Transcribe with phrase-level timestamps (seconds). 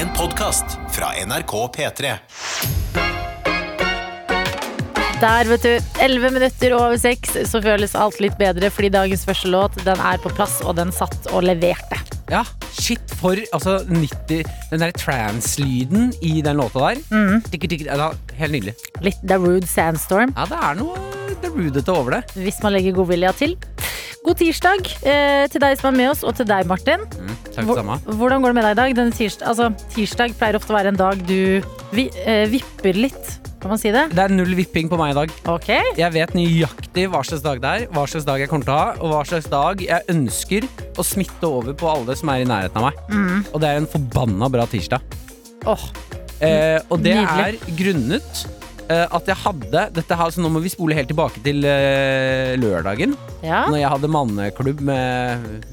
[0.00, 2.12] En podkast fra NRK P3.
[5.20, 5.72] Der, vet du.
[6.00, 10.20] 11 minutter over 6, så føles alt litt bedre fordi dagens første låt den er
[10.22, 11.98] på plass, og den satt og leverte.
[12.30, 12.44] Ja,
[12.78, 17.02] shit for altså 90 Den der trans-lyden i den låta der.
[17.10, 17.42] Mm.
[17.50, 18.76] Tikk, tikk, ja, helt nydelig.
[19.04, 20.96] Litt The Rude Sandstorm, Ja, det er noe
[21.40, 22.22] The Rudete over det.
[22.40, 23.58] hvis man legger godvilja til.
[24.20, 27.06] God tirsdag eh, til deg som er med oss, og til deg, Martin.
[27.16, 27.96] Mm, takk Hvor- samme.
[28.04, 28.96] Hvordan går det med deg i dag?
[28.98, 31.62] Denne tirsdag, altså, tirsdag pleier ofte å være en dag du
[31.96, 34.10] vi, eh, vipper litt, kan man si det?
[34.12, 35.32] Det er null vipping på meg i dag.
[35.48, 35.80] Okay.
[35.96, 38.78] Jeg vet nøyaktig hva slags dag det er, hva slags dag jeg kommer til å
[38.78, 42.44] ha, og hva slags dag jeg ønsker å smitte over på alle som er i
[42.44, 42.94] nærheten av meg.
[43.08, 43.46] Mm.
[43.54, 45.00] Og det er en forbanna bra tirsdag.
[45.66, 45.80] Oh.
[46.40, 47.60] Eh, og det Nydelig.
[47.60, 48.46] er grunnet
[48.90, 53.14] at jeg hadde dette her, så Nå må vi spole helt tilbake til eh, lørdagen,
[53.44, 53.66] ja.
[53.70, 55.70] når jeg hadde manneklubb med,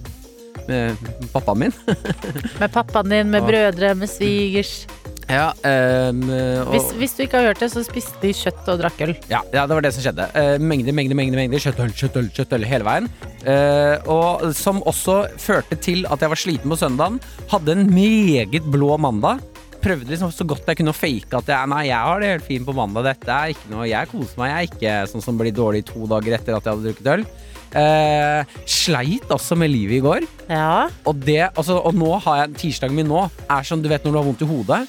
[0.67, 1.75] med pappaen min.
[2.61, 4.85] Med pappaen din, med brødre, med svigers.
[5.27, 8.79] Ja, um, og, Hvis, hvis du ikke har hørt det, så spiste de kjøtt og
[8.79, 9.11] drakk øl.
[9.27, 10.27] ja, ja, det var det som skjedde.
[10.31, 13.09] Uh, mengder, mengder, mengder, mengder kjøttøl, kjøttøl, kjøttøl hele veien.
[13.43, 17.19] Uh, og som også førte til at jeg var sliten på søndagen.
[17.51, 19.43] Hadde en meget blå mandag.
[19.83, 22.47] Prøvde liksom så godt jeg kunne å fake at jeg, nei, jeg har det helt
[22.47, 23.05] fint på mandag.
[23.11, 24.51] Dette er ikke noe, Jeg koser meg.
[24.51, 27.27] Jeg er ikke sånn som blir dårlig to dager etter at jeg hadde drukket øl.
[27.77, 30.27] Eh, sleit altså med livet i går.
[30.49, 30.87] Ja.
[31.05, 34.15] Og, det, altså, og nå har jeg tirsdagen min nå er som du vet når
[34.15, 34.83] du har vondt i hodet,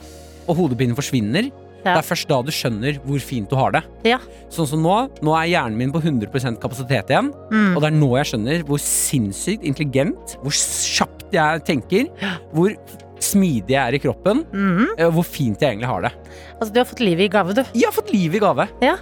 [0.48, 1.50] og hodepinen forsvinner.
[1.84, 1.94] Ja.
[1.94, 3.82] Det er først da du skjønner hvor fint du har det.
[4.08, 4.18] Ja.
[4.52, 4.94] Sånn som nå,
[5.24, 7.30] nå er hjernen min på 100 kapasitet igjen.
[7.52, 7.76] Mm.
[7.76, 12.08] Og det er nå jeg skjønner hvor sinnssykt intelligent, hvor kjapt jeg tenker,
[12.54, 12.74] hvor
[13.24, 14.98] smidig jeg er i kroppen, mm.
[15.14, 16.12] hvor fint jeg egentlig har det.
[16.58, 17.62] Altså, du har fått livet i gave, du.
[17.74, 18.68] Jeg har fått livet i gave.
[18.84, 18.96] Ja.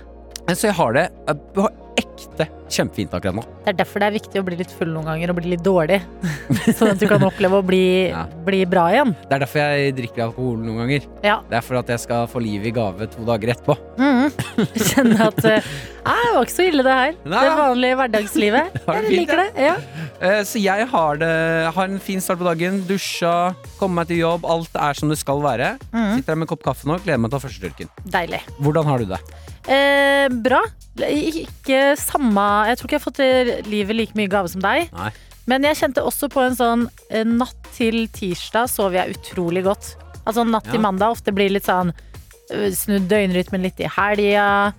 [0.55, 1.67] Så jeg har det eh,
[1.97, 3.43] ekte kjempefint akkurat nå.
[3.65, 5.63] Det er derfor det er viktig å bli litt full noen ganger og bli litt
[5.65, 5.99] dårlig.
[6.77, 7.81] Sånn at du kan oppleve å bli,
[8.11, 8.25] Ja.
[8.47, 9.15] bli bra igjen.
[9.27, 11.07] Det er derfor jeg drikker alkohol noen ganger.
[11.25, 11.39] Ja.
[11.49, 13.77] Det er for at jeg skal få livet i gave to dager etterpå.
[13.97, 15.71] Jeg Kjenne at eh,
[16.07, 17.17] Nei, det var ikke så ille, det her.
[17.27, 17.41] Nei.
[17.47, 18.77] Det vanlige hverdagslivet.
[18.77, 19.49] Det Jeg fint, liker det.
[19.67, 19.75] Ja.
[20.21, 21.33] Eh, Så jeg har, det,
[21.77, 22.83] har en fin start på dagen.
[22.89, 23.33] Dusja,
[23.81, 24.47] komme meg til jobb.
[24.47, 25.75] Alt er som det skal være.
[25.91, 26.21] Mhm.
[26.21, 27.91] Sitter her med en kopp kaffe nå, gleder meg til å ta førstetørken.
[28.15, 28.43] Deilig.
[28.61, 29.21] Hvordan har du det?
[29.67, 30.61] Eh, bra.
[30.97, 34.91] Ikke samme Jeg tror ikke jeg har fått eh, livet like mye gave som deg.
[34.97, 35.11] Nei.
[35.47, 39.95] Men jeg kjente også på en sånn eh, natt til tirsdag sov jeg utrolig godt.
[40.27, 40.87] Altså natt til Ja.
[40.89, 44.73] mandag ofte blir litt sånn øh, Snudd døgnrytmen litt i helga.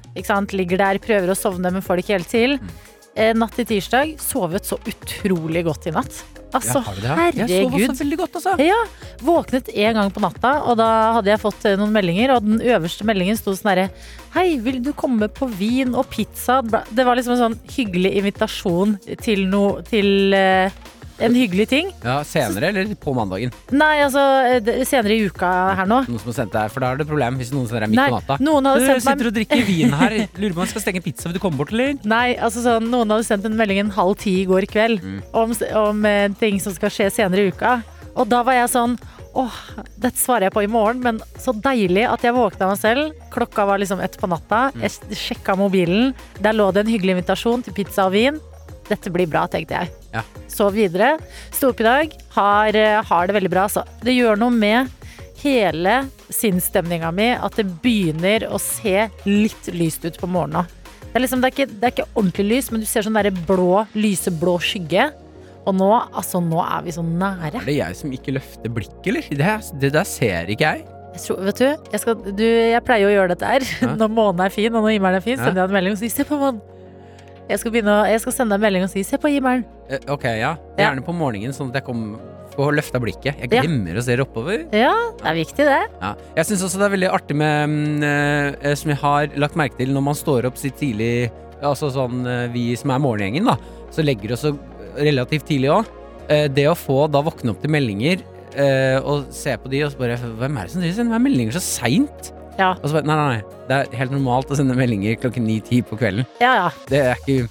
[0.52, 2.58] Ligger der, prøver å sovne, men får det ikke helt til.
[2.60, 2.76] Mm.
[3.18, 6.20] Eh, natt til tirsdag sovet så utrolig godt i natt.
[6.56, 7.10] Altså, du det?
[7.12, 7.90] Jeg sov herregud.
[7.90, 8.54] også veldig godt, altså.
[8.64, 8.78] Ja,
[9.26, 12.36] Våknet en gang på natta, og da hadde jeg fått eh, noen meldinger.
[12.38, 13.88] Og den øverste meldingen sto sånn herre
[14.36, 16.62] Hei, vil du komme på vin og pizza?
[16.62, 20.78] Det var liksom en sånn hyggelig invitasjon til noe Til eh,
[21.20, 21.90] en hyggelig ting.
[22.04, 23.52] Ja, Senere eller på mandagen?
[23.72, 26.04] Nei, altså eh, senere i uka her nå.
[26.08, 28.04] Noen som har sendt deg, For da er det problem hvis noen sender deg midt
[28.04, 28.38] på natta.
[28.44, 30.18] noen hadde Du sitter meg og drikker vin her.
[30.42, 31.28] Lurer på om jeg skal stenge pizza.
[31.30, 31.98] Vil du komme bort, eller?
[32.08, 35.20] Nei, altså sånn, Noen hadde sendt en melding en halv ti i går kveld Mm.
[35.38, 37.78] om, om eh, ting som skal skje senere i uka.
[38.18, 38.98] Og da var jeg sånn
[39.38, 39.54] Åh,
[40.02, 43.12] dette svarer jeg på i morgen, men så deilig at jeg våkna meg selv.
[43.30, 44.72] Klokka var liksom ett på natta.
[44.74, 44.82] Mm.
[44.88, 46.16] Jeg sjekka mobilen.
[46.42, 48.40] Der lå det en hyggelig invitasjon til pizza og vin.
[48.88, 49.92] Dette blir bra, tenkte jeg.
[50.14, 50.24] Ja.
[50.52, 51.18] Sov videre.
[51.52, 52.16] Sto opp i dag.
[52.38, 53.84] Har, eh, har det veldig bra, så.
[54.04, 54.94] Det gjør noe med
[55.44, 56.00] hele
[56.34, 60.66] sinnsstemninga mi at det begynner å se litt lyst ut på morgenen.
[61.08, 63.16] Det er, liksom, det, er ikke, det er ikke ordentlig lys, men du ser sånn
[63.18, 65.08] derre blå, lyseblå skygge.
[65.68, 67.60] Og nå, altså, nå er vi så nære.
[67.60, 69.26] Er det jeg som ikke løfter blikket, eller?
[69.42, 70.86] Det, det der ser ikke jeg.
[71.18, 73.94] Jeg, tror, vet du, jeg, skal, du, jeg pleier å gjøre dette her Ja.
[74.04, 75.40] når månen er fin, og når himmelen er fin.
[75.40, 76.77] Sender jeg en melding og sier 'se på månen'.
[77.50, 79.64] Jeg skal, å- jeg skal sende deg en melding og si 'se på himmelen'.
[79.90, 80.58] Eh, Ok, ja.
[80.78, 80.90] Ja.
[80.92, 82.20] Gjerne på morgenen, sånn at jeg kom,
[82.56, 83.40] får løfta blikket.
[83.40, 83.62] Jeg Ja.
[83.62, 84.66] glemmer å se oppover.
[84.74, 85.88] Ja, det er viktig, det.
[86.02, 86.16] Ja.
[86.36, 89.90] Jeg syns også det er veldig artig med eh, Som jeg har lagt merke til
[89.94, 91.32] når man står opp sitt tidlig
[91.64, 93.58] Altså sånn vi som er morgengjengen, da,
[93.92, 94.46] så legger oss
[94.96, 95.86] relativt tidlig òg.
[96.54, 98.22] Det å få da våkne opp til meldinger
[98.56, 101.32] eh, og se på de og så bare Hvem er det som driver sender meg
[101.32, 102.32] meldinger så seint?
[102.58, 102.72] Ja.
[102.82, 103.44] Og så bare, nei, nei, nei.
[103.70, 106.26] Det er helt normalt å sende meldinger klokken ni-ti på kvelden.
[106.42, 106.70] Ja, ja.
[106.90, 107.48] Det er ikke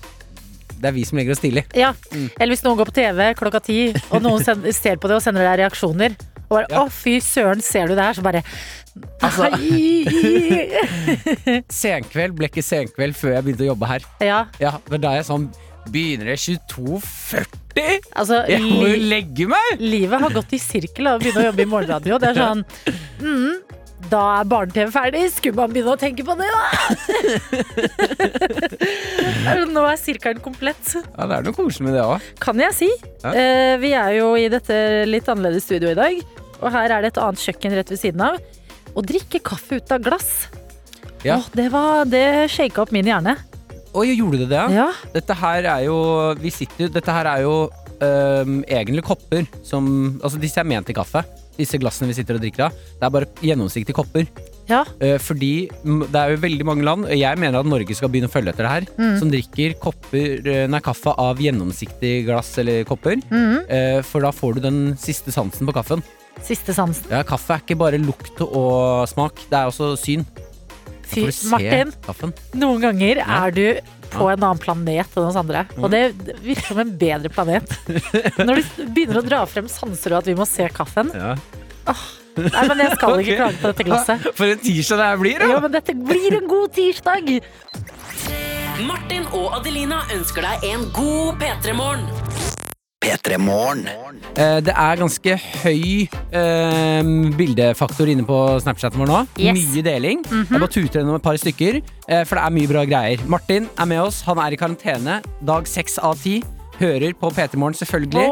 [0.76, 1.62] Det er vi som legger oss tidlig.
[1.74, 1.92] ja.
[2.12, 2.26] Mm.
[2.40, 3.78] Eller hvis noen går på TV klokka ti,
[4.10, 6.16] og noen send, ser på det og sender deg reaksjoner.
[6.48, 6.82] Og bare Ja.
[6.84, 8.42] 'Å, fy søren, ser du det her?' Så bare
[9.22, 9.50] Altså-
[11.72, 14.06] Senkveld ble ikke senkveld før jeg begynte å jobbe her.
[14.24, 15.48] Ja, Ja, men da er jeg sånn
[15.86, 18.06] Begynner det 22.40?
[18.18, 19.76] altså Jeg må jo legge meg!
[19.78, 22.16] Livet har gått i sirkel av å begynne å jobbe i morgenradio.
[22.18, 22.64] Det er sånn
[23.22, 23.52] mm,
[24.10, 25.22] Da er barne-TV ferdig.
[25.34, 26.64] Skulle man begynne å tenke på det, da?
[29.74, 30.92] Nå er sirkelen komplett.
[31.16, 32.26] Ja, det er noe koselig med det òg.
[32.42, 32.90] Kan jeg si.
[33.24, 33.32] Ja.
[33.32, 34.76] Eh, vi er jo i dette
[35.08, 36.20] litt annerledes studio i dag.
[36.60, 38.38] og her er det et annet kjøkken rett ved siden av.
[38.96, 40.30] Å drikke kaffe ut av glass.
[41.24, 41.40] Ja.
[41.40, 43.34] Åh, det var Det shaka opp min hjerne.
[43.96, 44.90] Oi, gjorde du det, ja?
[45.14, 45.96] Dette her er jo
[46.38, 47.54] Vi sitter Dette her er jo
[48.04, 49.86] øhm, egentlig kopper som
[50.20, 51.22] Altså, disse er ment til kaffe.
[51.56, 52.72] Disse glassene vi sitter og drikker av.
[53.00, 54.26] Det er bare gjennomsiktige kopper.
[54.68, 54.84] Ja.
[55.00, 58.10] Eh, fordi mm, det er jo veldig mange land, og jeg mener at Norge skal
[58.10, 59.18] begynne å følge etter det her, Mm.
[59.20, 63.16] som drikker kopper, eh, nei, kaffe av gjennomsiktig glass eller kopper.
[63.30, 63.70] Mhm.
[63.70, 66.02] Eh, for da får du den siste sansen på kaffen.
[66.42, 67.08] Siste sansen.
[67.10, 70.26] Ja, Kaffe er ikke bare lukt og smak, det er også syn.
[71.06, 72.32] Fy, Martin, kaffen.
[72.58, 73.46] noen ganger Ja.
[73.46, 73.80] er du
[74.16, 75.64] på en annen planet enn oss andre.
[75.78, 76.02] Og det
[76.44, 77.76] virker som en bedre planet.
[78.40, 81.12] Når du begynner å dra frem sanser og at vi må se kaffen.
[81.14, 81.34] Ja.
[82.36, 84.26] Nei, men jeg skal ikke klage på dette glasset.
[84.38, 87.32] For en tirsdag det her blir, Ja, men dette blir en god tirsdag.
[88.84, 92.55] Martin og Adelina ønsker deg en god P3-morgen.
[93.06, 93.84] P3 Morgen.
[94.34, 99.20] Eh, det er ganske høy eh, bildefaktor inne på Snapchaten vår nå.
[99.38, 99.54] Yes.
[99.60, 100.24] Mye deling.
[100.26, 103.22] Jeg bare tuter gjennom et par stykker, eh, for det er mye bra greier.
[103.30, 104.22] Martin er med oss.
[104.26, 105.20] Han er i karantene.
[105.46, 106.40] Dag seks av ti.
[106.80, 108.26] Hører på P3 Morgen, selvfølgelig.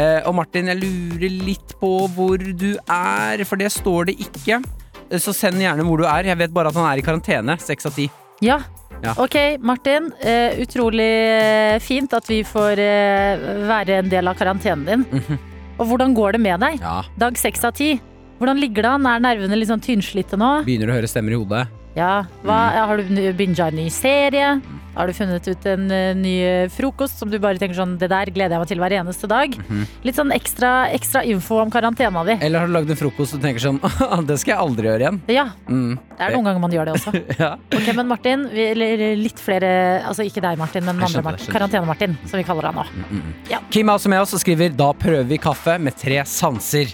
[0.00, 4.62] Eh, og Martin, jeg lurer litt på hvor du er, for det står det ikke.
[5.10, 6.30] Eh, Så send gjerne hvor du er.
[6.30, 7.58] Jeg vet bare at han er i karantene.
[7.60, 8.06] Seks av ti.
[8.42, 8.60] Ja.
[9.02, 9.16] Ja.
[9.18, 10.12] Ok, Martin.
[10.22, 15.02] eh, utrolig eh, fint at vi får eh, være en del av karantenen din.
[15.10, 15.38] Mhm.
[15.80, 16.76] Og hvordan går det med deg?
[16.84, 17.00] Ja.
[17.18, 17.96] Dag seks av ti.
[18.38, 19.06] Hvordan ligger det an?
[19.10, 20.50] Er nervene litt sånn tynnslitte nå?
[20.66, 21.64] Begynner å høre stemmer i hodet.
[21.96, 22.24] Ja.
[22.44, 22.86] Hva, Mm.
[22.86, 24.60] Har du binga en ny serie?
[24.94, 28.08] Har du funnet ut en eh, ny eh, frokost som du bare tenker sånn Det
[28.12, 29.54] der gleder jeg meg til hver eneste dag.
[29.56, 29.86] Mhm.
[30.04, 32.36] Litt sånn ekstra, ekstra info om karantena di.
[32.44, 33.80] Eller har du lagd en frokost og tenker sånn
[34.28, 35.20] Det skal jeg aldri gjøre igjen.
[35.32, 35.96] Ja, Mm.
[36.18, 37.12] det er noen ganger man gjør det også.
[37.42, 37.54] Ja.
[37.72, 41.36] Ok, men Martin, vi, eller litt flere Altså ikke deg, Martin, men andre.
[41.48, 43.22] Karantene-Martin, som vi kaller han nå.
[43.50, 43.62] Ja.
[43.72, 46.92] Kim er også med oss og skriver Da prøver vi kaffe med tre sanser.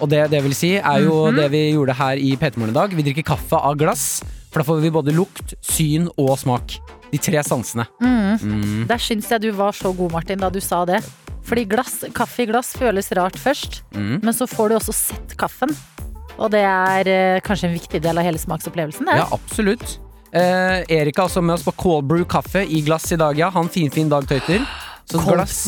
[0.00, 1.36] Og det det vil si, er jo -hmm.
[1.36, 2.90] det vi gjorde her i P3 Morgen i dag.
[2.96, 6.78] Vi drikker kaffe av glass, for da får vi både lukt, syn og smak.
[7.14, 7.86] De tre sansene.
[8.02, 8.84] Mm.
[8.90, 10.98] Der syns jeg du var så god, Martin, da du sa det.
[11.44, 14.20] Fordi glass, kaffe i glass føles rart først, Mm.
[14.24, 15.70] men så får du også sett kaffen.
[16.38, 19.06] Og det er eh, kanskje en viktig del av hele smaksopplevelsen.
[19.06, 19.18] Det.
[19.20, 19.98] Ja, absolutt.
[20.34, 23.50] Eh, Erik er også med oss på cold brew kaffe i glass i dag, ja.
[23.54, 24.64] Han finfin dag tøyter.
[25.06, 25.60] Så Cold glass.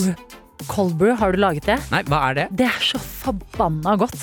[0.66, 1.76] Cold brew, har du laget det?
[1.92, 2.46] Nei, hva er det?
[2.56, 4.16] Det er så forbanna godt.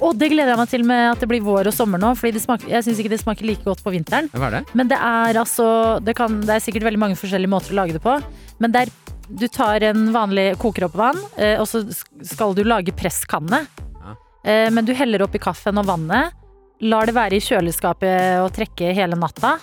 [0.00, 2.32] Og det gleder jeg meg til med at det blir vår og sommer nå, Fordi
[2.38, 4.30] det smaker, jeg syns ikke det smaker like godt på vinteren.
[4.32, 4.62] Hva er det?
[4.78, 5.66] Men det er altså
[6.04, 8.16] det, kan, det er sikkert veldig mange forskjellige måter å lage det på.
[8.64, 8.92] Men det er,
[9.28, 11.84] du tar en vanlig koker opp vann, eh, og så
[12.26, 13.62] skal du lage presskanne.
[14.00, 14.16] Ja.
[14.44, 16.32] Eh, men du heller oppi kaffen og vannet.
[16.80, 19.58] Lar det være i kjøleskapet og trekke hele natta.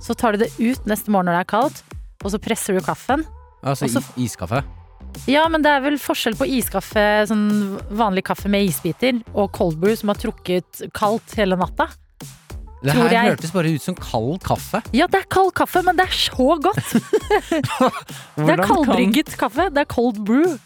[0.00, 1.82] Så tar du det ut neste morgen når det er kaldt,
[2.22, 3.26] og så presser du kaffen.
[3.60, 4.62] Altså Og så- iskaffe?
[5.30, 9.76] Ja, men det er vel forskjell på iskaffe, sånn vanlig kaffe med isbiter, og cold
[9.82, 11.88] brew som har trukket kaldt hele natta.
[12.80, 14.80] Det her hørtes bare ut som kald kaffe.
[14.96, 16.80] Ja, det er kald kaffe, men det er så godt!
[18.40, 19.66] Det er kaldbrygget kan- kaffe.
[19.74, 20.56] Det er cold brew.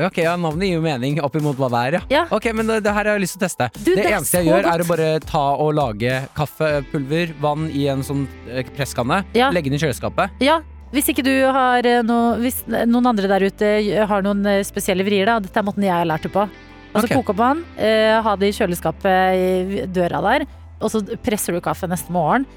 [0.00, 2.00] Ok, ja, Navnet gir jo mening opp imot hva det er, ja.
[2.12, 2.20] Ja.
[2.32, 3.66] Ok, men det, det her har jeg lyst til å teste.
[3.76, 4.72] Du, det, det eneste jeg gjør, godt.
[4.72, 9.50] er å bare ta og lage kaffepulver, vann i en sånn eh, presskanne, Ja.
[9.52, 10.36] legge den i kjøleskapet.
[10.44, 14.42] Ja, hvis ikke du har eh, noe Hvis noen andre der ute eh, har noen
[14.48, 15.38] eh, spesielle vrier, da.
[15.42, 16.46] Dette er måten jeg har lært det på.
[16.90, 17.20] Altså okay.
[17.20, 20.44] koke opp vann, eh, ha det i kjøleskapet i døra der,
[20.82, 22.48] og så presser du kaffe neste morgen.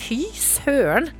[0.00, 1.10] Fy søren!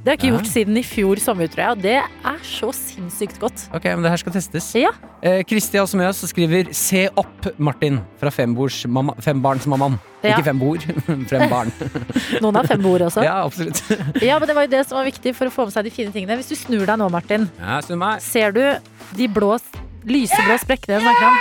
[0.00, 0.36] Det har jeg ikke Ja.
[0.38, 3.66] gjort siden i fjor sommer, tror jeg, og det er så sinnssykt godt.
[3.74, 4.70] Ok, men det her skal testes.
[4.74, 4.88] Ja.
[5.22, 9.98] Eh, Kristi er også med oss og skriver 'Se opp, Martin' fra fembarnsmammaen.
[10.24, 10.36] Ja.
[10.36, 10.80] Ikke fem bord,
[11.28, 11.72] fem barn.
[12.40, 13.22] Noen har fem bord også.
[13.22, 13.82] ja, absolutt.
[14.22, 15.90] Ja, men det var jo det som var viktig for å få med seg de
[15.90, 16.36] fine tingene.
[16.40, 18.20] Hvis du snur deg nå, Martin, Ja, snur meg.
[18.22, 18.80] ser du
[19.16, 19.58] de blå,
[20.06, 21.36] lyseblå sprekkene jeg snakker om?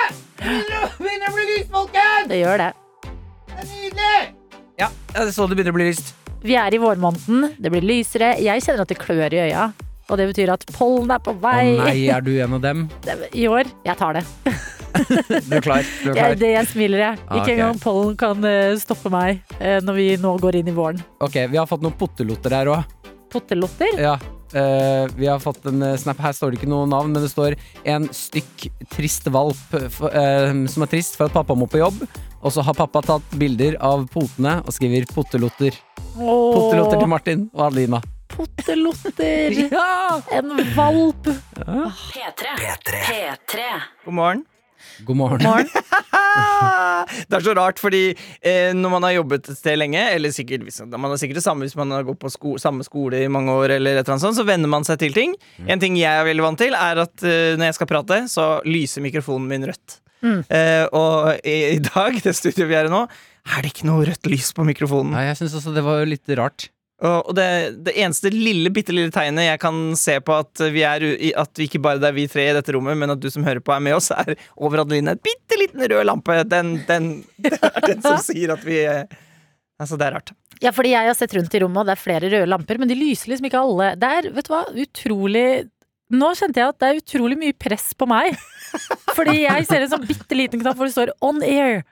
[2.27, 2.73] Det gjør det.
[4.79, 6.13] Ja, jeg så det begynner å bli lyst.
[6.39, 8.33] Vi er i vårmåneden, det blir lysere.
[8.39, 9.69] Jeg kjenner at det klør i øya.
[10.09, 11.75] Og det betyr at pollen er på vei.
[11.75, 12.85] Å nei, er du en av dem?
[13.41, 13.69] I år.
[13.85, 14.25] Jeg tar det.
[14.89, 15.85] Du er klar?
[16.01, 17.17] Du er Jeg, det jeg smiler, jeg.
[17.27, 17.53] Ah, Ikke okay.
[17.59, 20.97] engang pollen kan eh, stoppe meg eh, når vi nå går inn i våren.
[21.21, 23.11] Ok, vi har fått noen pottelotter her òg.
[23.29, 24.01] Pottelotter?
[24.01, 24.15] Ja.
[24.49, 26.17] Uh, vi har fått en snap.
[26.25, 27.53] Her står det ikke noe navn, men det står
[27.93, 28.65] en stykk
[28.95, 32.01] trist valp eh, som er trist for at pappa må på jobb.
[32.41, 35.77] Og så har pappa tatt bilder av potene og skriver 'pottelotter'.
[36.15, 38.01] Pottelotter til Martin og Adelina.
[38.29, 39.57] Pottelotter!
[39.73, 40.21] Ja!
[40.33, 41.29] En valp!
[41.59, 42.55] P3.
[42.85, 43.67] P3.
[44.05, 44.45] God morgen.
[45.05, 45.43] God morgen.
[45.43, 45.69] Morgen.
[47.29, 50.65] Det er så rart, fordi eh, når man har jobbet et sted lenge, eller sikkert,
[50.65, 53.31] hvis, man er sikkert det samme hvis man har gått på sko samme skole i
[53.31, 55.33] mange år, eller et eller annet sånt, så venner man seg til ting.
[55.67, 58.51] En ting jeg er veldig vant til, er at eh, når jeg skal prate, så
[58.67, 59.99] lyser mikrofonen min rødt.
[60.19, 60.39] Mm.
[60.51, 63.05] Eh, og i, i dag, det studioet vi er i nå,
[63.45, 65.15] er det ikke noe rødt lys på mikrofonen.
[65.15, 66.69] Nei, jeg syns også det var litt rart.
[66.99, 67.47] Og og det,
[67.85, 71.05] det eneste lille, bitte lille tegnet jeg kan se på at vi er
[71.39, 73.45] At vi ikke bare det er vi tre i dette rommet, men at du som
[73.47, 76.41] hører på, er med oss, er over Adeline et bitte liten rød lampe.
[76.51, 77.09] Den, den,
[77.45, 79.03] det er den som sier at vi eh,
[79.79, 80.33] Altså, det er rart.
[80.59, 82.89] Ja, fordi jeg har sett rundt i rommet, og det er flere røde lamper, men
[82.89, 83.93] de lyser liksom ikke alle.
[83.95, 85.49] Det er, vet du hva, utrolig
[86.09, 88.33] Nå kjente jeg at det er utrolig mye press på meg.
[89.13, 91.83] Fordi jeg ser en sånn bitte liten knapp hvor det står 'on air'.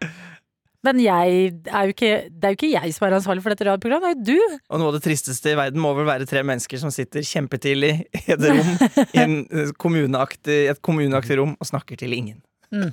[0.86, 3.65] Men jeg er jo ikke, det er jo ikke jeg som er ansvarlig for dette
[3.65, 4.60] radioprogrammet, det er jo du.
[4.69, 7.93] Og noe av det tristeste i verden må vel være tre mennesker som sitter kjempetidlig
[8.22, 8.69] i et rom
[9.07, 12.38] i en eh, kommuneaktig, et kommuneaktig rom og snakker til ingen.
[12.69, 12.91] Mm.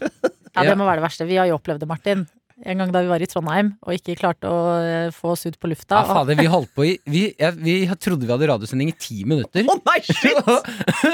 [0.54, 0.64] Ja.
[0.70, 1.28] det må være det verste.
[1.28, 2.24] Vi har jo opplevd det, Martin.
[2.62, 5.56] En gang da vi var i Trondheim og ikke klarte å eh, få oss ut
[5.58, 5.98] på lufta.
[6.04, 9.24] Ja, fader, vi holdt på i Vi, jeg, vi trodde vi hadde radiosending i ti
[9.26, 9.66] minutter.
[9.66, 10.38] Å nei, shit!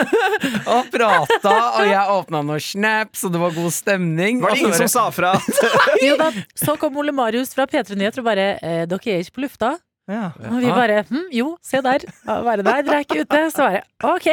[0.74, 4.42] og prata, og jeg åpna noen snaps, og det var god stemning.
[4.44, 5.32] Var det ingen som sa fra?
[6.04, 6.28] Jo da,
[6.58, 9.78] så kom Ole Marius fra P3 Nyheter og bare eh, 'Dere er ikke på lufta?'
[10.10, 10.30] Ja.
[10.50, 12.04] Og vi bare hm, 'Jo, se der'.
[12.26, 13.42] Bare der, dere er ikke ute.
[13.54, 14.28] Så bare 'ok,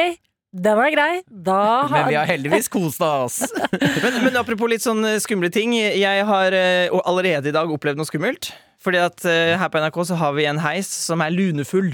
[0.52, 1.22] den er grei'.
[1.28, 3.42] Da Men vi har har heldigvis kost oss.
[4.02, 5.74] Men, men apropos litt sånn eh, skumle ting.
[5.76, 8.52] Jeg har eh, allerede i dag opplevd noe skummelt.
[8.80, 11.92] Fordi at eh, her på NRK så har vi en heis som er lunefull.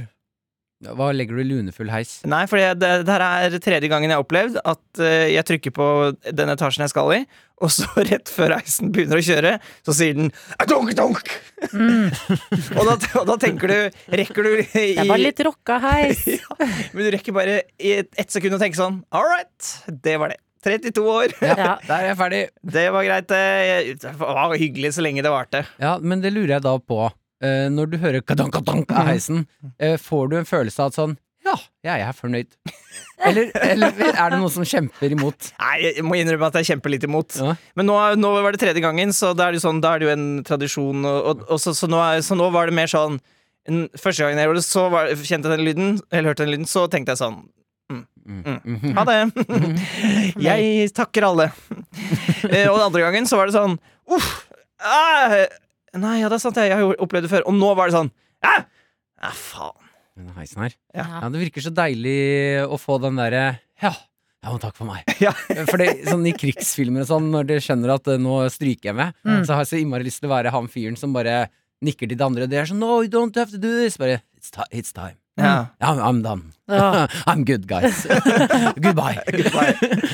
[0.84, 2.18] Hva legger du i lunefull heis?
[2.28, 5.74] Nei, for det, det her er tredje gangen jeg har opplevd at eh, jeg trykker
[5.74, 5.88] på
[6.28, 7.20] den etasjen jeg skal i,
[7.64, 9.54] og så rett før heisen begynner å kjøre,
[9.86, 10.32] så sier den
[10.70, 11.32] donk, donk!»
[12.78, 13.78] og, da, og da tenker du
[14.12, 16.24] Rekker du i Det var litt rocka heis.
[16.36, 16.56] ja,
[16.92, 19.70] Men du rekker bare i ett et sekund å tenke sånn All right,
[20.04, 20.40] det var det.
[20.64, 21.32] 32 år.
[21.44, 21.74] Ja.
[21.84, 22.40] Der er jeg ferdig.
[22.76, 23.26] Det var greit.
[23.28, 23.96] det.
[24.00, 25.60] Det var hyggelig så lenge det varte.
[25.76, 27.10] Ja, men det lurer jeg da på.
[27.42, 29.46] Eh, når du hører kadank, kadank av heisen,
[29.78, 32.54] eh, får du en følelse av at sånn Ja, jeg er fornøyd.
[33.24, 35.46] Eller, eller er det noe som kjemper imot?
[35.60, 37.36] Nei, jeg må innrømme at jeg kjemper litt imot.
[37.40, 37.54] Ja.
[37.78, 40.02] Men nå, nå var det tredje gangen, så da er det jo, sånn, da er
[40.02, 41.06] det jo en tradisjon.
[41.08, 43.16] Og, og, og så, så, nå er, så nå var det mer sånn
[43.70, 46.52] en, Første gangen jeg gjorde det, så var, kjente jeg den lyden, eller hørte den
[46.52, 47.44] lyden, så tenkte jeg sånn
[48.24, 48.94] Mhm.
[48.96, 49.16] Ha det.
[50.40, 51.50] jeg takker alle.
[52.44, 53.76] Eh, og den andre gangen så var det sånn
[54.12, 54.26] Uff.
[54.84, 55.32] Ah,
[56.00, 57.46] nei, ja, det er sant, jeg har jo opplevd det før.
[57.50, 58.10] Og nå var det sånn
[58.44, 58.54] Ja,
[59.22, 59.80] ja faen.
[60.14, 60.74] Den heisen her.
[60.94, 61.04] Ja.
[61.22, 62.18] Ja, det virker så deilig
[62.70, 63.90] å få den derre Ja,
[64.44, 65.02] ja, men takk for meg.
[65.24, 65.30] Ja.
[65.70, 68.96] For det, sånn I krigsfilmer og sånn, når de skjønner at eh, nå stryker jeg
[68.98, 69.40] med, Mm.
[69.48, 71.46] så har jeg så innmari lyst til å være han fyren som bare
[71.84, 72.46] nikker til de andre.
[72.46, 73.96] Det er sånn No, you don't have to do this.
[73.96, 75.16] Bare It's, it's time.
[75.40, 75.70] Ja.
[75.80, 76.52] I'm, I'm done.
[76.68, 77.06] Ja.
[77.26, 78.04] I'm good, guys.
[78.84, 79.18] Goodbye.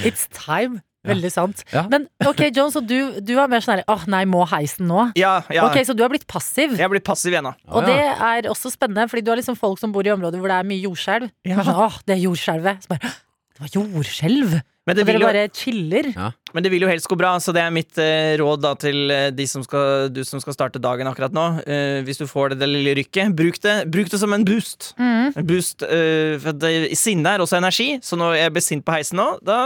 [0.06, 0.80] It's time.
[1.08, 1.62] Veldig sant.
[1.72, 1.86] Ja.
[1.88, 5.06] Men ok, John, så du, du er mer sånn herre Åh, nei, må heisen nå?
[5.16, 5.64] Ja, ja.
[5.64, 6.74] Ok, så du har blitt passiv.
[6.76, 9.56] Jeg er blitt passiv igjen da Og det er også spennende, fordi du har liksom
[9.56, 11.30] folk som bor i områder hvor det er mye jordskjelv.
[11.48, 11.64] Ja.
[11.64, 12.84] Sånn, Åh, det er jordskjelvet.
[12.84, 13.16] Så bare, «Åh,
[13.56, 14.58] det var jordskjelv!
[14.88, 16.06] Men det, Og dere vil jo, bare chiller.
[16.54, 19.12] Men det vil jo helst gå bra, så det er mitt eh, råd da til
[19.12, 21.46] eh, de som skal, du som skal starte dagen akkurat nå.
[21.64, 24.92] Eh, hvis du får det, det lille rykket, bruk det, bruk det som en boost.
[25.00, 25.32] Mm.
[25.34, 28.96] En boost eh, for det, Sinne er også energi, så når jeg ble sint på
[28.96, 29.58] heisen nå, da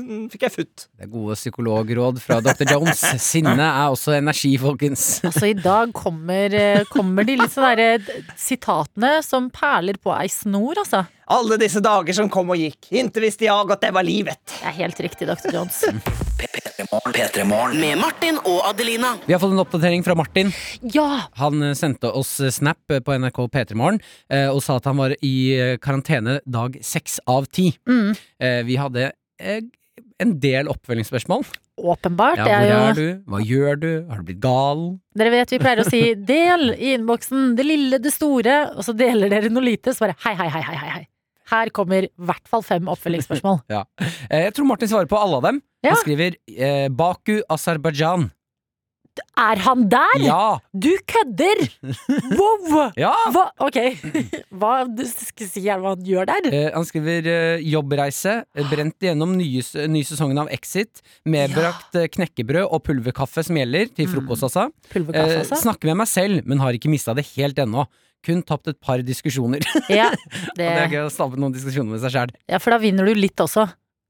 [0.00, 0.86] mm, fikk jeg futt.
[0.88, 2.66] Det er gode psykologråd fra Dr.
[2.72, 3.04] Jones.
[3.30, 5.06] Sinne er også energi, folkens.
[5.26, 10.14] Altså, i dag kommer, eh, kommer de litt sånne der, eh, sitatene som perler på
[10.16, 11.04] ei snor, altså.
[11.30, 14.40] Alle disse dager som kom og gikk, inte visste jeg at det var livet.
[14.50, 15.54] Det er helt riktig, Dr.
[15.54, 15.84] Jones.
[16.40, 17.80] P3 Morgen.
[17.80, 19.12] Med Martin og Adelina.
[19.26, 20.52] Vi har fått en oppdatering fra Martin.
[20.94, 21.26] Ja!
[21.40, 24.00] Han eh, sendte oss eh, snap eh, på NRK P3 Morgen
[24.32, 27.70] eh, og sa at han var i eh, karantene dag seks av ti.
[27.88, 28.14] Mm.
[28.40, 29.60] Eh, Vi hadde eh,
[30.20, 31.44] en del oppfølgingsspørsmål.
[31.80, 32.40] Åpenbart.
[32.40, 33.22] Ja, hvor er jo er du?
[33.32, 33.90] Hva gjør du?
[34.08, 34.82] Har du blitt gal?
[35.16, 38.92] Dere vet vi pleier å si 'del i innboksen', det lille, det store, og så
[38.96, 41.06] deler dere noe lite, så bare hei, hei, hei, hei, hei.
[41.50, 43.62] Her kommer i hvert fall fem oppfølgingsspørsmål.
[43.76, 43.84] ja.
[44.30, 45.62] Jeg tror Martin svarer på alle av dem.
[45.84, 45.94] Ja.
[45.94, 48.30] Han skriver eh, Baku, Aserbajdsjan.
[49.40, 50.20] Er han der?!
[50.22, 50.58] Ja!
[50.72, 51.58] Du kødder!
[52.38, 52.92] Wow!
[53.02, 53.10] ja!
[53.34, 53.42] Hva?
[53.66, 53.76] Ok,
[54.60, 56.46] hva du skal si er hva han gjør der?
[56.54, 61.98] Eh, han skriver eh, jobbreise, eh, brent igjennom nye, s- nye sesongen av Exit, medbrakt
[61.98, 62.06] ja.
[62.16, 64.68] knekkebrød og pulverkaffe som gjelder, til frokost altså.
[64.94, 65.58] Pulverkaffe, Eh, altså?
[65.66, 67.88] snakker med meg selv, men har ikke mista det helt ennå.
[68.26, 69.64] Kun tapt et par diskusjoner.
[69.88, 72.34] Ja, Og det er gøy å stabbe noen diskusjoner med seg sjæl.
[72.50, 73.68] ja, for da vinner du litt også.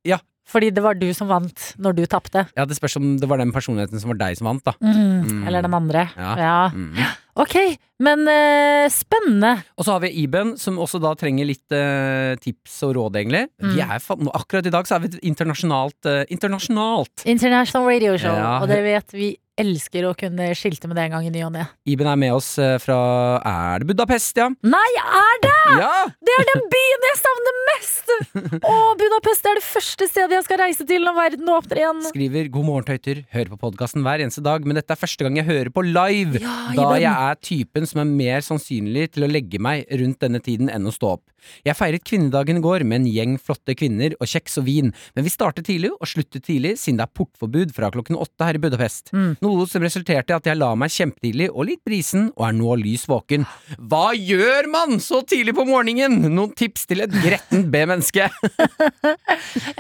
[0.08, 0.18] Ja.
[0.50, 2.42] Fordi det var du som vant når du tapte.
[2.58, 4.72] Ja, det spørs om det var den personligheten som var deg som vant, da.
[4.82, 5.20] Mm.
[5.28, 5.42] Mm.
[5.46, 6.08] Eller den andre.
[6.18, 6.32] Ja.
[6.40, 6.54] Ja.
[6.74, 6.96] Mm.
[7.38, 7.54] Ok,
[8.02, 9.52] men uh, spennende.
[9.78, 13.44] Og så har vi Iben, som også da trenger litt uh, tips og råd, egentlig.
[13.62, 13.94] Vi Mm.
[13.94, 14.02] er,
[14.34, 17.22] akkurat i dag så er vi internasjonalt uh, Internasjonalt!
[17.30, 18.58] International Radio Show, Ja.
[18.58, 21.52] og det vet vi elsker å kunne skilte med det en gang i ny og
[21.54, 21.66] ne.
[21.88, 22.98] Iben er med oss eh, fra
[23.46, 24.48] Er det Budapest, ja?
[24.64, 25.56] Nei, er det?!
[25.80, 25.92] Ja!
[26.24, 28.14] Det er den byen jeg savner mest!
[28.70, 32.02] Å, Budapest det er det første stedet jeg skal reise til når verden åpner igjen.
[32.10, 33.24] Skriver 'God morgen, tøyter'.
[33.34, 36.40] Hører på podkasten hver eneste dag, men dette er første gang jeg hører på live.
[36.42, 40.42] Ja, da jeg er typen som er mer sannsynlig til å legge meg rundt denne
[40.44, 41.24] tiden enn å stå opp.
[41.66, 45.26] Jeg feiret kvinnedagen i går med en gjeng flotte kvinner og kjeks og vin, men
[45.26, 48.62] vi startet tidlig og sluttet tidlig siden det er portforbud fra klokken åtte her i
[48.62, 49.12] Budapest.
[49.16, 49.34] Mm.
[49.44, 52.76] Noe som resulterte i at jeg la meg kjempetidlig og litt brisen, og er nå
[52.80, 53.46] lys våken.
[53.78, 56.20] Hva gjør man så tidlig på morgenen?
[56.30, 58.30] Noen tips til et grettent B-menneske?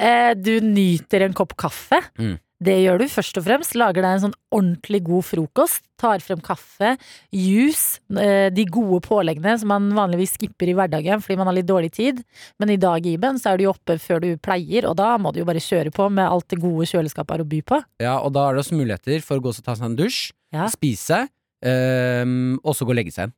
[0.00, 1.98] Eh, du nyter en kopp kaffe.
[2.18, 2.36] Mm.
[2.62, 3.72] Det gjør du først og fremst.
[3.80, 5.80] Lager deg en sånn ordentlig god frokost.
[6.00, 6.90] Tar frem kaffe,
[7.32, 11.68] juice, eh, de gode påleggene som man vanligvis skipper i hverdagen fordi man har litt
[11.68, 12.20] dårlig tid.
[12.60, 15.32] Men i dag, Iben, så er du jo oppe før du pleier, og da må
[15.32, 17.80] du jo bare kjøre på med alt det gode kjøleskapet har å by på.
[18.00, 20.32] Ja, og da er det også muligheter for å gå og ta seg en dusj,
[20.52, 20.66] Ja.
[20.68, 21.28] spise,
[21.64, 23.34] um, og så gå og legge seg igjen.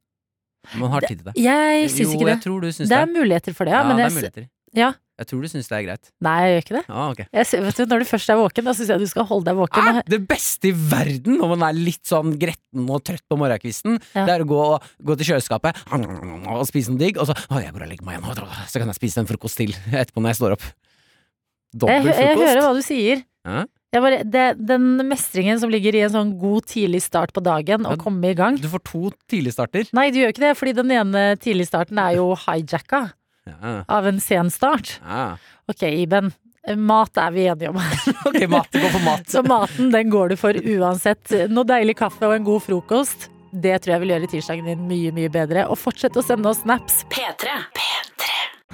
[0.78, 1.34] Man har tid til det.
[1.42, 2.34] Jeg syns ikke det.
[2.36, 3.00] jeg tror du syns Det det.
[3.02, 3.82] er muligheter for det, ja.
[3.82, 4.48] ja, men det er muligheter.
[4.78, 4.92] ja.
[5.22, 6.10] Jeg tror du syns det er greit.
[6.26, 6.84] Nei, jeg gjør ikke det.
[6.90, 7.26] Ah, okay.
[7.32, 9.58] Jeg, vet du, når du først er våken, da syns jeg du skal holde deg
[9.62, 9.90] våken.
[9.92, 14.00] Ah, det beste i verden når man er litt sånn gretten og trøtt på morgenkvisten,
[14.16, 14.26] Ja.
[14.26, 14.62] det er å gå,
[15.06, 18.48] gå til kjøleskapet og spise noe digg, og så å, jeg og legger meg igjen,
[18.68, 20.66] så kan jeg spise en frokost til etterpå når jeg står opp.
[20.66, 22.20] Jeg, Dobbel frokost.
[22.20, 23.22] jeg hører hva du sier.
[23.48, 23.62] Ja.
[23.92, 27.82] Jeg bare, det, den mestringen som ligger i en sånn god tidlig start på dagen,
[27.84, 27.90] Ja.
[27.92, 29.90] og komme i gang Du får to tidligstarter.
[29.92, 33.02] Nei, du gjør ikke det, fordi den ene tidligstarten er jo hijacka
[33.48, 35.00] Ja, av en sen start.
[35.06, 35.36] ja.
[35.70, 36.32] Ok, Iben.
[36.78, 37.96] Mat er vi enige om her.
[38.28, 38.68] Ok, mat.
[38.70, 39.24] Gå for mat.
[39.30, 41.32] Så maten den går du for uansett.
[41.50, 43.28] Noe deilig kaffe og en god frokost.
[43.52, 45.64] Det tror jeg vil gjøre tirsdagen din mye, mye bedre.
[45.70, 47.02] Og fortsett å sende oss snaps.
[47.10, 47.56] P3.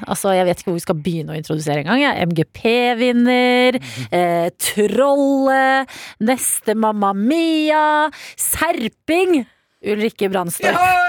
[0.07, 1.99] Altså, Jeg vet ikke hvor vi skal begynne å introdusere engang.
[2.05, 2.13] Ja.
[2.29, 3.81] MGP-vinner,
[4.15, 5.89] eh, Trollet,
[6.21, 9.41] neste Mamma Mia, Serping,
[9.83, 11.08] Ulrikke Brandstorp.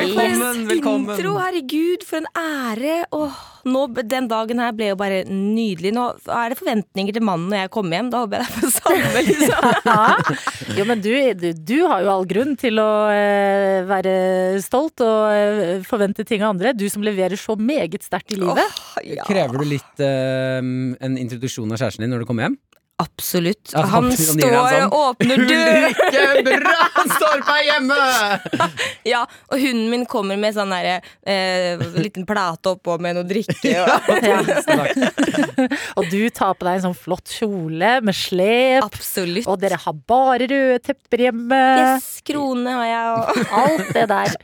[0.00, 1.14] Velkommen, velkommen.
[1.14, 2.94] Intro, herregud, for en ære.
[3.12, 5.92] Åh, nå, den dagen her ble jo bare nydelig.
[5.96, 8.08] Nå er det forventninger til mannen når jeg kommer hjem.
[8.12, 9.68] Da håper jeg det er på samme, liksom.
[9.90, 10.78] Ja.
[10.78, 11.10] Jo, men du,
[11.42, 14.14] du, du har jo all grunn til å eh, være
[14.64, 16.72] stolt og eh, forvente ting av andre.
[16.76, 18.64] Du som leverer så meget sterkt i livet.
[18.64, 19.28] Åh, ja.
[19.28, 22.58] Krever du litt eh, en introduksjon av kjæresten din når du kommer hjem?
[23.00, 23.72] Absolutt.
[23.72, 24.92] Ja, Han han står en sånn.
[24.92, 25.70] og åpner dør.
[25.86, 28.00] Ulrikke Brandstorp er hjemme!
[29.10, 33.72] Ja, og hunden min kommer med sånn derre eh, liten plate oppå med noe drikke.
[33.80, 34.10] Og,
[35.98, 38.84] Og du tar på deg en sånn flott kjole med slep.
[38.84, 39.48] Absolutt.
[39.48, 41.60] Og dere har bare røde tepper hjemme.
[41.80, 44.36] Yes, krone har jeg og Alt det der.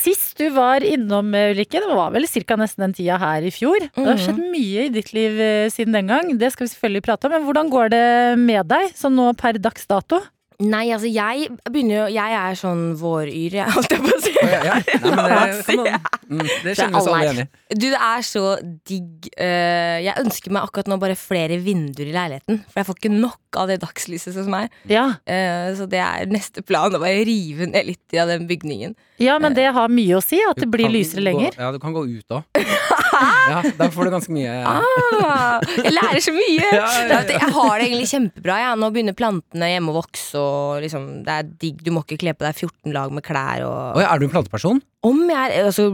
[0.00, 2.56] Sist du var innom, Ulrikke, det var vel ca.
[2.60, 3.86] nesten den tida her i fjor.
[3.92, 6.32] Det har skjedd mye i ditt liv eh, siden den gang.
[6.40, 7.36] Det skal vi selvfølgelig prate om.
[7.36, 8.04] Men hvordan går det
[8.40, 10.22] med deg sånn nå per dags dato?
[10.60, 14.32] Nei, altså, jeg begynner jo Jeg er sånn våryr, jeg, holdt jeg på å si.
[14.40, 14.74] Ja, ja.
[14.76, 17.46] Nei, men det, kan man, mm, det kjenner vi oss alle igjen i.
[17.80, 18.42] Du, det er så
[18.90, 19.30] digg.
[19.40, 22.60] eh, jeg ønsker meg akkurat nå bare flere vinduer i leiligheten.
[22.68, 24.68] For jeg får ikke nok av det dagslyset som er.
[24.90, 25.06] Ja.
[25.24, 26.92] Eh, så det er neste plan.
[26.92, 28.94] Å bare rive ned litt av den bygningen.
[29.20, 31.56] ja, men det har mye å si at det blir lysere gå- lenger.
[31.58, 32.44] Ja, du kan gå ut òg.
[33.10, 36.68] Ja, da får du ganske mye Ah, jeg lærer så mye!
[36.80, 37.20] Ja, ja.
[37.26, 38.58] Jeg har det egentlig kjempebra.
[38.78, 41.82] Nå begynner plantene hjemme å vokse, og liksom, det er digg.
[41.86, 43.64] Du må ikke kle på deg 14 lag med klær.
[43.66, 44.00] Og...
[44.04, 44.80] Er du en planteperson?
[45.00, 45.86] Om jeg er, altså,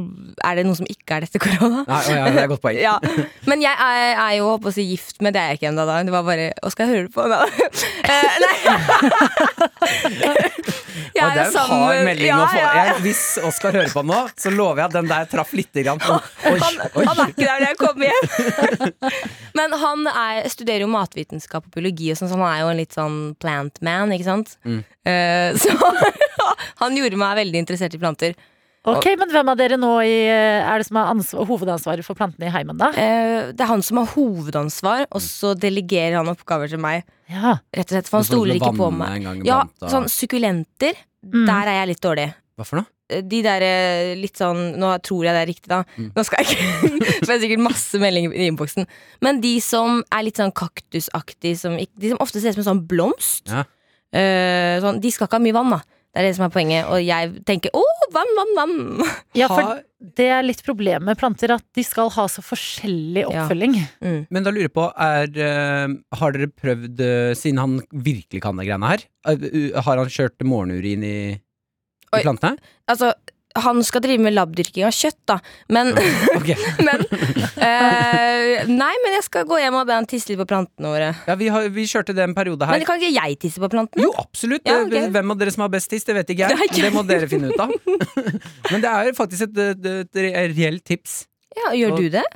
[0.43, 1.85] er det noe som ikke er dette korona?
[1.87, 2.79] Nei, å det er godt poeng.
[2.87, 2.97] Ja,
[3.47, 5.85] Men jeg er, er jo håper å si gift, men det er jeg ikke ennå.
[5.87, 7.27] Det var bare Å, skal jeg høre på?
[7.31, 7.39] nå?
[8.07, 8.57] Eh, nei.
[11.17, 12.59] Jeg det er en hard melding å få.
[12.59, 12.71] ja.
[12.77, 16.01] Jeg, hvis Oskar hører på nå, så lover jeg at den der traff lite grann.
[16.07, 16.59] Oi,
[17.01, 17.06] oi.
[17.07, 18.91] Han er ikke der når jeg kommer hjem.
[19.59, 22.81] Men han er, studerer jo matvitenskap og biologi, og sånn, så han er jo en
[22.83, 24.13] litt sånn plant man.
[24.17, 24.57] ikke sant?
[24.67, 24.83] Mm.
[25.07, 25.73] Uh, så
[26.83, 28.37] han gjorde meg veldig interessert i planter.
[28.87, 32.15] Ok, men hvem av dere nå i, eh, er det som har ansvar, hovedansvaret for
[32.15, 32.93] plantene i heimen, da?
[32.95, 37.03] Uh, det er han som har hovedansvar, og så delegerer han oppgaver til meg.
[37.27, 37.57] Ja.
[37.75, 39.27] Rett og slett, For han stoler ikke på meg.
[39.49, 40.95] Ja, sånn Sukkulenter,
[41.27, 41.43] Mm.
[41.49, 42.29] der er jeg litt dårlig.
[42.55, 42.87] Hva for noe?
[43.09, 45.83] Eh, De der eh, litt sånn Nå tror jeg det er riktig, da.
[45.97, 46.09] Mm.
[46.17, 46.91] Nå skal jeg ikke
[47.21, 48.87] For det er sikkert masse meldinger i innboksen.
[49.23, 52.71] Men de som er litt sånn kaktusaktig, som, de som ofte ser ut som en
[52.75, 53.65] sånn blomst, Ja.
[54.17, 55.83] uh, sånn, de skal ikke ha mye vann, da.
[56.17, 56.87] Det er det som er poenget.
[56.89, 57.83] Og jeg tenker å,
[58.15, 59.09] vann, vann, vann.
[59.37, 59.83] ja, for
[60.17, 63.43] det er litt problemet med planter, at de skal ha så forskjellig Ja.
[63.45, 63.75] oppfølging.
[64.01, 64.23] Mm.
[64.33, 65.29] Men da lurer jeg på, er,
[66.17, 67.03] har dere prøvd,
[67.37, 71.19] siden han virkelig kan de greiene her, har han kjørt morgenurin i,
[72.15, 72.57] i plantene?
[72.91, 73.13] Altså,
[73.57, 75.39] han skal drive med labdyrking av kjøtt, da.
[75.73, 75.93] Men,
[76.37, 76.57] okay.
[76.87, 80.93] men eh, Nei, men jeg skal gå hjem og be han tisse litt på plantene
[80.93, 81.11] våre.
[81.29, 82.77] Ja, vi, har, vi kjørte det en periode her.
[82.77, 84.05] Men kan ikke jeg tisse på plantene?
[84.07, 84.65] Jo, absolutt.
[84.69, 85.09] Ja, okay.
[85.15, 86.71] Hvem av dere som har best tiss, det vet ikke jeg.
[86.77, 87.73] Det Det må dere finne ut av.
[88.73, 89.87] Men det er faktisk et, et,
[90.21, 91.25] et reelt tips.
[91.57, 92.27] Ja, Gjør du det?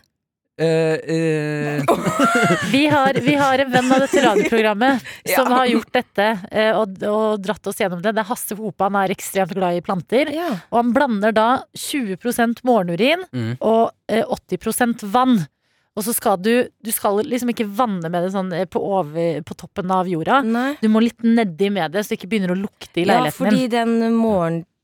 [0.60, 1.82] Eh, eh,
[2.72, 5.00] Vi har, vi har en venn av dette radioprogrammet
[5.34, 5.56] som Ja.
[5.56, 8.12] har gjort dette eh, og, og dratt oss gjennom det.
[8.16, 8.84] Det er Hasse Hope.
[8.84, 10.32] Han er ekstremt glad i planter.
[10.34, 10.50] Ja.
[10.70, 13.56] Og han blander da 20 morgenurin Mm.
[13.60, 15.38] og eh, 80% vann.
[15.98, 19.56] Og så skal du Du skal liksom ikke vanne med det sånn på, over, på
[19.58, 20.40] toppen av jorda.
[20.46, 20.76] Nei.
[20.80, 23.58] Du må litt nedi med det, så det ikke begynner å lukte i leiligheten din.
[23.58, 24.14] Ja, fordi den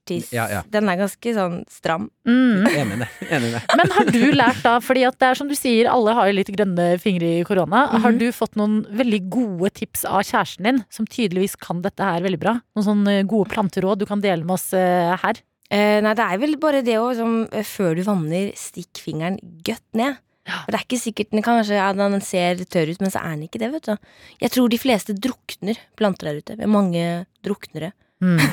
[0.07, 0.63] morgentiss Ja, ja.
[0.71, 2.09] Den er ganske sånn stram.
[2.27, 2.67] Mm.
[3.31, 3.63] enig i det.
[3.77, 6.37] Men har du lært da, fordi at det er som du sier, alle har jo
[6.39, 7.87] litt grønne fingre i korona.
[7.97, 8.19] Har Mhm.
[8.19, 12.41] du fått noen veldig gode tips av kjæresten din, som tydeligvis kan dette her veldig
[12.41, 12.61] bra?
[12.77, 15.43] Noen sånne gode planteråd du kan dele med oss eh, her?
[15.71, 19.39] Eh, nei, det er vel bare det å liksom, eh, Før du vanner, stikk fingeren
[19.67, 20.17] godt ned.
[20.47, 23.19] For det er ikke sikkert Den kan kanskje ja, den ser tørr ut, men så
[23.19, 23.97] er den ikke det, vet du.
[24.41, 26.55] Jeg tror de fleste drukner planter der ute.
[26.57, 27.91] Vi har mange druknere.
[28.23, 28.41] Mm.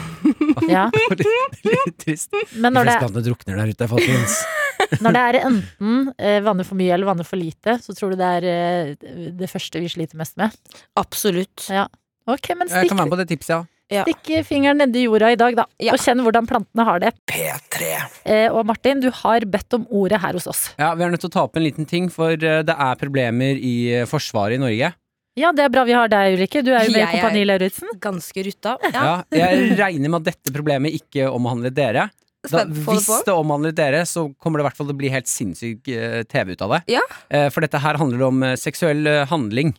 [0.69, 0.85] Ja.
[0.93, 1.23] Litt,
[1.65, 2.31] litt trist.
[2.55, 4.37] Men når det, drukner der ute, folkens.
[5.03, 8.21] når det er enten eh, vanner for mye eller vannet for lite, så tror du
[8.21, 10.55] det er eh, det første vi sliter mest med?
[10.99, 11.67] Absolutt.
[11.69, 13.61] Ok, men Jeg kan være med på det tipset, ja.
[13.91, 14.03] Ja.
[14.07, 15.65] stikk fingeren nedi jorda i dag, da.
[15.81, 15.93] Ja.
[15.93, 17.11] Og kjenn hvordan plantene har det.
[17.29, 17.89] P3.
[18.23, 20.63] Eh, og Martin, du har bedt om ordet her hos oss.
[20.79, 22.99] Ja, Vi er nødt til å ta opp en liten ting, for eh, det er
[23.01, 24.93] problemer i eh, Forsvaret i Norge.
[25.39, 26.61] Ja, det er bra vi har deg, Ulrikke.
[26.61, 27.93] Du er jo med i Kompani Lauritzen.
[28.01, 28.75] Ganske rutta.
[28.93, 29.05] Ja.
[29.33, 32.09] Ja, jeg regner med at dette problemet ikke omhandler dere.
[32.51, 35.29] Da, hvis det omhandler dere, så kommer det i hvert fall til å bli helt
[35.31, 36.81] sinnssyk eh, TV ut av det.
[36.97, 37.03] Ja.
[37.31, 39.71] Eh, for dette her handler om eh, seksuell handling.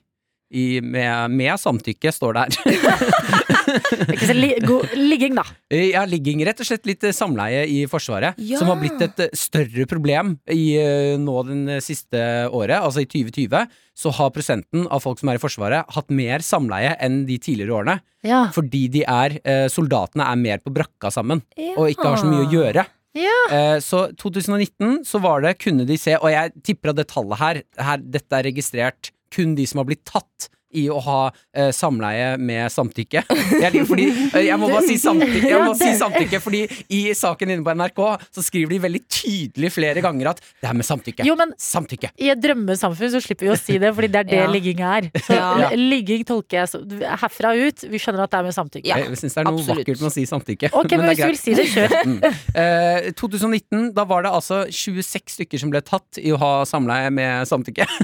[0.54, 3.44] I, med, med samtykke, står det her.
[4.14, 5.44] Ikke så li god ligging, da.
[5.72, 6.42] Ja, ligging.
[6.46, 8.38] Rett og slett litt samleie i Forsvaret.
[8.38, 8.60] Ja.
[8.60, 12.78] Som har blitt et eh, større problem i eh, nå den siste året.
[12.80, 16.94] Altså i 2020 så har prosenten av folk som er i Forsvaret, hatt mer samleie
[17.02, 17.98] enn de tidligere årene.
[18.26, 18.46] Ja.
[18.54, 21.44] Fordi de er, eh, soldatene er mer på brakka sammen,
[21.76, 22.86] og ikke har så mye å gjøre.
[23.14, 23.78] Ja.
[23.78, 27.60] Så 2019 så var det, kunne de se, og jeg tipper at det tallet her,
[27.78, 31.18] her Dette er registrert kun de som har blitt tatt i å ha
[31.54, 33.22] eh, samleie med samtykke.
[33.28, 36.62] Jeg, liker fordi, eh, jeg må bare si samtykke, jeg må si samtykke fordi
[36.94, 38.00] i saken inne på NRK
[38.34, 41.24] så skriver de veldig tydelig flere ganger at det er med samtykke.
[41.28, 42.10] Jo, men Samtykke.
[42.20, 44.48] i et drømmesamfunn så slipper vi å si det, fordi det er det Ja.
[44.50, 45.10] ligging er.
[45.24, 45.70] Så Ja.
[45.74, 46.80] ligging tolker jeg så
[47.20, 47.84] herfra ut.
[47.90, 48.86] Vi skjønner at det er med samtykke.
[48.90, 49.78] Ja, jeg syns det er noe absolutt.
[49.86, 50.70] vakkert med å si samtykke.
[50.74, 51.90] Ok, men det er hvis du vil si det, kjør.
[52.04, 52.20] Mm.
[52.54, 57.10] Eh, 2019, da var det altså 26 stykker som ble tatt i å ha samleie
[57.14, 57.86] med samtykke.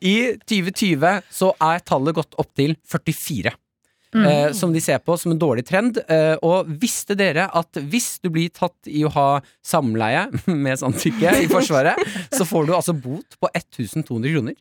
[0.00, 0.14] I
[0.50, 3.54] 2020 så er tallet gått opp til 44.
[4.14, 4.26] Mm.
[4.30, 5.98] Eh, som de ser på som en dårlig trend.
[6.08, 9.28] Eh, og visste dere at hvis du blir tatt i å ha
[9.64, 10.28] samleie
[10.66, 11.98] med samtykke i Forsvaret,
[12.30, 14.58] så får du altså bot på 1200 kroner?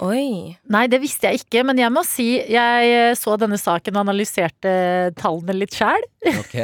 [0.00, 0.56] Oi.
[0.72, 4.06] Nei, det visste jeg ikke, men jeg må si jeg eh, så denne saken og
[4.06, 4.70] analyserte
[5.20, 6.00] tallene litt sjæl.
[6.30, 6.54] Ok.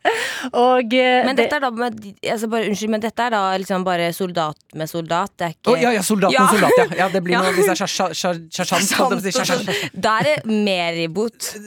[0.56, 3.82] Og eh, Men dette er da med, altså bare, Unnskyld, men dette er da liksom
[3.84, 5.32] bare soldat med soldat?
[5.36, 6.46] Det er Å oh, ja, ja, soldat Ja.
[6.46, 6.86] med soldat, ja.
[7.02, 7.42] ja det blir Ja.
[7.44, 7.80] noe hvis det er
[8.16, 11.50] sjar- Da er det mer i bot.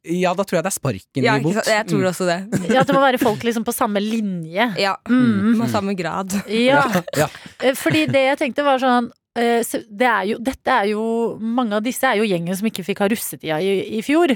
[0.00, 1.58] Ja, da tror jeg det er sparken Ja, i bot.
[1.68, 2.38] Jeg tror også det.
[2.74, 4.70] ja, det må være folk liksom på samme linje.
[4.80, 5.58] Ja, Mm.
[5.58, 6.32] Med samme grad.
[6.48, 6.86] Ja.
[7.18, 7.26] Ja.
[7.60, 11.04] Eh, Fordi det jeg tenkte var sånn så det er jo, Dette er jo
[11.40, 14.34] Mange av disse er jo gjengen som ikke fikk ha russetida i, i fjor.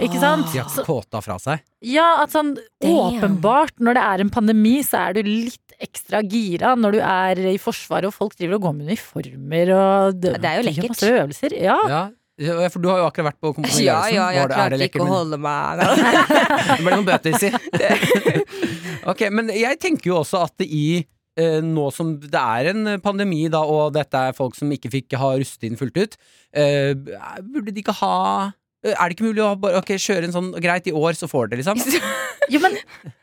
[0.00, 0.46] Ikke sant?
[0.54, 1.60] De har Så, kåta fra seg.
[1.84, 3.18] ja, at sånn Damn.
[3.18, 7.42] åpenbart når det er en pandemi, så er du litt ekstra gira når du er
[7.52, 10.94] i Forsvaret og folk driver og går med uniformer og Det er jo lekkert.
[10.94, 11.56] masse øvelser.
[11.60, 11.76] Ja.
[11.92, 12.02] Ja.
[12.42, 14.70] Ja, for du har jo akkurat vært på Kompani Ja, ja, jeg Var det- er
[14.72, 15.82] det klarte ikke lekkert, å holde meg
[16.72, 17.50] Det ble noen bøter, si.
[19.12, 21.06] ok, men jeg tenker jo også at det i eh,
[21.64, 25.30] nå som det er en pandemi, da, og dette er folk som ikke fikk ha
[25.40, 26.16] rustet inn fullt ut,
[26.52, 28.16] eh, burde de ikke ha
[28.48, 31.28] eh, Er det ikke mulig å bare okay, kjøre en sånn Greit, i år så
[31.30, 31.78] får det, liksom.
[32.50, 32.74] Jo, men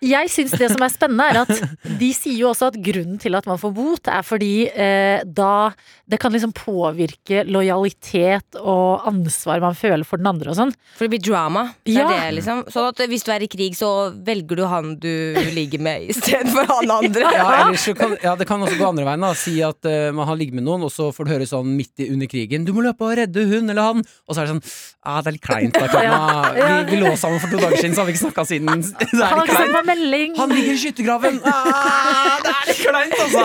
[0.01, 3.35] jeg syns det som er spennende, er at de sier jo også at grunnen til
[3.35, 5.69] at man får bot, er fordi eh, da
[6.09, 10.71] det kan liksom påvirke lojalitet og ansvar man føler for den andre og sånn.
[10.95, 11.65] For det blir drama.
[11.85, 12.07] Det Ja.
[12.07, 12.63] er det, liksom.
[12.71, 13.91] Sånn at hvis du er i krig, så
[14.25, 17.27] velger du han du ligger med istedenfor han andre.
[17.39, 19.21] Ja, eller så kan, ja, det kan også gå andre veien.
[19.27, 21.75] da Si at uh, man har ligget med noen, og så får du høre sånn
[21.75, 24.47] midt i, under krigen 'Du må løpe og redde hun eller han', og så er
[24.47, 24.65] det sånn
[25.03, 25.79] ah, 'Det er litt kleint'.
[25.79, 26.19] Da, ja.
[26.55, 28.85] Vi, vi lå sammen for to dager siden, så har vi ikke snakka siden.
[28.85, 30.39] Det er Han litt sendt kleint.
[30.39, 31.41] Han ligger i skyttergraven!
[31.49, 33.43] Ah, det er litt kleint, altså!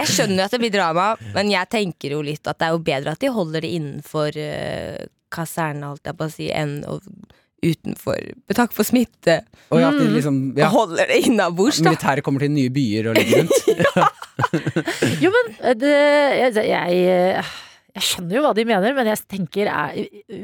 [0.00, 2.76] Jeg skjønner jo at det blir drama, men jeg tenker jo litt at det er
[2.76, 5.02] jo bedre at de holder det innenfor uh,
[5.32, 7.00] kasernen, holdt jeg på å si, enn å
[7.60, 9.42] utenfor med takk for smitte.
[9.70, 11.90] Og ja, de liksom, ja, holder det innabords, da.
[11.90, 14.16] militæret kommer til nye byer og ligger rundt.
[15.20, 15.96] Jo, men eh, det,
[16.40, 17.50] jeg, jeg, eh,
[17.96, 20.00] jeg skjønner jo hva de mener, men jeg tenker er,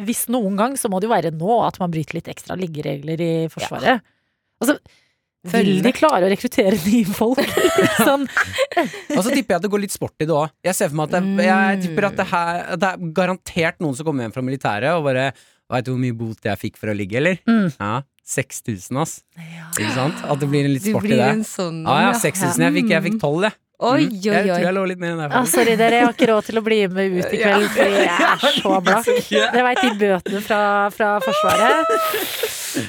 [0.06, 3.22] hvis noen gang, så må det jo være nå at man bryter litt ekstra liggeregler
[3.22, 4.04] i Forsvaret.
[4.62, 4.78] Altså,
[5.52, 7.42] vil de klare å rekruttere nye folk?
[8.00, 8.26] sånn,
[9.16, 10.54] Og så tipper jeg at det går litt sport i det òg.
[10.66, 13.78] Jeg ser for meg at det, jeg tipper at det, her, at det er garantert
[13.84, 15.30] noen som kommer hjem fra militæret og bare
[15.66, 17.40] Veit du hvor mye bot jeg fikk for å ligge, eller?
[17.42, 17.72] Mm.
[17.74, 17.94] Ja,
[18.30, 19.16] 6000, ass.
[19.74, 20.20] Ikke sant?
[20.22, 21.30] At det blir en litt sport i blir det.
[21.32, 22.62] en sånn ah, ja, 6000.
[22.62, 23.56] Jeg fikk, jeg fikk 12, jeg.
[23.76, 25.32] Oi, oi, oi, Jeg tror jeg lå litt mer enn der.
[25.36, 27.98] ah, sorry, dere, jeg har ikke råd til å bli med ut i kveld, fordi
[28.06, 29.10] jeg er så blakk.
[29.28, 30.60] Dere veit de bøtene fra,
[30.96, 31.90] fra Forsvaret?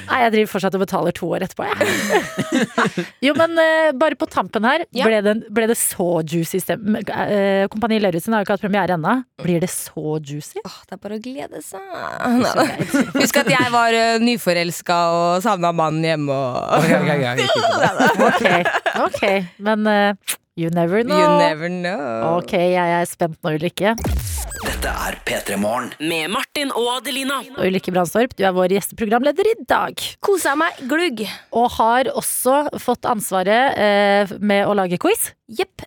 [0.08, 3.04] Nei, jeg driver fortsatt og betaler to år etterpå, jeg.
[3.28, 5.04] Jo, men uh, bare på tampen her, Ja.
[5.10, 6.96] ble, det, ble det så juicy stem...
[7.04, 9.14] Uh, Kompani Lauritzen har jo ikke hatt premiere ennå.
[9.44, 10.60] Blir det så juicy?
[10.64, 11.84] Åh, det er bare å glede seg.
[13.20, 18.76] Husk at jeg var uh, nyforelska og savna mannen hjemme og Ok, ok, okay, ikke.
[19.08, 19.22] Ok,
[19.68, 21.18] men eh, you never know.
[21.18, 22.38] You never know.
[22.38, 23.94] Ok, jeg er spent nå, Ulrikke.
[24.58, 25.92] Dette er P3 Morgen.
[26.02, 27.38] Med Martin og Adelina.
[27.54, 30.02] Og Ulrikke Brandstorp, du er vår gjesteprogramleder i dag.
[30.24, 31.22] Kosa meg glugg.
[31.54, 35.30] Og har også fått ansvaret eh, med å lage quiz.
[35.60, 35.86] Jepp.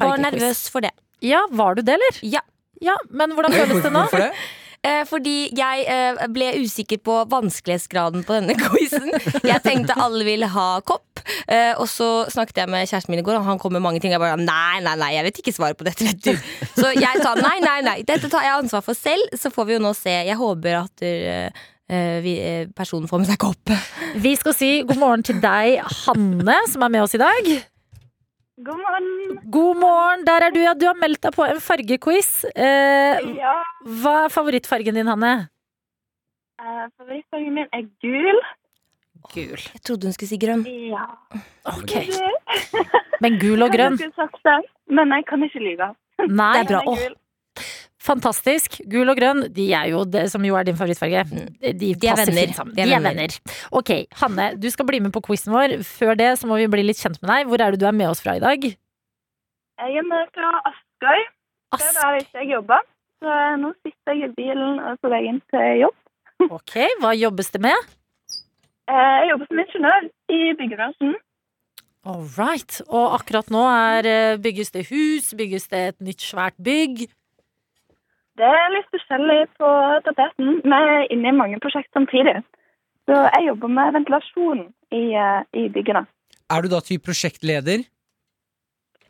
[0.00, 0.92] Var nervøs for det.
[1.24, 2.20] Ja, var du det, eller?
[2.26, 2.42] Ja.
[2.80, 4.06] Ja, Men hvordan føles det nå?
[4.08, 4.32] Hvorfor det?
[4.80, 9.10] Eh, fordi jeg eh, ble usikker på vanskelighetsgraden på denne quizen.
[9.44, 11.20] Jeg tenkte alle ville ha kopp.
[11.44, 14.00] Eh, og så snakket jeg med kjæresten min i går, og han kom med mange
[14.00, 14.14] ting.
[14.14, 16.06] Jeg bare nei, nei, nei, jeg vet ikke svaret på dette.
[16.08, 17.98] vet du Så jeg sa nei, nei, nei.
[18.08, 19.36] Dette tar jeg ansvar for selv.
[19.36, 20.16] Så får vi jo nå se.
[20.30, 21.66] Jeg håper at eh,
[22.24, 23.74] vi, eh, personen får med seg kopp.
[24.16, 27.52] Vi skal si god morgen til deg, Hanne, som er med oss i dag.
[28.66, 29.38] God morgen.
[29.50, 30.60] God morgen, der er du.
[30.62, 32.30] Ja, du har meldt deg på en fargequiz.
[32.54, 33.54] Eh, Ja,
[34.02, 35.48] hva er favorittfargen din, Hanne?
[36.60, 38.40] eh, favorittfargen min er gul.
[39.34, 39.56] Gul.
[39.56, 40.64] Jeg trodde hun skulle si grønn.
[40.90, 41.06] Ja.
[41.64, 41.94] Ok.
[43.20, 43.96] Men gul og grønn?
[43.98, 45.90] Jeg skulle sagt det, men jeg kan ikke lyve.
[46.28, 46.52] Nei.
[46.64, 46.84] Det er bra.
[46.84, 47.16] Gul.
[48.10, 48.80] Fantastisk.
[48.90, 51.22] Gul og grønn, de er jo det som jo er din favorittfarge.
[51.30, 52.48] De, De er passer venner.
[52.50, 52.74] fint sammen.
[52.74, 53.14] De er De er venner.
[53.14, 53.58] venner.
[53.78, 53.92] Ok,
[54.22, 55.76] Hanne, du skal bli med på quizen vår.
[55.86, 57.46] Før det så må vi bli litt kjent med deg.
[57.50, 58.66] Hvor er det du er med oss fra i dag?
[58.66, 61.22] Jeg er med fra Askøy.
[61.78, 62.82] Det er der ikke jeg jobber.
[63.20, 65.96] Så nå sitter jeg i bilen og på veien til jobb.
[66.56, 67.76] Ok, Hva jobbes det med?
[68.90, 71.14] Eh, Jeg jobber som ingeniør i byggebransjen.
[72.08, 72.80] All right.
[72.88, 77.04] Og akkurat nå er, eh, bygges det hus, bygges det et nytt svært bygg.
[78.40, 79.70] Det er litt forskjellig på
[80.06, 80.60] tapeten.
[80.64, 82.38] Vi er inne i mange prosjekter samtidig.
[83.08, 84.62] Så jeg jobber med ventilasjon
[84.96, 86.06] i, eh, i byggene.
[86.50, 87.84] Er du da type prosjektleder?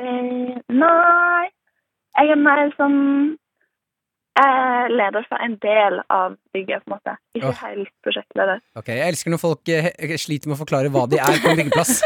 [0.01, 1.45] Eh, nei,
[2.19, 3.39] jeg er mer som
[4.39, 7.15] eh, leder for en del av bygget, på en måte.
[7.37, 7.61] Ikke oh.
[7.65, 8.63] helt prosjektleder.
[8.79, 9.91] Ok, Jeg elsker når folk eh,
[10.21, 12.01] sliter med å forklare hva de er på en byggeplass.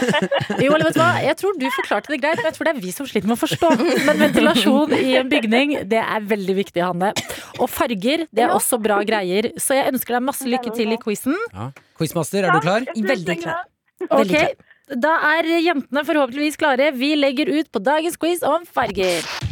[0.62, 1.10] Jo, eller vet du hva?
[1.24, 3.36] Jeg tror du forklarte det greit, men jeg tror det er vi som sliter med
[3.36, 3.72] å forstå.
[4.06, 7.12] Men ventilasjon i en bygning, det er veldig viktig, Hanne.
[7.60, 9.50] Og farger, det er også bra greier.
[9.60, 11.36] Så jeg ønsker deg masse lykke til i quizen.
[11.52, 11.70] Ja.
[11.98, 12.86] Quizmaster, er du klar?
[12.92, 13.66] Veldig klar.
[14.06, 14.46] Veldig klar.
[14.46, 14.54] Okay,
[15.02, 16.92] da er jentene forhåpentligvis klare.
[16.94, 19.45] Vi legger ut på dagens quiz om farger.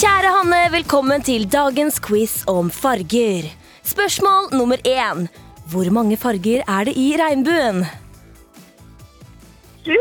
[0.00, 3.50] Kjære Hanne, velkommen til dagens quiz om farger.
[3.84, 5.26] Spørsmål nummer én.
[5.68, 7.82] Hvor mange farger er det i regnbuen?
[9.84, 9.98] Sju.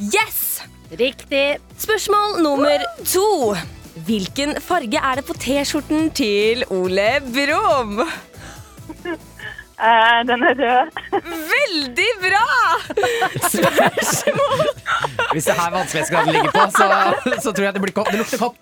[0.00, 0.62] Yes!
[0.96, 1.58] Riktig.
[1.76, 3.52] Spørsmål nummer to.
[4.08, 8.00] Hvilken farge er det på T-skjorten til Ole Brumm?
[9.78, 10.88] Eh, den er rød.
[11.54, 12.46] Veldig bra!
[13.46, 14.62] Spørsmål
[15.32, 16.86] Hvis det her vanskelighetsgraden ligger på, så,
[17.44, 18.08] så tror jeg det, blir kopp.
[18.10, 18.56] det lukter kopp.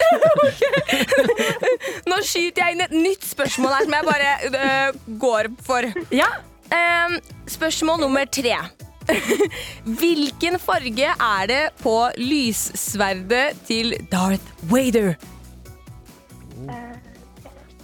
[2.10, 5.88] Nå skyter jeg inn et nytt spørsmål her som jeg bare øh, går for.
[6.12, 6.28] Ja.
[6.76, 7.16] Ehm,
[7.48, 8.58] spørsmål nummer tre.
[10.00, 15.14] Hvilken farge er det på lyssverdet til Darth Vader?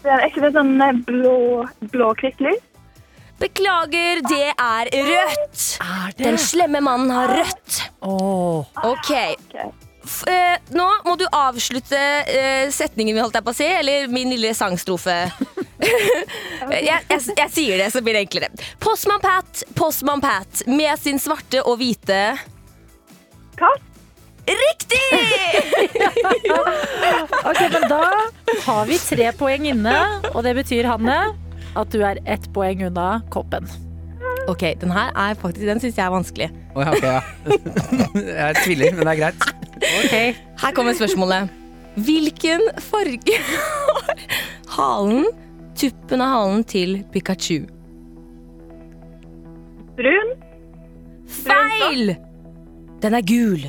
[0.03, 1.39] Det er ikke det sånn eh, blå,
[1.95, 2.61] blå kvikklys?
[3.43, 5.63] Beklager, det er rødt.
[5.83, 7.81] Er Den slemme mannen har rødt.
[8.07, 8.67] Åh.
[8.87, 9.11] Ok.
[10.03, 14.09] F eh, nå må du avslutte eh, setningen vi holdt deg på å si, eller
[14.11, 15.15] min lille sangstrofe.
[15.83, 18.51] jeg, jeg, jeg sier det, så blir det enklere.
[18.83, 22.21] Postmann Pat, Postmann Pat, med sin svarte og hvite
[23.59, 23.89] Katt?
[24.47, 24.99] Riktig!
[27.43, 28.01] Ok, men da
[28.65, 29.95] har vi tre poeng inne,
[30.33, 31.17] og det betyr, Hanne,
[31.77, 33.69] at du er ett poeng unna koppen.
[34.49, 36.49] ok, den her er faktisk, den syns jeg er vanskelig.
[36.75, 37.21] Oh, ja, okay, ja.
[38.47, 39.45] Jeg tviler, men det er greit.
[40.01, 40.15] Ok.
[40.63, 41.51] Her kommer spørsmålet.
[41.97, 44.23] Hvilken farge har
[44.77, 45.27] halen,
[45.77, 47.67] tuppen av halen til Pikachu?
[49.99, 50.33] Brun.
[51.29, 52.15] Feil!
[53.03, 53.67] Den er gul.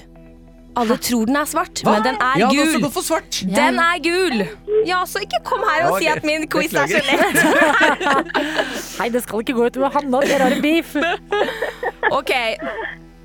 [0.76, 2.82] Alle tror den er svart, men den er Ja, gul.
[2.82, 3.42] godt for svart.
[3.46, 4.40] Den er gul!
[4.88, 7.38] Ja, så ikke kom her og Ja, si at min quiz er så lett.
[9.00, 10.96] Nei, det skal ikke gå utover Hanna, dere har en beef.
[12.20, 12.32] Ok,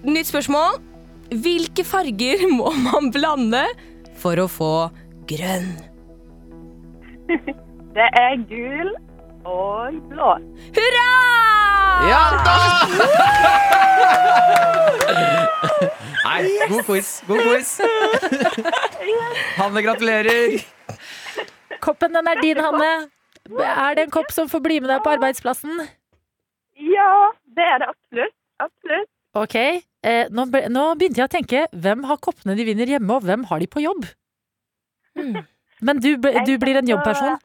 [0.07, 0.77] nytt spørsmål.
[1.35, 3.65] Hvilke farger må man blande
[4.21, 4.71] for å få
[5.29, 5.73] grønn?
[7.99, 8.93] Det er gul
[9.49, 10.37] og blå.
[10.77, 11.09] Hurra!
[12.09, 12.57] Ja da!
[16.29, 17.09] Nei, god quiz.
[17.29, 17.71] God quiz.
[19.61, 20.59] Hanne, gratulerer.
[21.83, 22.91] Koppen, den er din, Hanne.
[23.65, 25.75] Er det en kopp som får bli med deg på arbeidsplassen?
[26.79, 27.11] Ja,
[27.57, 28.35] det er det absolutt.
[28.63, 29.11] Absolutt.
[29.39, 33.13] Ok, eh, nå, be- nå begynte jeg å tenke Hvem har koppene de vinner hjemme,
[33.19, 34.07] og hvem har de på jobb?
[35.19, 35.37] Mm.
[35.85, 37.37] Men du, du blir en jobbperson?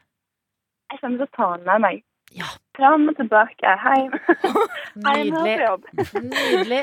[0.93, 1.96] Jeg kommer til å ta den med meg.
[2.34, 2.50] Ja.
[2.74, 3.74] Fram og tilbake.
[3.84, 4.13] Hjem.
[5.06, 6.24] Hjem Nydelig.
[6.24, 6.80] Nydelig.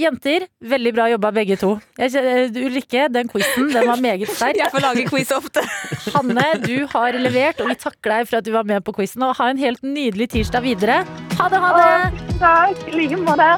[0.00, 1.74] Jenter, veldig bra jobba begge to.
[2.00, 4.56] Jeg, Ulrikke, den quizen den var meget sterk.
[4.62, 5.64] Jeg får lage quiz ofte.
[6.16, 9.26] Hanne, du har levert, og vi takker deg for at du var med på quizen.
[9.28, 11.02] Og ha en helt nydelig tirsdag videre.
[11.36, 12.24] Ha det, ha det!
[12.40, 12.86] Takk.
[12.88, 13.50] I like måte.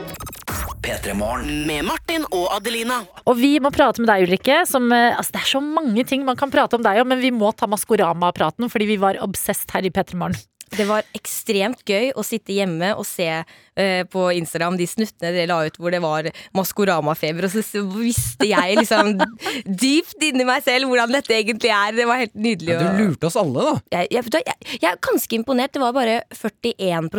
[0.87, 3.01] Med Martin og Adelina.
[3.27, 4.61] Og vi må prate med deg, Ulrikke.
[4.71, 7.23] Som, eh, altså, det er så mange ting man kan prate om deg om, men
[7.23, 10.39] vi må ta Maskorama-praten fordi vi var obsessed her i P3 Morgen.
[10.75, 15.49] Det var ekstremt gøy å sitte hjemme og se uh, på Instagram de snuttene dere
[15.51, 19.15] la ut hvor det var Maskorama-feber, og så visste jeg liksom
[19.85, 21.95] dypt inni meg selv hvordan dette egentlig er.
[21.97, 22.75] Det var helt nydelig.
[22.75, 23.77] Ja, du lurte oss alle, da.
[23.99, 25.75] jeg, jeg, jeg, jeg er ganske imponert.
[25.77, 27.13] Det var bare 41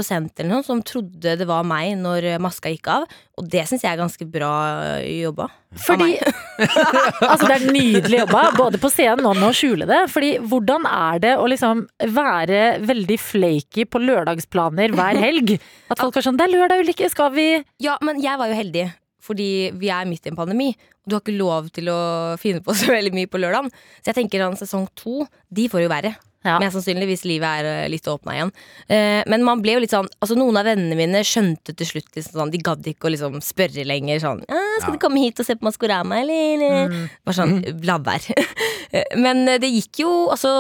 [0.44, 3.08] eller noe som trodde det var meg når maska gikk av.
[3.38, 4.52] Og det syns jeg er ganske bra
[4.98, 5.50] eh, jobba.
[5.82, 6.18] Fordi
[7.30, 10.04] Altså, det er nydelig jobba, både på scenen og med å skjule det.
[10.12, 11.86] Fordi hvordan er det å liksom
[12.18, 15.58] være veldig flaky på lørdagsplaner hver helg?
[15.94, 18.58] At folk er sånn 'Det er lørdag, Ulrikke, skal vi?' Ja, men jeg var jo
[18.58, 18.88] heldig.
[19.28, 22.00] Fordi vi er midt i en pandemi, og du har ikke lov til å
[22.40, 23.70] finne på så veldig mye på lørdagen.
[24.00, 26.16] Så jeg tenker sånn sesong to, de får jo verre.
[26.48, 26.58] Ja.
[26.62, 28.52] Mest sannsynlig hvis livet er eh, litt åpna igjen.
[28.88, 32.10] Eh, men man ble jo litt sånn Altså Noen av vennene mine skjønte til slutt
[32.16, 35.40] liksom sånn De gadd ikke å liksom spørre lenger sånn «Ah, 'Skal du komme hit
[35.42, 38.36] og se på Maskorama, eller?' Bare sånn La være.
[39.24, 40.52] men eh, det gikk jo Altså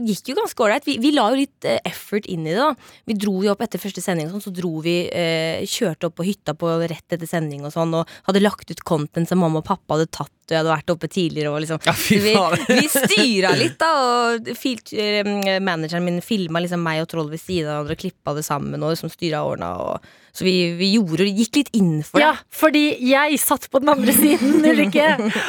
[0.00, 0.86] gikk jo ganske ålreit.
[0.86, 2.62] Vi, vi la jo litt effort inn i det.
[2.62, 2.72] da
[3.08, 6.18] Vi dro jo opp etter første sending, og sånn, så dro vi eh, kjørte opp
[6.20, 9.62] på hytta på rett etter sending og sånn, og hadde lagt ut content som mamma
[9.62, 12.20] og pappa hadde tatt, jeg hadde vært oppe tidligere og liksom Ja, vi,
[12.68, 17.70] vi styra litt, da, og eh, manageren min filma liksom meg og Troll ved siden
[17.70, 19.72] av hverandre og klippa det sammen, og liksom styra årene.
[19.74, 22.26] og så vi, vi gjorde gikk litt inn for det.
[22.26, 25.06] Ja, fordi jeg satt på den andre siden, Ulrikke.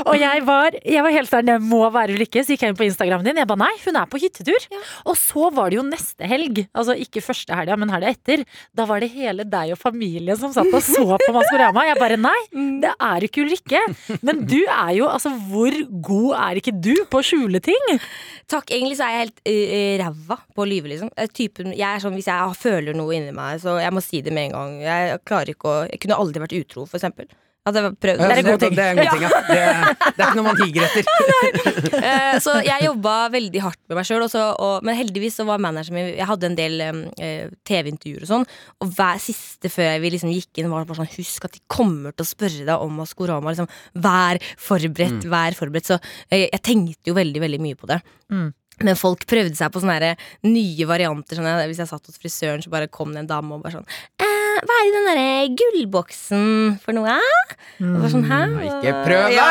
[0.08, 2.44] Og jeg var, jeg var helt der, det må være Ulrikke.
[2.46, 3.42] Så gikk jeg inn på Instagramen din.
[3.42, 4.68] Jeg ba nei, hun er på hyttetur.
[5.04, 6.64] Og så var det jo neste helg.
[6.72, 8.46] Altså ikke første helga, men helga etter.
[8.78, 11.84] Da var det hele deg og familien som satt og så på Maskorama.
[11.90, 12.38] Jeg bare nei,
[12.84, 13.84] det er ikke Ulrikke.
[14.24, 18.00] Men du er jo altså Hvor god er ikke du på å skjule ting?
[18.48, 21.12] Takk, egentlig så er jeg helt uh, ræva på å lyve, liksom.
[21.20, 24.22] Eh, Typen, jeg er sånn, Hvis jeg føler noe inni meg, så jeg må si
[24.24, 24.77] det med en gang.
[24.84, 27.30] Jeg klarer ikke å Jeg kunne aldri vært utro, for eksempel.
[27.68, 28.76] Jeg prøvd Ja, er en god ting.
[28.76, 29.32] Det er god ting, ja.
[29.48, 29.58] Det,
[30.16, 31.08] det er ikke noe man higer etter.
[32.08, 34.26] uh, så jeg jobba veldig hardt med meg sjøl,
[34.88, 37.02] men heldigvis så var manageren min Jeg hadde en del um,
[37.68, 38.46] TV-intervjuer og sånn,
[38.84, 41.64] og hver siste før vi liksom gikk inn, var det bare sånn Husk at de
[41.72, 43.52] kommer til å spørre deg om Maskorama.
[43.52, 43.70] Liksom,
[44.06, 45.92] vær forberedt, vær forberedt.
[45.92, 48.00] Så uh, jeg tenkte jo veldig, veldig mye på det.
[48.32, 48.50] Mm.
[48.86, 50.14] Men folk prøvde seg på sånne
[50.46, 51.40] nye varianter.
[51.40, 53.88] Sånn, hvis jeg satt hos frisøren, så bare kom det en dame og bare sånn
[54.22, 55.26] eh, Hva er i den derre
[55.60, 56.46] gullboksen
[56.82, 57.18] for noe?
[57.78, 58.24] Mm, sånn?
[58.66, 59.46] Ikke prøv Ja.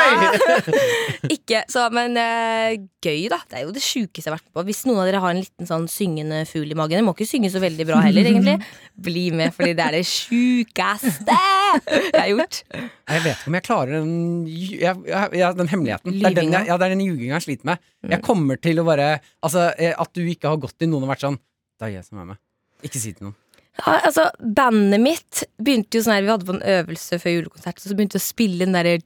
[1.37, 3.39] Ikke, så, men eh, gøy, da.
[3.47, 4.65] Det er jo det sjukeste jeg har vært på.
[4.67, 7.29] Hvis noen av dere har en liten sånn syngende fugl i magen Dere må ikke
[7.29, 8.57] synge så veldig bra heller, egentlig.
[9.09, 12.61] Bli med, fordi det er det sjukeste jeg har gjort.
[12.73, 14.13] Jeg vet ikke om jeg klarer den,
[14.49, 16.17] jeg, jeg, jeg, den hemmeligheten.
[16.17, 16.59] Det er den, Lyvinga.
[16.63, 17.89] jeg, ja, det er den ljuginga jeg sliter med.
[18.11, 19.09] Jeg kommer til å bare
[19.45, 21.39] Altså, eh, At du ikke har gått til noen og vært sånn
[21.79, 22.41] Det er jeg som er med.
[22.87, 23.37] Ikke si til noen.
[23.77, 27.81] Ja, altså, Bandet mitt begynte jo sånn her Vi hadde på en øvelse før julekonsert,
[27.83, 29.01] så begynte vi å spille den derre ja,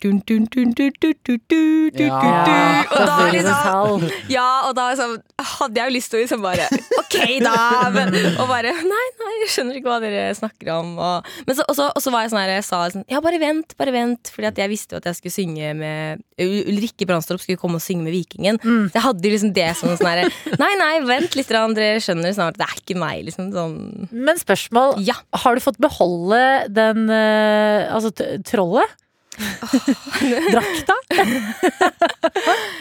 [2.94, 5.16] Og da liksom Ja, og da liksom,
[5.56, 6.66] hadde jeg jo lyst til å liksom bare
[7.00, 7.56] Ok, da!
[7.94, 10.88] Men, og bare Nei, nei, jeg skjønner ikke hva dere snakker om.
[11.00, 13.18] Og, men så, og så, og så var jeg sånn her Jeg sa sånn Ja,
[13.25, 14.25] bare vent, bare vent.
[14.35, 17.85] Fordi at jeg visste jo at jeg skulle synge med Ulrikke Brandstorp skulle komme og
[17.85, 18.56] synge med Vikingen.
[18.62, 18.85] Mm.
[18.88, 20.25] Så jeg hadde jo liksom det som sånn herre
[20.60, 22.58] Nei, nei, vent litt, dere skjønner snart.
[22.60, 23.50] Det er ikke meg, liksom.
[23.54, 23.75] Sånn.
[24.14, 24.60] Men spørsmål
[25.00, 25.17] ja.
[25.42, 28.11] har du fått beholde den eh, Altså
[28.46, 28.96] trollet?
[30.51, 30.99] Drakta?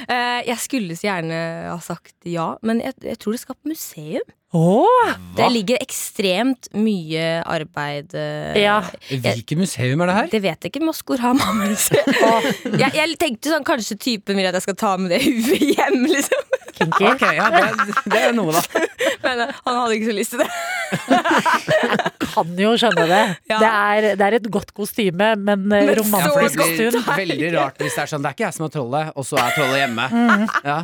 [0.10, 1.38] Eh, jeg skulle så gjerne
[1.70, 4.26] ha sagt ja, men jeg, jeg tror det skal på museum.
[4.58, 8.80] Oh, Det ligger ekstremt mye arbeid eh, Ja.
[9.12, 10.32] Hvilket museum er det her?
[10.32, 10.82] Det vet jeg ikke.
[10.88, 12.10] Maskorama museum.
[12.82, 16.00] jeg, jeg tenkte sånn, kanskje typen vil at jeg skal ta med det huet hjem,
[16.10, 16.50] liksom.
[16.80, 17.06] kinky.
[17.12, 18.62] Ok, ja, det, det er noe, da.
[19.28, 20.50] Men eh, han hadde ikke så lyst til det.
[22.40, 23.22] Kan jo skjønne det.
[23.50, 23.58] Ja.
[23.60, 26.98] Det, er, det er et godt kostyme, men, eh, Men romantisk stund.
[27.18, 29.40] veldig rart hvis det er sånn Det er ikke jeg som er trollet, og så
[29.42, 30.06] er trollet hjemme.
[30.66, 30.78] Ja.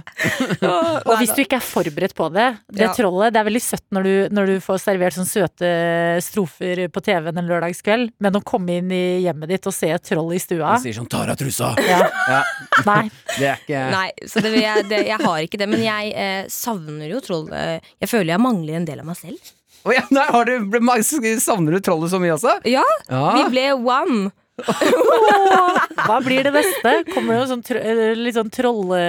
[1.06, 2.94] Og hvis du ikke er forberedt på det Det Ja.
[2.98, 5.70] trollet, det er veldig søtt når du, når du får servert sånne søte
[6.26, 10.04] strofer på TV-en en lørdagskveld, men å komme inn i hjemmet ditt og se et
[10.06, 11.74] troll i stua Han sier sånn 'tar av trusa'.
[11.88, 12.02] ja.
[12.30, 12.42] Ja,
[12.86, 13.10] Nei.
[13.40, 15.68] det er ikke Nei, så det, jeg, det, jeg har ikke det.
[15.70, 17.46] Men jeg eh, savner jo troll.
[17.54, 19.38] Eh, jeg føler jeg mangler en del av meg selv.
[19.86, 20.56] Å ja, nei, har du,
[21.44, 22.56] Savner du trollet så mye også?
[22.66, 23.26] Ja, Ja.
[23.38, 24.32] vi ble one.
[26.06, 26.92] Hva blir det neste?
[27.12, 29.00] Kommer det noe sånn eh, litt sånn trolle...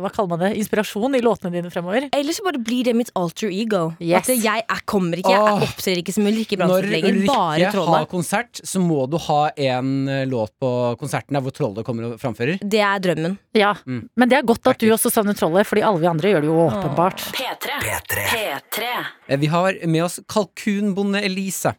[0.00, 0.50] Hva kaller man det?
[0.58, 2.08] Inspirasjon i låtene dine fremover?
[2.14, 3.84] Eller så bare blir det mitt alter ego.
[4.02, 4.24] Yes.
[4.28, 5.64] At jeg er, kommer ikke, jeg Åh.
[5.68, 6.72] opptrer ikke som Ulrikke lenger.
[6.72, 10.70] Bare Ulrikke har konsert, så må du ha en eh, låt på
[11.00, 12.58] konserten der hvor trollet kommer og framfører.
[12.62, 13.38] Det er drømmen.
[13.54, 14.08] Ja, Mm.
[14.16, 16.48] men det er godt at du også savner trollet, fordi alle vi andre gjør det
[16.48, 17.20] jo åpenbart.
[17.36, 17.74] P3.
[17.84, 18.24] P3.
[18.32, 18.90] P3.
[19.28, 21.74] Eh, Vi har med oss kalkunbonde Elise.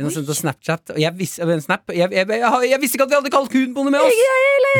[0.00, 0.92] Hun har sendt oss Snapchat.
[0.94, 1.34] Og jeg, vis,
[1.64, 1.90] snap.
[1.92, 4.20] Jeg, jeg, jeg, visste ikke at vi hadde kalkunbonde med oss!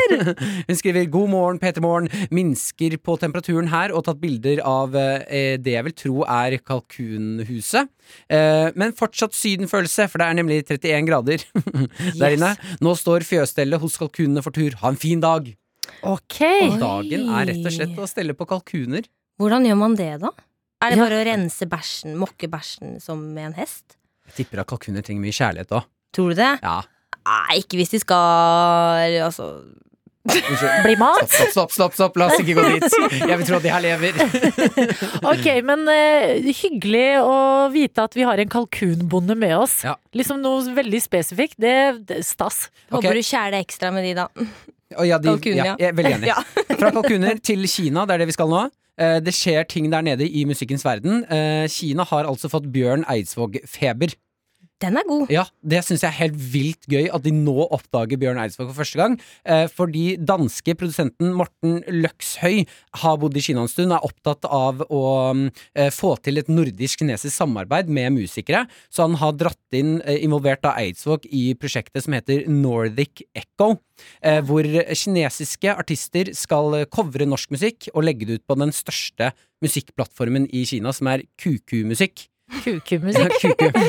[0.67, 2.09] Hun skriver 'God morgen, Peter Morgen'.
[2.33, 7.91] Minsker på temperaturen her og tatt bilder av eh, det jeg vil tro er kalkunhuset.
[8.33, 11.45] Eh, men fortsatt sydenfølelse, for det er nemlig 31 grader
[12.21, 12.55] der inne.
[12.81, 14.79] Nå står fjøsstellet hos kalkunene for tur.
[14.81, 15.53] Ha en fin dag!
[16.01, 16.39] Ok.
[16.81, 19.05] Dagen er rett og slett å stelle på kalkuner.
[19.41, 20.33] Hvordan gjør man det, da?
[20.81, 21.05] Er det Ja.
[21.05, 24.00] bare å rense bæsjen, mokke bæsjen som med en hest?
[24.31, 25.87] Jeg tipper at kalkuner trenger mye kjærlighet òg.
[26.15, 26.53] Tror du det?
[26.63, 26.79] Ja.
[27.21, 29.51] Nei, ikke hvis de skal Altså
[30.21, 31.25] bli mat?
[31.25, 32.97] Stopp, stopp, stopp, stopp, la oss ikke gå dit.
[33.25, 34.19] Jeg vil tro at de her lever.
[35.31, 37.37] Ok, men uh, hyggelig å
[37.73, 39.79] vite at vi har en kalkunbonde med oss.
[39.87, 39.95] Ja.
[40.17, 41.57] Liksom noe veldig spesifikt.
[41.61, 41.73] Det,
[42.05, 42.67] det er stas.
[42.89, 42.99] Okay.
[42.99, 44.27] Håper du kjæler ekstra med de, da.
[44.97, 45.75] Oh, ja, de, kalkuner, ja, ja.
[45.79, 46.31] jeg er veldig enig.
[46.35, 46.77] Ja.
[46.77, 48.67] Fra kalkuner til Kina, det er det vi skal nå.
[48.99, 51.23] Eh, Det skjer ting der nede i musikkens verden.
[51.31, 54.13] Eh, Kina har altså fått Bjørn Eidsvåg-feber.
[54.81, 55.29] Den er god.
[55.29, 58.79] Ja, det syns jeg er helt vilt gøy at de nå oppdager Bjørn Eidsvåg for
[58.81, 59.17] første gang.
[59.45, 62.63] Eh, fordi danske produsenten Morten Løkshøy
[63.03, 65.03] har bodd i Kina en stund, er opptatt av å
[65.37, 65.43] mm,
[65.77, 68.63] eh, få til et nordisk-kinesisk samarbeid med musikere.
[68.89, 73.75] Så han har dratt inn, eh, involvert av Eidsvåg i prosjektet som heter Nordic Echo.
[74.25, 79.29] Eh, hvor kinesiske artister skal covre norsk musikk og legge det ut på den største
[79.61, 82.30] musikkplattformen i Kina, som er QQ-musikk.
[82.63, 83.37] Kukumusikk.
[83.41, 83.71] Kuku.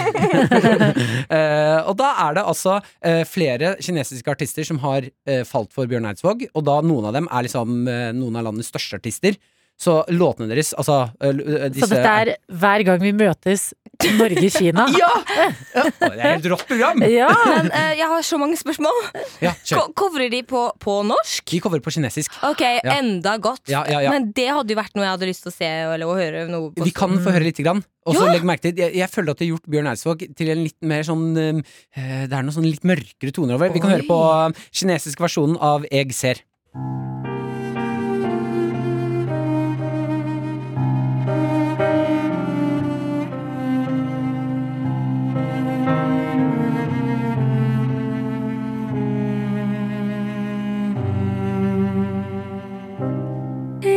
[1.32, 5.88] Eh, og da er det altså uh, flere kinesiske artister som har uh, falt for
[5.88, 7.86] Bjørn Eidsvåg, og da noen av dem er liksom
[8.18, 9.38] noen av landets største artister.
[9.80, 13.72] Så låtene deres, altså eh, eh, Så dette er hver gang vi møtes
[14.18, 14.86] Norge-Kina.
[15.00, 15.08] Ja!
[15.26, 17.02] Det er et helt rått program!
[17.10, 17.28] Ja!
[17.52, 18.98] Men uh, jeg har så mange spørsmål.
[19.42, 19.54] Ja,
[19.98, 21.44] Covrer de på, på norsk?
[21.50, 22.34] De coverer på kinesisk.
[22.46, 23.64] Ok, enda godt.
[23.70, 24.12] Ja, ja, ja.
[24.14, 26.44] Men det hadde jo vært noe jeg hadde lyst til å se eller å høre
[26.50, 26.86] noe på.
[26.86, 27.82] Vi kan få høre lite grann.
[28.06, 28.32] Og så Ja.
[28.34, 30.78] legg merke til jeg, jeg føler at de har gjort Bjørn Eidsvåg til en litt
[30.82, 31.60] mer sånn uh,
[31.94, 33.70] Det er noen sånn litt mørkere toner over.
[33.70, 33.98] Vi kan Oi.
[34.00, 36.42] høre på eh, kinesisk versjonen av Eg ser.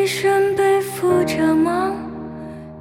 [0.05, 1.95] 一生背负着梦，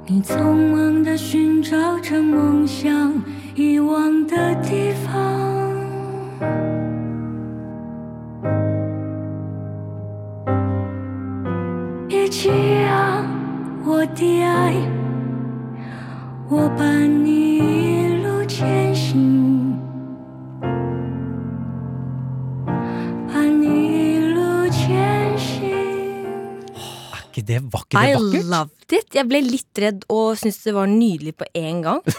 [0.05, 3.19] 你匆忙地寻找着梦想
[3.55, 5.73] 遗忘的地方。
[12.07, 12.51] 别这
[12.83, 13.25] 样，
[13.83, 14.75] 我的爱，
[16.47, 17.44] 我伴你
[27.45, 28.01] Er ikke det vakkert?
[28.01, 28.43] I Det
[28.85, 29.15] vakkert.
[29.15, 32.01] Jeg ble litt redd og syntes det var nydelig på en gang.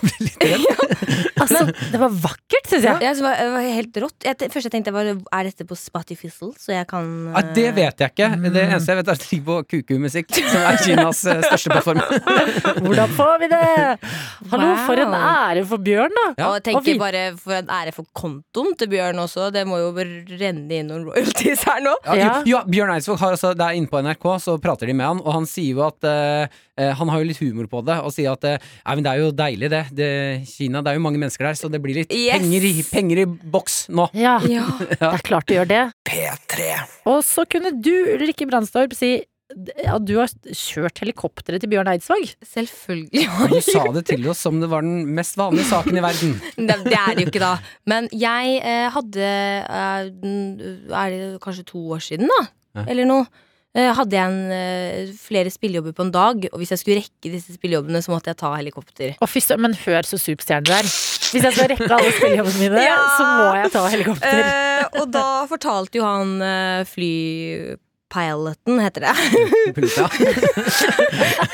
[1.36, 3.00] Altså, det var vakkert, syns jeg.
[3.04, 4.24] Ja, så var, det var helt rått.
[4.24, 7.66] Jeg, først jeg tenkte jeg var, Er dette på Spotify, så jeg kan Nei, det
[7.76, 8.28] vet jeg ikke.
[8.46, 11.72] Det eneste jeg vet, er at det ligger på Kuku-musikk, som er Kinas eh, største
[11.74, 12.00] plattform.
[12.86, 13.60] Hvordan får vi det?
[14.50, 14.80] Hallo, Wow.
[14.88, 16.24] for en ære for Bjørn, da.
[16.40, 19.50] Ja, Og tenker og vi- bare for en ære for kontoen til Bjørn også.
[19.54, 19.92] Det må jo
[20.40, 21.94] renne inn noen royalties her nå.
[22.08, 22.32] Ja, Ja.
[22.56, 25.20] ja, Bjørn Eidsvåg har altså, det er inne på NRK, så prater de med han,
[25.22, 28.12] og han sier jo at eh, eh, Han har jo litt humor på det, og
[28.12, 28.58] sier at ja,
[28.92, 29.84] men det er jo deilig, det.
[29.96, 30.08] det.
[30.50, 32.36] Kina, det er jo mange mennesker der, så det blir litt Yes!
[32.36, 33.24] penger, i, penger i
[33.56, 34.10] boks nå.
[34.26, 34.66] Ja, Ja.
[34.90, 35.80] det er klart det gjør det.
[36.10, 36.66] P3.
[37.08, 39.14] Og så kunne du, Ulrikke Brandstorp, si
[39.78, 40.28] ja, du har
[40.58, 42.24] kjørt helikopteret til Bjørn Eidsvåg?
[42.44, 43.26] Selvfølgelig.
[43.54, 46.32] Du sa det til oss som det var den mest vanlige saken i verden.
[46.58, 47.52] Det, det er det jo ikke, da.
[47.88, 50.10] Men jeg eh, hadde eh,
[50.90, 52.40] Er det kanskje to år siden, da?
[52.80, 52.84] Ja.
[52.90, 53.28] Eller noe.
[53.76, 57.32] Eh, hadde jeg en, eh, flere spillejobber på en dag, og hvis jeg skulle rekke
[57.34, 59.16] disse spillejobbene, så måtte jeg ta helikopter.
[59.20, 60.88] Oh, fys, men hør så superstjerne du er.
[60.88, 62.96] Hvis jeg skal rekke alle spillejobbene mine, Ja.
[63.18, 64.40] så må jeg ta helikopter.
[64.46, 66.84] Eh, og da fortalte jo han uh,
[68.12, 69.14] flypiloten, heter det.
[69.74, 70.08] Pilota.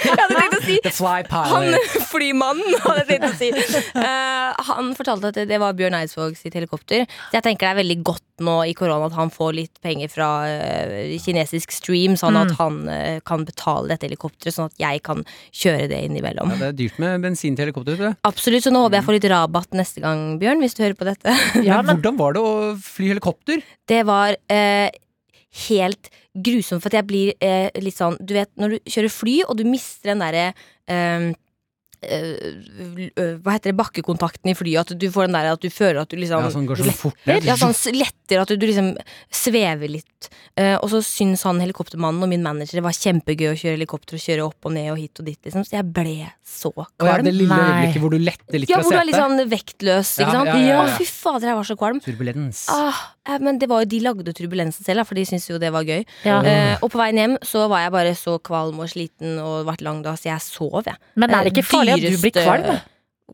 [0.02, 1.76] jeg hadde tenkt å si The Fly Han
[2.12, 3.50] flymannen, hadde jeg tenkt å si.
[3.96, 7.06] Uh, han fortalte at det, var Bjørn Eidsvåg sitt helikopter.
[7.30, 10.10] Så jeg tenker det er veldig godt nå i korona at han får litt penger
[10.12, 12.56] fra uh, kinesisk stream, sånn at Mm.
[12.58, 15.22] han uh, kan betale dette helikopteret, sånn at jeg kan
[15.54, 16.50] kjøre det innimellom.
[16.52, 17.96] Ja, det er dyrt med bensin til helikopter.
[17.96, 18.18] tror jeg.
[18.28, 21.06] Absolutt, så nå håper jeg får litt rabatt neste gang, Bjørn, hvis du hører på
[21.08, 21.36] dette.
[21.62, 23.62] Ja, Men hvordan var det å fly helikopter?
[23.88, 24.90] Det var eh,
[25.68, 29.58] helt grusomt, for jeg blir eh, litt sånn Du vet når du kjører fly, og
[29.60, 30.46] du mister den derre
[30.88, 31.32] eh,
[32.02, 34.92] Hva heter det, bakkekontakten i flyet.
[34.92, 36.96] At du får den der at du føler at du liksom Ja, sånn går sånn
[36.98, 37.46] fort ned.
[37.46, 38.92] ja, sånn letter at du, du liksom
[39.32, 40.30] svever litt.
[40.58, 44.18] Uh, og så syns han helikoptermannen og min manager det var kjempegøy å kjøre helikopter
[44.18, 45.64] og kjøre opp og ned og hit og dit, liksom.
[45.66, 46.16] Så jeg ble
[46.52, 49.08] så Og ja, det lille øyeblikket hvor du letter litt Ja, fra hvor du er
[49.08, 50.50] litt sånn vektløs, ikke Ja, sant.
[50.52, 50.96] ja, ja, ja.
[50.98, 52.00] Fy fader, jeg var så kvalm.
[52.04, 52.60] Turbulens.
[52.72, 55.72] Ah, eh, men det var jo, de lagde turbulensen selv, for de syntes jo det
[55.74, 56.04] var gøy.
[56.28, 56.38] ja.
[56.42, 59.82] Eh, og på veien hjem så var jeg bare så kvalm og sliten og vært
[59.86, 60.96] lang da, så jeg sov, jeg.
[61.16, 62.80] Men er det ikke farlig at du blir kvalm?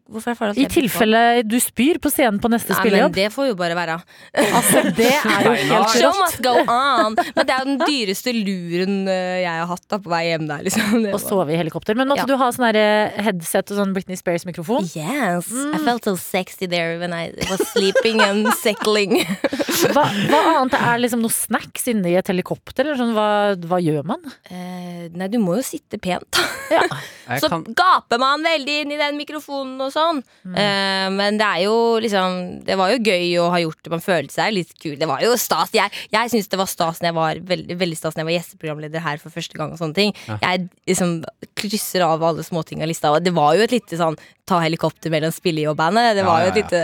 [0.08, 2.76] Hvorfor er det at I jeg blir tilfelle du spyr på scenen på neste Nei,
[2.78, 3.14] men spillejobb.
[3.16, 3.96] det får jo bare være.
[4.38, 6.36] Altså, det er jo helt Show rått.
[6.44, 7.16] go on!
[7.34, 10.46] Men det er jo den dyreste luren eh, jeg har hatt da på vei hjem
[10.48, 11.02] der, liksom.
[11.02, 11.98] Det Å var- sove i helikopter.
[11.98, 12.28] Men måtte Ja.
[12.30, 14.86] du ha sånn der headset og sånn Britney Spears-mikrofon?
[14.94, 15.74] Yes, Mm.
[15.74, 19.18] I felt so sexy there when I was sleeping and settling.
[19.92, 22.82] Hva, hva annet er liksom noe snacks inne i et helikopter?
[22.86, 24.22] Eller sånn, hva, hva gjør man?
[24.50, 26.86] Eh, nei, du må jo sitte pent, da.
[27.42, 30.22] Så kan, gaper man veldig inn i den mikrofonen og sånn.
[30.48, 30.54] Mm.
[30.56, 33.92] Uh, men det er jo liksom Det var jo gøy å ha gjort det.
[33.92, 34.96] Man følte seg litt kul.
[35.00, 35.74] Det var jo stas.
[35.76, 38.36] Jeg, jeg syns det var stas når jeg var veldig, veldig stas når jeg var
[38.38, 39.72] gjesteprogramleder her for første gang.
[39.76, 40.38] og sånne ting Ja.
[40.42, 41.18] Jeg liksom
[41.58, 43.12] krysser av alle småting av lista.
[43.12, 44.16] Og det var jo et lite sånn
[44.48, 46.14] ta helikopter mellom spillejobbene.
[46.16, 46.82] Det Ja, var jo et lite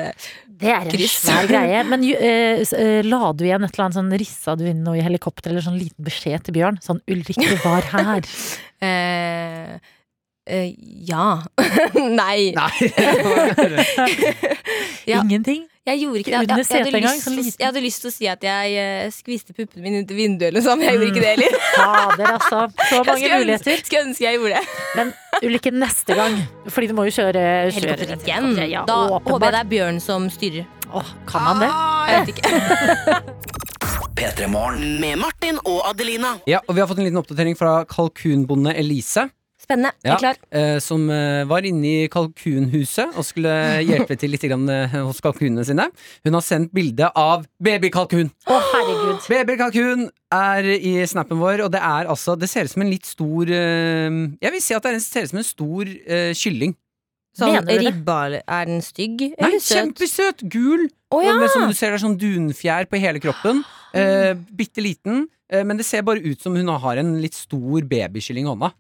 [0.55, 1.15] Det er en Kryss.
[1.25, 1.81] svær greie.
[1.89, 5.51] Men uh, la du igjen et eller annet sånn Rissa du inn noe i helikopter,
[5.51, 6.79] eller sånn liten beskjed til Bjørn?
[6.85, 8.29] Sånn 'Ulrikke var her'.
[8.85, 9.79] eh,
[10.47, 10.75] eh,
[11.09, 11.43] Ja.
[11.95, 12.53] Nei.
[12.57, 12.75] nei.
[15.07, 15.21] Ja.
[15.21, 15.67] Ingenting.
[15.85, 16.39] Jeg gjorde ikke det.
[16.39, 19.11] Jeg, Jeg, jeg, hadde lyst, sånn jeg hadde lyst til å si at jeg uh,
[19.13, 21.59] skviste puppene mine ut vinduet, eller noe sånt, men jeg gjorde ikke det heller.
[21.75, 22.61] Fader, altså.
[22.89, 23.75] Så mange Jeg skulle muligheter.
[23.75, 24.79] ønske, skulle ønske jeg gjorde det.
[24.97, 25.13] Men
[25.45, 26.39] Ulrikke, neste gang
[26.73, 28.49] Fordi du må jo kjøre, kjøre Helikopter igjen.
[28.73, 30.65] Ja, da håper jeg det er Bjørn som styrer.
[30.95, 31.71] Åh, kan han det?
[32.09, 33.55] Jeg vet ikke.
[34.15, 35.01] P3 Morgen.
[35.05, 36.37] Med Martin og Adelina.
[36.49, 39.29] Ja, og vi har fått en liten oppdatering fra kalkunbonde Elise.
[39.65, 39.95] Spennende.
[40.05, 40.37] Jeg er klar.
[40.53, 43.55] eh, som eh, var inne i kalkunhuset og skulle
[43.89, 45.87] hjelpe til litt grann, eh, hos kalkunene sine.
[46.27, 48.29] Hun har sendt bilde av babykalkun.
[48.45, 49.25] Å, herregud.
[49.33, 53.07] Babykalkun er i snappen vår, og det er altså Det ser ut som en litt
[53.09, 56.75] stor Jeg vil si at det er ser ut som en stor uh, kylling.
[57.35, 59.73] Sånn ribba, er den stygg Nei, søt?
[59.75, 60.45] kjempesøt!
[60.53, 60.85] Gul.
[61.11, 61.33] Oh, ja!
[61.35, 63.65] Med, som du ser, det er sånn dunfjær på hele kroppen.
[63.95, 65.25] Eh, Bitte liten.
[65.51, 68.71] eh, Men det ser bare ut som hun har en litt stor babykylling i hånda.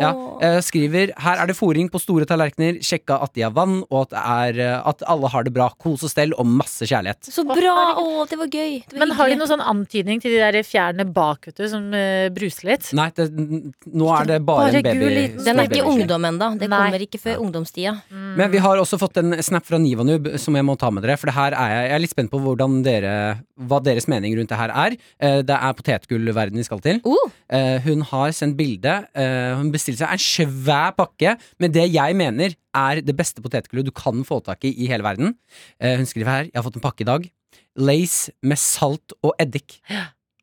[0.00, 3.80] Ja, eh, skriver Her er det fòring på store tallerkener, sjekka at de har vann,
[3.90, 5.68] og at, det er, eh, at alle har det bra.
[5.80, 7.28] Kos og stell og masse kjærlighet.
[7.30, 7.76] Så bra!
[8.00, 8.80] Å, det var gøy.
[8.88, 11.66] Det var Men har de noen sånn antydning til de der fjærene bak, vet du,
[11.70, 12.90] som uh, bruser litt?
[12.96, 15.00] Nei, det, nå er det bare, Bare en baby.
[15.00, 16.50] gul Den er ikke ungdom ennå.
[16.60, 16.82] Det Nei.
[16.84, 17.96] kommer ikke før ungdomstida.
[18.10, 21.18] Men vi har også fått en snap fra Nivanub som jeg må ta med dere.
[21.20, 23.14] For det her er jeg, jeg er litt spent på hvordan dere,
[23.60, 24.96] hva deres mening rundt det her er.
[25.44, 27.00] Det er potetgullverden vi skal til.
[27.04, 28.96] Uh, Hun har sendt bilde.
[29.16, 30.22] Hun Hun bestilte seg en
[30.54, 34.72] svær pakke med det jeg mener er det beste potetgullet du kan få tak i
[34.84, 35.34] i hele verden.
[35.80, 37.30] Eh, Hun skriver her 'Jeg har fått en pakke i dag'.
[37.76, 39.80] Lace med salt og eddik.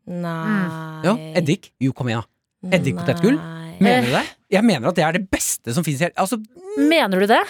[0.07, 1.71] nei Ja, eddik.
[1.79, 2.23] Jo, kom igjen,
[2.63, 2.77] da.
[2.77, 3.37] Eddikpotetgull?
[3.79, 4.25] Mener du det?
[4.49, 6.37] Jeg mener at det er det beste som fins i hele Altså,
[6.77, 7.43] Mener du det?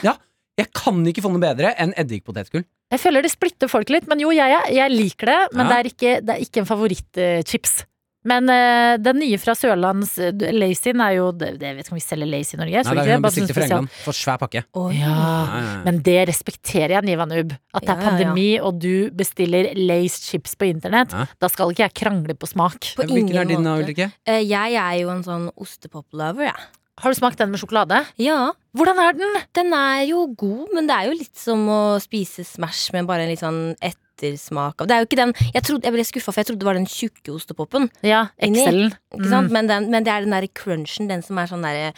[0.57, 2.65] jeg kan ikke få noe bedre enn eddikpotetgull.
[2.91, 5.53] Jeg føler det splitter folk litt, men jo, jeg, jeg liker det.
[5.53, 5.69] Men Ja.
[5.69, 7.85] det, er ikke, det er ikke en favorittchips.
[8.27, 12.03] Men uh, den nye fra Sørlands uh, Lacyn er jo Jeg vet ikke om vi
[12.03, 12.81] selger Lazy i Norge.
[12.83, 13.67] Så Nei, det er hun bestilte fra.
[13.67, 13.91] England.
[14.03, 14.63] For svær pakke.
[14.73, 15.11] Oh, Ja.
[15.13, 15.75] Ja, ja, ja.
[15.85, 17.53] Men det respekterer jeg, Nivanub.
[17.73, 18.09] At det er Ja, ja, ja.
[18.09, 21.13] pandemi, og du bestiller Lace chips på internett.
[21.13, 21.27] Ja.
[21.39, 22.79] Da skal ikke jeg krangle på smak.
[22.97, 23.85] På Hvilken ingen er din, måte.
[23.85, 24.09] Ulrikke?
[24.27, 26.67] Uh, Jeg er jo en sånn ostepop-lover, jeg.
[26.97, 27.99] Har du smakt den med sjokolade?
[28.17, 28.51] Ja.
[28.75, 29.35] Hvordan er den?
[29.53, 33.27] Den er jo god, men det er jo litt som å spise Smash med bare
[33.27, 36.05] en litt sånn ett ettersmak av Det er jo ikke den Jeg, trodde, jeg ble
[36.07, 37.89] skuffa, for jeg trodde det var den tjukke ostepopen.
[38.05, 38.63] Ja, Inni.
[38.65, 38.81] Excel.
[39.15, 39.51] Ikke sant?
[39.53, 41.91] Men, den, men det er den derre crunchen, den som er sånn derre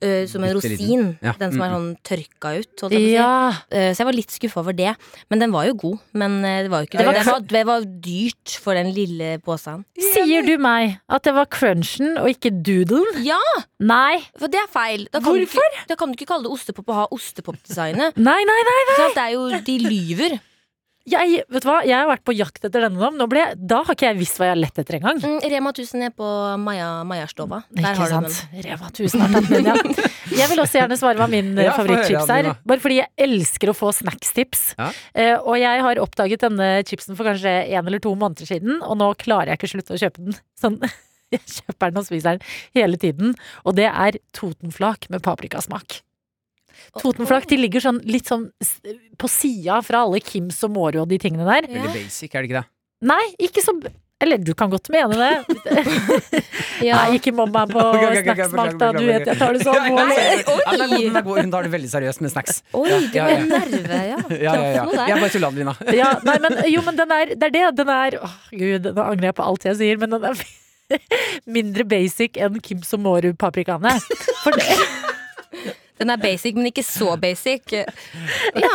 [0.00, 1.04] øh, Som en rosin.
[1.22, 1.34] Ja.
[1.38, 2.82] Den som er Mm, sånn tørka ut.
[2.82, 3.12] Holdt jeg på å si.
[3.14, 3.50] Ja.
[3.52, 4.94] uh, Så jeg var litt skuffa over det.
[5.30, 6.00] Men den var jo god.
[6.18, 7.22] Men eh, det var jo ikke Det var det.
[7.24, 9.84] Det var, det var dyrt for den lille posen.
[10.00, 13.20] Sier du meg at det var crunchen og ikke doodlen?
[13.26, 13.38] Ja,
[13.78, 14.18] Nei.
[14.40, 15.06] for det er feil.
[15.12, 18.16] Da kan Du ikke, da kan du ikke kalle det ostepop og ha ostepopdesignet.
[18.18, 18.78] Nei, nei, nei.
[18.90, 19.10] nei.
[19.14, 20.40] Det er jo De lyver.
[21.08, 21.78] Jeg, vet du hva?
[21.86, 23.26] jeg har vært på jakt etter denne nå.
[23.30, 25.16] ble da har ikke jeg visst hva jeg har lett etter engang.
[25.24, 26.28] Mm, Rema 1000 er på
[26.60, 27.62] Maja, Majastova.
[27.72, 28.34] Der Ikke har du den.
[28.36, 28.66] sant?
[28.66, 30.08] Rema 1000 har tatt den, ja.
[30.40, 32.50] Jeg vil også gjerne svare hva min eh, Ja, favorittchips er.
[32.68, 34.66] Bare fordi jeg elsker å få snackstips.
[34.76, 34.90] Ja.
[35.16, 39.00] Uh, og jeg har oppdaget denne chipsen for kanskje en eller to måneder siden, og
[39.00, 40.38] nå klarer jeg ikke å slutte å kjøpe den.
[40.60, 40.78] Sånn,
[41.32, 42.46] jeg kjøper den og spiser den
[42.76, 43.34] hele tiden.
[43.64, 46.02] Og det er Totenflak med paprikasmak.
[47.00, 48.48] Totenflak de ligger sånn litt sånn
[49.20, 51.68] på sida fra alle Kims og Moro og de tingene der.
[51.70, 52.68] Veldig basic, er det ikke det?
[53.10, 53.72] Nei, ikke så
[54.20, 55.34] Eller du kan godt mene det.
[56.80, 56.96] Ja.
[57.04, 57.82] Nei, ikke mobb meg på
[58.24, 58.86] snacksmak, da.
[58.96, 60.14] Du vet jeg tar det så Ja, ja, alvorlig.
[60.16, 60.36] ja, ja.
[60.40, 61.42] Ja, er er.
[61.44, 62.62] Hun tar det veldig seriøst med snacks.
[62.72, 64.20] Oi, du det ja, var en nerve, ja.
[64.30, 64.86] Ja, ja, ja.
[65.10, 65.74] Jeg bare tulla, Adelina.
[65.92, 67.66] Ja, nei, men jo, men den er, det er det.
[67.82, 70.40] Den er Åh, gud, nå angrer jeg på alt jeg sier, men den er
[71.58, 73.92] mindre basic enn Kims og Moru-paprikaene.
[74.40, 74.80] For det,
[76.00, 77.74] Den er basic, men ikke så basic.
[77.76, 78.74] Ja.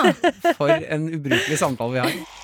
[0.55, 2.41] For en ubrukelig samtale vi har.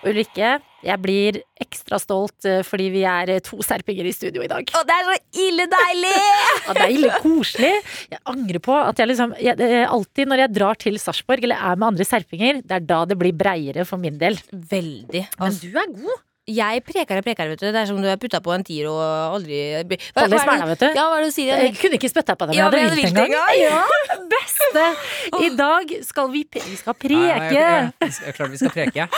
[0.00, 4.48] Ulrikke, jeg blir ekstra stolt eh, fordi vi er eh, to serpinger i studio i
[4.48, 4.64] dag.
[4.72, 6.14] Å, det er så ille deilig!
[6.64, 7.72] ja, det er ille koselig.
[8.14, 11.76] Jeg angrer på at jeg liksom jeg, Alltid når jeg drar til Sarpsborg eller er
[11.76, 14.40] med andre serpinger, det er da det blir breiere for min del.
[14.72, 15.26] Veldig.
[15.36, 16.24] Men du er god.
[16.50, 17.66] Jeg preker og preker, vet du.
[17.70, 19.00] Det er som om du har putta på en tier og
[19.36, 20.86] aldri Hva, hva er det- vet du.
[20.98, 21.62] Ja, hva er det du sier?
[21.64, 22.48] Jeg kunne ikke spytta på.
[22.54, 23.50] Ja, jeg hadde vilt en gang.
[23.60, 23.82] Ja,
[24.34, 24.84] beste!
[25.46, 27.54] I dag skal vi, vi skal preke.
[27.60, 27.90] ja.
[28.00, 29.06] Jeg er klar vi skal preke.
[29.06, 29.08] Ja,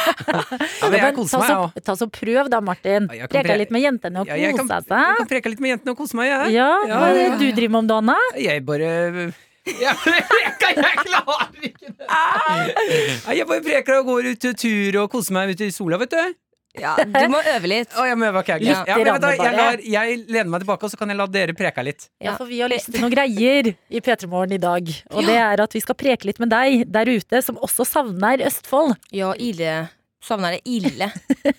[0.88, 1.84] men jeg koser ta meg, så, jeg òg.
[1.88, 3.08] ta så prøv da, Martin.
[3.32, 4.92] Preka litt med jentene og kose seg.
[4.92, 6.52] Jeg kan preke litt med jentene og kose meg, jeg.
[6.58, 8.18] Ja, Ja, hva er det du driver med om dagen, da?
[8.42, 8.90] Jeg bare
[9.62, 12.06] jeg preker, jeg klarer ikke det!
[13.38, 16.34] Jeg bare preker og går ut tur og koser meg ute i sola, vet du.
[16.80, 17.90] Ja, du må øve litt.
[18.00, 18.62] oh, jeg må øve, okay.
[18.62, 21.26] Litt Ja, men da, jeg, lar, jeg lener meg tilbake, og så kan jeg la
[21.28, 22.06] dere preke litt.
[22.24, 24.88] Ja, for vi har lyst til noen greier i P3 Morgen i dag.
[25.12, 28.40] Og det er at vi skal preke litt med deg der ute, som også savner
[28.48, 28.96] Østfold.
[29.12, 29.82] Ja, ille.
[30.24, 31.10] Savner det ille.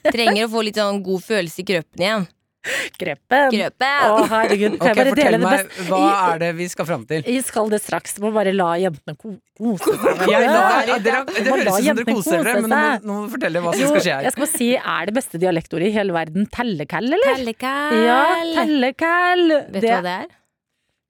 [0.07, 2.25] Trenger å få litt sånn god følelse i kroppen igjen.
[3.01, 3.49] Grøpen.
[3.51, 4.03] Grepen.
[4.07, 4.75] Å, herregud.
[4.79, 6.01] Kan Ok, jeg bare Fortell dele det meg, hva
[6.33, 7.25] er det vi skal fram til?
[7.27, 8.15] Jeg skal det straks.
[8.23, 10.23] Må bare la jentene kose seg.
[10.33, 13.73] Ja, dere, det høres ut som dere koser dere, men nå må, du fortelle hva
[13.75, 14.23] som Jo, skal skje her.
[14.29, 17.35] jeg skal bare si, er det beste dialektordet i hele verden tellekall, eller?
[17.37, 17.99] Tellekall.
[18.07, 18.21] Ja,
[18.61, 19.45] tellekall.
[19.75, 20.31] Vet du hva det er?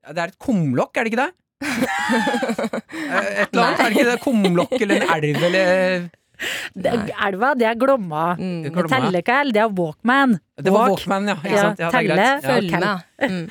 [0.04, 1.32] Ja, Det er et kumlokk, er det ikke det?
[2.94, 4.18] Eh, Et eller annet, er det ikke det?
[4.24, 6.04] Kumlokk eller en elv eller
[6.76, 6.94] det,
[7.28, 8.26] elva, det er Glomma.
[8.40, 8.64] Mm.
[8.74, 8.90] Glomma.
[8.94, 10.38] Tellekall, det er Walkman.
[10.64, 11.36] Det var Walkman, ja.
[11.42, 11.80] Ikke Ja, sant?
[11.82, 12.44] Ja, telle, greit.
[12.44, 12.50] Ja.
[12.50, 12.84] Følg Kall.
[12.84, 12.98] med.
[13.24, 13.46] Mm.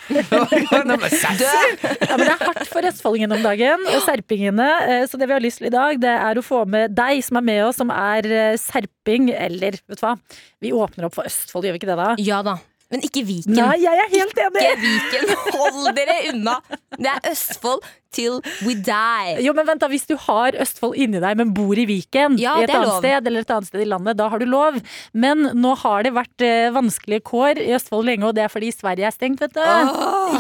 [0.73, 4.69] Ja, men det er hardt for østfoldingene om dagen, og serpingene.
[4.89, 7.23] eh, Så det vi har lyst til i dag, det er å få med deg
[7.25, 10.15] som er med oss, som er eh, serping, eller vet du hva?
[10.63, 12.11] Vi åpner opp for Østfold, gjør vi ikke det da?
[12.23, 12.59] Ja da.
[12.93, 13.57] Men ikke Viken.
[13.57, 14.69] Nei, jeg er helt enig!
[14.69, 15.35] Ikke Viken.
[15.57, 16.59] Hold dere unna.
[16.99, 17.81] Det er Østfold
[18.13, 19.37] till we die.
[19.41, 22.59] Jo, men vent da, Hvis du har Østfold inni deg, men bor i Viken, Ja,
[22.61, 24.77] i et annet sted eller et annet sted i landet, da har du lov.
[25.17, 28.69] Men nå har det vært eh, vanskelige kår i Østfold lenge, og det er fordi
[28.75, 29.63] Sverige er stengt, vet du.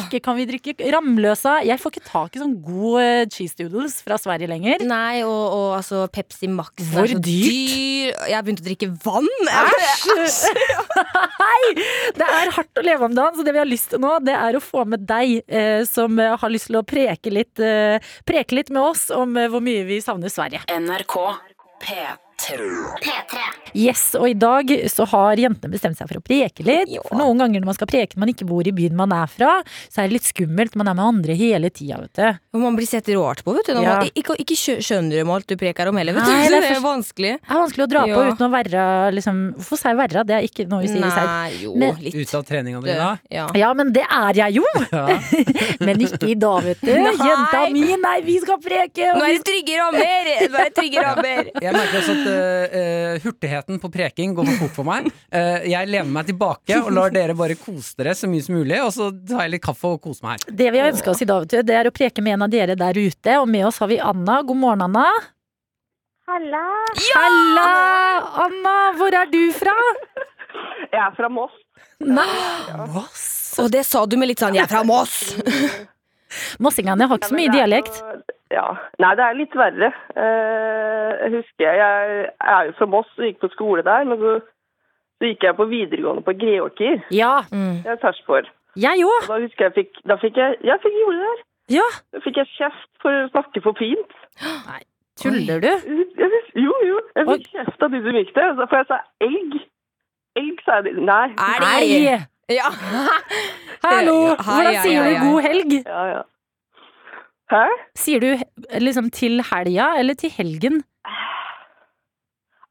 [0.02, 1.60] Ikke kan vi drikke Ramløsa.
[1.66, 4.84] Jeg får ikke tak i sånn god eh, cheese doodles fra Sverige lenger.
[4.88, 7.24] Nei, og, og altså Pepsi Max Hvor er så dyrt?
[7.24, 8.12] dyr.
[8.28, 9.30] Jeg har begynt å drikke vann.
[9.48, 10.52] Æsj!
[11.42, 11.62] Hei!
[12.18, 14.34] Det er hardt å leve om dagen, så det vi har lyst til nå, det
[14.34, 18.02] er å få med deg eh, som eh, har lyst til å preke litt, eh,
[18.28, 20.64] preke litt med oss om eh, hvor mye vi savner Sverige.
[20.68, 21.16] NRK
[21.82, 22.31] P3.
[23.72, 26.90] Yes, og i dag så har jentene bestemt seg for å preke litt.
[26.92, 27.00] Jo.
[27.08, 29.30] For noen ganger når man skal preke når man ikke bor i byen man er
[29.32, 29.52] fra,
[29.88, 30.76] så er det litt skummelt.
[30.76, 32.26] Man er med andre hele tida, vet du.
[32.58, 33.72] Og man blir sett rart på, vet du.
[33.80, 33.96] Ja.
[34.02, 36.32] man, ikke, ikke skjø- skjønner de alt du preker om heller, vet du.
[36.34, 37.32] Nei, det er det er vanskelig.
[37.40, 38.84] Det er vanskelig å dra på uten å være
[39.16, 40.24] liksom Hvorfor sier jeg verra?
[40.28, 41.72] Det er ikke noe vi sier i.
[41.80, 43.10] Men- Ute av treninga di, da?
[43.32, 43.46] Ja.
[43.62, 44.66] Ja, men det er jeg jo!
[45.86, 46.92] Men ikke i dag, vet du.
[46.92, 47.12] Nei.
[47.22, 49.08] Jenta mi, nei, vi skal preke!
[49.14, 50.30] Og Nå er det trygge rammer!
[50.52, 51.50] Nå er det trygge rammer.
[51.62, 55.10] Jeg merker også at eh, eh, hurtigheten på preking går for fort for meg.
[55.32, 58.78] Uh, jeg lener meg tilbake og lar dere bare kose dere så mye som mulig,
[58.82, 60.56] og så tar jeg litt kaffe og koser meg her.
[60.62, 62.76] Det vi har ønska oss i dag, det er å preke med en av dere
[62.78, 63.38] der ute.
[63.42, 64.40] Og med oss har vi Anna.
[64.46, 65.06] God morgen, Anna.
[66.30, 66.64] Halla!
[67.16, 67.70] Halla!
[68.46, 69.74] Anna, hvor er du fra?
[70.92, 71.54] Jeg er fra Moss.
[72.02, 72.28] Nei,
[72.92, 73.24] Moss.
[73.60, 75.34] Og det sa du med litt sånn 'jeg er fra Moss'.
[76.60, 78.00] Mossingene har ikke så mye dialekt.
[78.52, 78.66] Ja.
[79.00, 79.92] Nei, det er litt verre.
[80.16, 84.18] Eh, jeg husker jeg, jeg er jo fra Moss og gikk på skole der, men
[84.20, 84.34] så,
[85.20, 87.00] så gikk jeg på videregående på Greåker.
[87.14, 87.80] Ja, Mm.
[87.84, 88.50] Jeg er Sarpsborg.
[88.76, 89.26] jeg òg.
[89.28, 91.42] Da husker jeg fikk, da fikk jeg, jeg fikk gjorde der.
[91.78, 91.88] Ja.
[92.12, 94.12] Da fikk jeg kjeft for å snakke for fint.
[95.22, 95.70] Tuller du?
[96.56, 98.54] Jo, jo, jeg fikk kjeft av de som gikk der.
[98.66, 99.58] For jeg sa elg.
[100.40, 100.94] Elg, sa jeg.
[101.04, 101.26] Nei.
[101.36, 102.18] Nei!
[102.50, 102.68] Ja.
[103.86, 104.34] Hallo!
[104.36, 105.74] Hvordan sier du god helg?
[105.86, 106.22] Ja, ja.
[107.52, 107.64] Hæ?
[107.98, 108.30] Sier du
[108.80, 110.80] liksom til helga eller til helgen?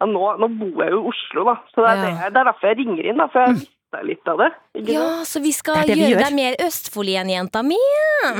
[0.02, 1.56] Ja, nå, nå bor jeg jo i Oslo, da.
[1.74, 2.06] Så det er, Ja.
[2.26, 3.28] det, det er derfor jeg ringer inn, da.
[3.32, 4.48] For jeg visste mista litt av det.
[4.82, 5.28] Ikke ja, det?
[5.30, 6.24] så vi skal Det det vi gjøre gjør.
[6.26, 7.78] deg mer Østfold igjen, jenta mi.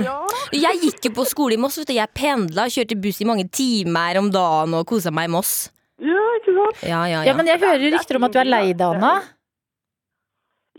[0.06, 0.16] Ja.
[0.56, 1.78] Jeg gikk jo på skole i Moss.
[1.82, 1.94] Vet du.
[2.00, 5.70] Jeg pendla, kjørte buss i mange timer om dagen og kosa meg i Moss.
[6.02, 6.82] ja, ikke sant?
[6.88, 7.38] Ja, ja, Ja, ja.
[7.38, 9.14] men jeg hører rykter om at du er lei deg, Anna.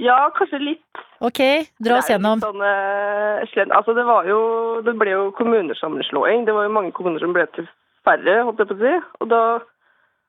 [0.00, 1.00] Ja, kanskje litt.
[1.20, 1.38] Ok,
[1.78, 2.40] dra oss Det gjennom.
[2.40, 6.46] Sånn, uh, altså, det var jo Det ble jo kommunesammenslåing.
[6.46, 7.68] Det var jo mange kommuner som ble til
[8.06, 8.94] færre, holdt jeg på å si.
[9.20, 9.42] Og da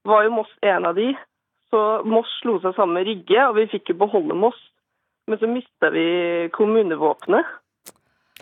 [0.05, 1.13] var jo Moss en av de.
[1.71, 4.59] Så Moss slo seg sammen med Rygge, og vi fikk jo beholde Moss.
[5.27, 7.45] Men så mista vi kommunevåpenet.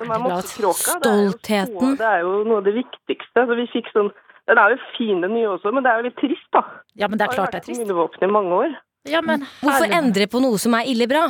[0.01, 0.99] Mossekråka.
[0.99, 1.97] det er jo så- Stoltheten.
[1.97, 3.45] Det er jo noe av det viktigste.
[3.45, 4.11] Så vi fikk sånn
[4.47, 6.63] Den er jo fin, den nye også, men det er jo litt trist, da.
[6.95, 7.79] Ja, men det er har klart det er vært trist.
[7.79, 8.75] kommunevåpen i mange år.
[9.09, 11.23] Ja, men Hvorfor endre på noe som er ille bra?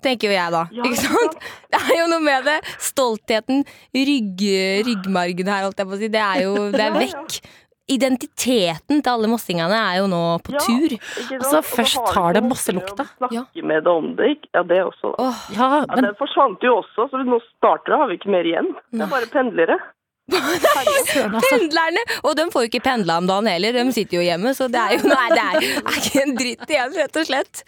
[0.00, 0.62] Tenker jo jeg da.
[0.72, 1.38] Ja, ikke sant?
[1.74, 2.58] Det er jo noe med det.
[2.80, 4.44] Stoltheten, rygg,
[4.86, 6.08] ryggmargen her, holdt jeg på å si.
[6.14, 7.00] Det er jo det er Ja, ja.
[7.02, 7.40] vekk.
[7.88, 10.60] Identiteten til alle mossingene er jo nå på Ja.
[10.60, 10.94] tur.
[11.38, 13.06] Altså, først har tar det noen mosselukta.
[13.16, 14.48] Snakke med det om det, ikke?
[14.54, 15.14] Ja, det også.
[15.18, 18.30] Åh, Ja, Ja, men den forsvant jo også, så nå starter det, har vi ikke
[18.30, 18.68] mer igjen.
[18.92, 19.78] Det er bare pendlere.
[21.48, 22.02] pendlerne!
[22.22, 24.52] Og de får jo ikke pendla om dagen heller, de sitter jo hjemme.
[24.56, 27.62] Så det er jo nei, det er, er ikke en dritt igjen, rett og slett.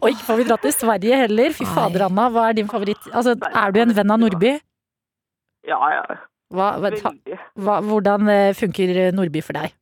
[0.00, 1.54] Og ikke får vi dra til Sverige heller.
[1.56, 3.10] Fy fader, Anna, hva er din favoritt?
[3.12, 4.56] Altså, er du en venn av Nordby?
[5.68, 6.04] Ja, ja.
[6.50, 6.90] Hva, hva,
[7.62, 9.76] hva, hvordan eh, funker Nordby for deg?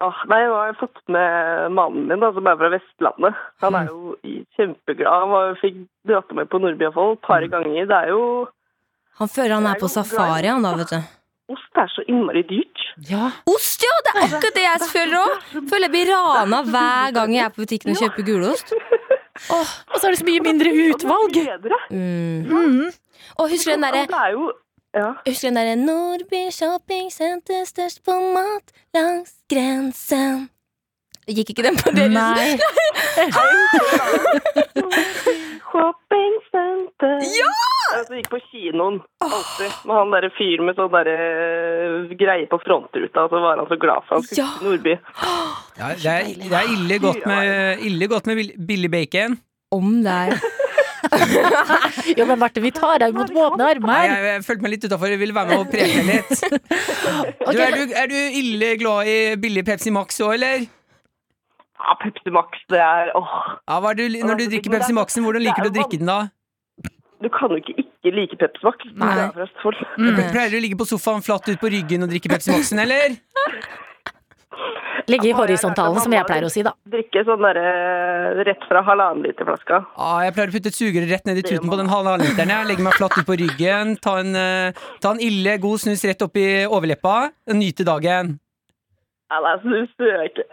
[0.00, 3.40] Ah, nei, nå har jeg fått med mannen min, da, som er fra Vestlandet.
[3.60, 5.26] Han er jo i- kjempeglad.
[5.28, 5.76] Han fikk
[6.08, 7.84] dratt med på Nordby et par ganger.
[7.86, 8.22] Det er jo
[9.20, 11.19] Han føler han er på safari, han da, vet du.
[11.50, 12.82] Ost er så innmari dyrt.
[13.10, 13.94] Ja, Ost, ja!
[14.06, 15.32] Det er akkurat det jeg føler òg.
[15.72, 18.70] Føler jeg blir rana hver gang jeg er på butikken og kjøper gulost.
[19.90, 21.40] og så er det så mye mindre utvalg!
[21.90, 22.46] Mm.
[22.46, 22.88] Mm.
[23.40, 24.38] Og husker du den derre er
[24.94, 25.10] ja.
[25.26, 30.48] Husker du den derre Nordby shoppingsenter størst på mat langs grensen?
[31.30, 32.14] Gikk ikke den på deres?
[32.14, 32.58] Nei.
[35.70, 37.16] Shoppingcenter.
[37.38, 37.50] Ja!
[37.96, 41.16] Altså, gikk på kinoen alltid med han derre fyren med sånn derre
[42.20, 44.48] greie på frontruta, og så var han så glad for han skulle Ja.
[44.58, 44.94] til Nordby.
[45.80, 49.38] Ja, det, er, det er ille godt med, ille godt med billig bacon.
[49.74, 50.40] Om det er
[52.16, 54.02] Jo, men Marte, vi tar deg imot med åpne armer.
[54.06, 55.10] jeg, jeg følte meg litt utafor.
[55.10, 56.30] Jeg ville være med og preke litt.
[57.46, 60.66] Ok, Du, er, du, er du ille glad i billig Pepsi Max òg, eller?
[61.80, 63.32] Ja, Pepsi Max, det er åh.
[63.66, 66.12] Ja, hva er du, når du drikker Pepsi Maxen, hvordan liker du å drikke den
[66.12, 66.20] da?
[67.20, 68.86] Du kan jo ikke ikke like Pepsi Max.
[68.94, 69.12] Nei.
[69.14, 69.84] Du er fra Østfold.
[69.98, 70.20] Mm.
[70.32, 73.16] Pleier du å ligge på sofaen flatt ut på ryggen og drikke Pepsi Maxen, eller?
[75.10, 76.72] Ligge i horisontalen, som jeg pleier å si, da.
[76.90, 79.80] Drikke sånn derre rett fra halvannen liter flaska.
[79.96, 82.52] Ja, jeg pleier å putte et sugerør rett ned i tuten på den halvannen literen.
[82.54, 82.68] jeg.
[82.70, 86.22] Legge meg flatt ut på ryggen, ta en, eh, ta en ille god snus rett
[86.22, 88.38] opp i overleppa, nyte dagen.
[89.30, 89.80] Ja, det
[90.26, 90.44] ikke.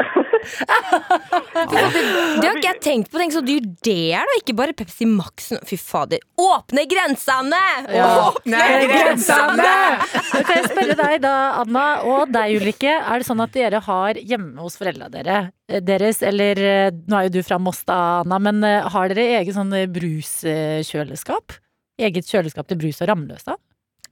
[2.38, 3.18] Det har ikke jeg tenkt på.
[3.18, 4.36] Tenk så dyr det er, da.
[4.38, 5.50] Ikke bare Pepsi Max.
[5.66, 6.22] Fy fader.
[6.38, 7.62] Åpne grensene!
[7.90, 8.06] Ja.
[8.28, 8.62] Åpne
[8.92, 9.68] grensene!
[10.30, 12.94] Nå Kan jeg spørre deg da, Anna, og deg Ulrikke.
[13.02, 15.40] Er det sånn at dere har hjemme hos foreldra dere,
[15.72, 19.10] eh, deres, eller eh, nå er jo du fra Moss da, Anna, men eh, har
[19.10, 21.58] dere eget sånn bruskjøleskap?
[21.98, 23.58] Eget kjøleskap til brus og ramløs, Ja,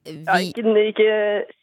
[0.05, 1.13] Vi, ikke, ikke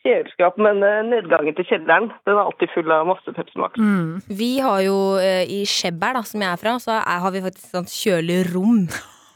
[0.02, 2.08] kjøleskap, men eh, nedgangen til kjelleren.
[2.26, 3.78] Den er alltid full av masse Pepsi Max.
[3.78, 4.18] Mm.
[4.42, 7.44] vi har jo eh, i Skjebber, da, som jeg er fra, så er, har vi
[7.44, 8.82] faktisk et sånt kjølig rom.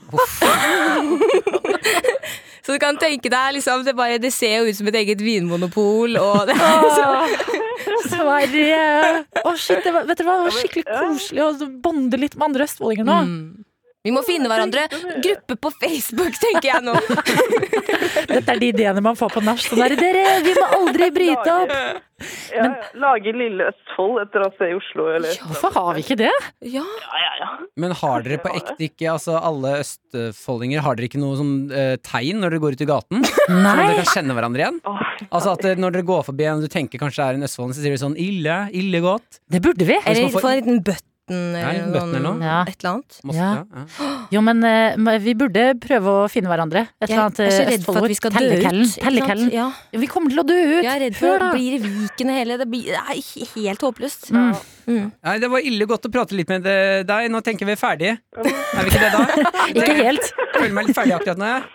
[2.65, 5.21] så du kan tenke deg liksom, det, bare, det ser jo ut som et eget
[5.23, 6.11] vinmonopol.
[6.19, 6.57] Og det,
[8.11, 8.83] Sverige!
[9.45, 11.51] Å, shit, det var, vet du hva, det var skikkelig koselig å
[11.83, 13.17] bonde litt med andre østfoldinger nå.
[13.31, 13.47] mm.
[14.07, 14.87] Vi må finne hverandre.
[15.25, 16.95] Gruppe på Facebook, tenker jeg nå.
[18.31, 19.59] Dette er de ideene man får på nach.
[19.67, 21.73] Sånn der, dere, vi må aldri bryte opp!
[21.77, 22.69] Ja, ja.
[22.97, 26.31] Lage Lille Østfold etter å se i Oslo, eller Hvorfor har vi ikke det?
[26.65, 26.81] Ja.
[26.87, 27.49] Ja, ja, ja.
[27.83, 31.97] Men har dere på ekte ikke, altså alle østfoldinger, har dere ikke noe sånn uh,
[32.07, 33.27] tegn når dere går ut i gaten?
[33.53, 33.75] Nei.
[33.75, 34.81] Så dere kan kjenne hverandre igjen?
[34.89, 37.39] Oh, Altså at eh, når dere går forbi en og du tenker kanskje det er
[37.43, 39.43] en østfolding, så sier du sånn ille, ille godt.
[39.53, 39.99] Det burde vi.
[40.07, 42.39] Eller får- få en liten bøtte button eller noe.
[42.47, 42.59] Ja.
[42.69, 43.19] et eller annet.
[43.27, 43.65] Måste, Ja.
[43.65, 44.11] ja.
[44.31, 46.87] Jo, men uh, vi burde prøve å finne hverandre.
[47.01, 48.97] Et eller Jeg annet er så eh, redd for at vi skal dø ut.
[48.97, 49.51] Tellekallen.
[49.55, 49.67] Ja.
[49.93, 50.83] Ja, vi kommer til å dø ut!
[50.85, 51.51] Jeg er redd for Hør da.
[51.53, 53.21] det blir vikende Viken hele Det blir er
[53.57, 54.29] helt håpløst.
[54.35, 54.53] Mm.
[54.87, 55.07] Mm.
[55.27, 56.67] Nei, det var ille godt å prate litt med
[57.07, 57.31] deg.
[57.33, 58.19] Nå tenker vi er ferdige.
[58.37, 59.25] Er vi ikke det, da?
[59.75, 60.31] Ikke helt.
[60.31, 61.51] Jeg føler meg litt ferdig akkurat nå.
[61.51, 61.67] jeg.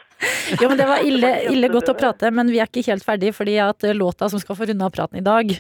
[0.62, 3.32] Jo, men Det var ille, ille godt å prate, men vi er ikke helt ferdig,
[3.34, 5.56] fordi at eh, låta som skal få runde av praten i dag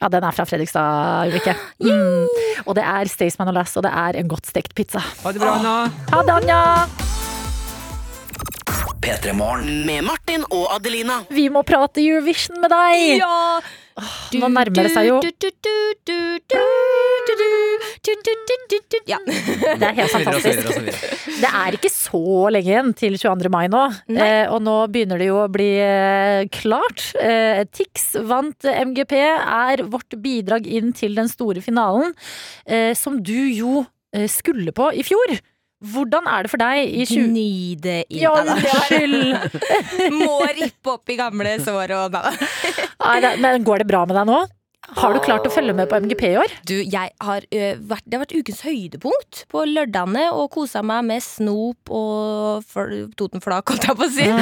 [0.00, 1.56] ja, Den er fra Fredrikstad, Ulrikke.
[1.86, 2.26] Mm.
[2.66, 5.02] Og det er Staysman og Lass, og det er en godt stekt pizza.
[5.22, 5.76] Ha det bra, Anna.
[6.12, 6.62] Ha det, Anja!
[9.06, 9.84] P3 Morgen.
[9.86, 11.20] Med Martin og Adelina.
[11.30, 13.20] Vi må prate Eurovision med deg!
[13.20, 13.60] Ja!
[14.40, 15.20] Nå nærmer det seg jo.
[15.22, 15.50] Du, du,
[16.04, 16.16] du,
[19.06, 19.18] ja.
[19.26, 20.92] Det er helt fantastisk.
[21.36, 22.22] Det er ikke så
[22.54, 23.50] lenge igjen til 22.
[23.52, 23.82] mai nå.
[24.12, 25.70] Eh, og nå begynner det jo å bli
[26.54, 27.04] klart.
[27.76, 32.14] Tix vant MGP, er vårt bidrag inn til den store finalen,
[32.98, 33.84] som du jo
[34.30, 35.36] skulle på i fjor.
[35.84, 37.26] Hvordan er det for deg i 20...
[37.28, 38.54] Gni det i ja, deg, da.
[38.56, 40.14] Unnskyld!
[40.16, 42.22] Må rippe opp i gamle sår og da.
[43.44, 44.38] Men går det bra med deg nå?
[44.94, 46.52] Har du klart å følge med på MGP i år?
[46.68, 51.02] Du, jeg har ø, vært, Det har vært ukens høydepunkt på lørdagene og kosa meg
[51.08, 54.28] med snop og Toten Totenflak, holdt jeg på å si.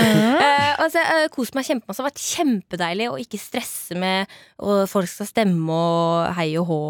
[0.45, 1.97] Eh, altså, jeg kost meg kjempemasse.
[1.97, 4.31] Det har vært kjempedeilig å ikke stresse med
[4.65, 6.81] og folk skal stemme og hei og hå.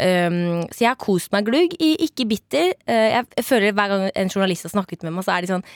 [0.00, 1.76] Um, så jeg har kost meg glugg.
[1.78, 2.72] I, ikke bitter.
[2.88, 5.66] Uh, jeg føler Hver gang en journalist har snakket med meg, så er de sånn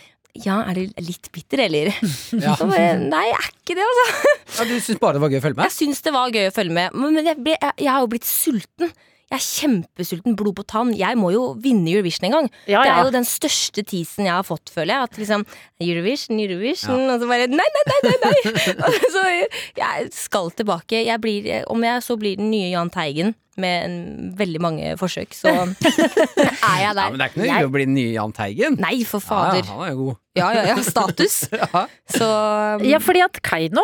[0.42, 1.94] ja, er du litt bitter, eller?
[2.44, 2.56] Ja.
[2.58, 4.36] Så bare, nei, jeg er ikke det, altså.
[4.58, 5.66] Ja, du syns bare det var gøy å følge med?
[5.68, 8.10] Jeg syns det var gøy å følge med, men jeg, ble, jeg, jeg har jo
[8.14, 8.94] blitt sulten.
[9.32, 10.90] Jeg er kjempesulten, blod på tann.
[10.94, 12.48] Jeg må jo vinne Eurovision en gang.
[12.70, 15.08] Ja, Det er jo den største teasen jeg har fått, føler jeg.
[15.08, 15.46] At liksom
[15.82, 18.34] Eurovision, Eurovision, og så bare nei, nei, nei, nei!
[18.82, 18.92] nei.
[19.14, 19.24] Så
[19.80, 21.00] jeg skal tilbake.
[21.08, 23.96] Jeg blir, om jeg så blir den nye Jahn Teigen med en,
[24.38, 27.04] veldig mange forsøk, så er jeg der.
[27.04, 28.78] Ja, men det er ikke noe hyggelig å bli den nye Jahn Teigen.
[28.82, 29.62] Nei, for fader.
[29.62, 30.20] ja, han er jo god.
[30.34, 30.76] Ja, ja, ja.
[30.82, 31.36] Status.
[31.54, 31.84] Ja.
[32.10, 32.26] Så
[32.82, 33.82] Ja, fordi at Keiino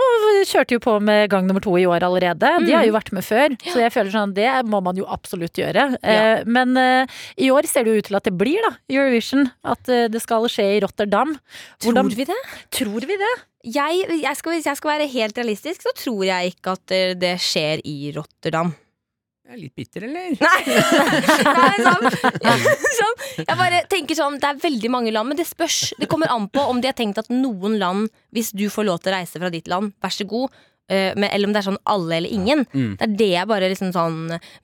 [0.48, 2.50] kjørte jo på med gang nummer to i år allerede.
[2.66, 5.58] De har jo vært med før, så jeg føler sånn det må man jo absolutt
[5.60, 5.86] gjøre.
[6.02, 9.46] Eh, men uh, i år ser det jo ut til at det blir da Eurovision.
[9.62, 11.36] At uh, det skal skje i Rotterdam.
[11.84, 12.40] Hvordan- tror vi det?
[12.80, 13.32] Tror vi det?
[13.70, 17.02] Jeg, jeg skal, hvis jeg skal være helt realistisk, så tror jeg ikke at det,
[17.20, 18.72] det skjer i Rotterdam.
[19.50, 20.34] Jeg er litt bitter, eller?
[20.46, 20.60] Nei!
[21.56, 22.04] Nei sånn,
[22.94, 23.16] sånn.
[23.40, 25.78] Jeg bare tenker sånn, Det er veldig mange land, men det spørs.
[25.98, 29.00] Det kommer an på om de har tenkt at noen land, hvis du får lov
[29.02, 30.54] til å reise fra ditt land, vær så god.
[30.90, 32.64] Eh, men, eller om det er sånn alle eller ingen.
[32.74, 32.92] Mm.
[32.98, 34.18] Det er det jeg bare liksom sånn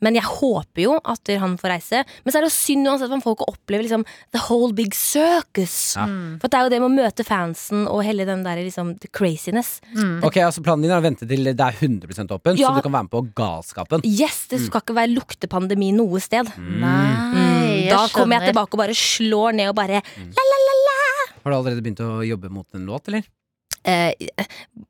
[0.04, 2.02] Men jeg håper jo at han får reise.
[2.24, 4.04] Men så er det jo synd uansett om folk opplever liksom
[4.34, 5.94] the whole big circus.
[5.96, 6.06] Ja.
[6.42, 9.08] For det er jo det med å møte fansen og hele den der liksom the
[9.12, 9.78] craziness.
[10.26, 12.68] Ok, altså Planen din er å vente til det er 100 åpen, Ja.
[12.68, 14.04] så du kan være med på galskapen.
[14.04, 16.50] Yes, det skal ikke være luktepandemi noe sted.
[16.58, 20.02] Nei, Da kommer jeg tilbake og bare slår ned og bare
[21.46, 23.22] Har du allerede begynt å jobbe mot en låt, eller?
[23.86, 24.12] Eh,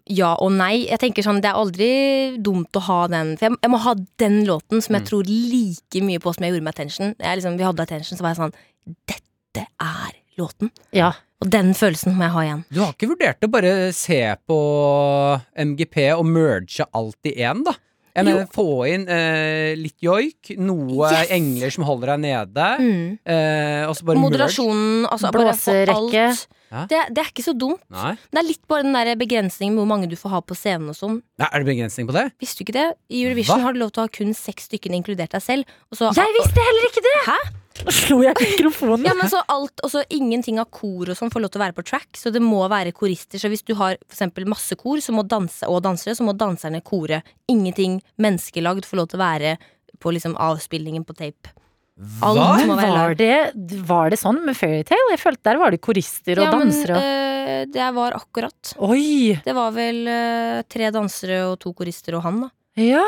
[0.09, 0.87] Ja og nei.
[0.89, 1.89] Jeg tenker sånn, Det er aldri
[2.43, 3.35] dumt å ha den.
[3.37, 5.09] For jeg, jeg må ha den låten som jeg Mm.
[5.11, 7.15] tror like mye på som jeg gjorde med Attention.
[7.21, 8.55] Jeg liksom, vi hadde Attention, så var jeg sånn
[9.11, 10.71] Dette er låten.
[10.93, 11.13] Ja.
[11.43, 12.65] Og den følelsen må jeg ha igjen.
[12.73, 14.59] Du har ikke vurdert å bare se på
[15.57, 17.75] MGP og merge alt i én, da?
[18.17, 21.31] Jeg mener, få inn eh, litt joik, noe Yes!
[21.37, 23.19] engler som holder deg nede, Mm.
[23.29, 24.19] eh, og så bare.
[24.25, 26.29] Moderasjonen, altså Blåserekke.
[26.91, 27.79] Det, det er ikke så dumt.
[27.95, 28.15] Nei.
[28.33, 30.89] Det er litt bare den der begrensningen med hvor mange du får ha på scenen
[30.91, 31.21] og sånn.
[31.39, 32.25] Nei, Er det begrensning på det?
[32.43, 32.89] Visste du ikke det?
[33.13, 33.69] I Eurovision Hva?
[33.69, 35.65] har du lov til å ha kun seks stykker, inkludert deg selv.
[35.93, 37.15] Og så, Jeg visste heller ikke det!
[37.29, 37.39] Hæ?
[37.85, 39.05] Nå slo jeg mikrofonen.
[39.09, 41.65] Ja, men så alt, og så Ingenting av kor og sånn får lov til å
[41.67, 43.41] være på track, så det må være korister.
[43.43, 46.81] Så hvis du har for masse kor så må danse, og dansere, så må danserne
[46.87, 47.21] kore.
[47.53, 49.55] Ingenting menneskelagd får lov til å være
[50.01, 51.53] på liksom avspillingen på tape.
[51.97, 52.49] Alt Hva?
[52.69, 53.37] må være Var det,
[53.89, 55.15] var det sånn med Fairytale?
[55.15, 56.99] Jeg følte der var det korister og Ja, dansere.
[57.01, 58.75] Men, øh, det var akkurat.
[58.85, 59.33] Oi!
[59.47, 62.51] Det var vel øh, tre dansere og to korister og han, da.
[62.77, 63.07] Ja.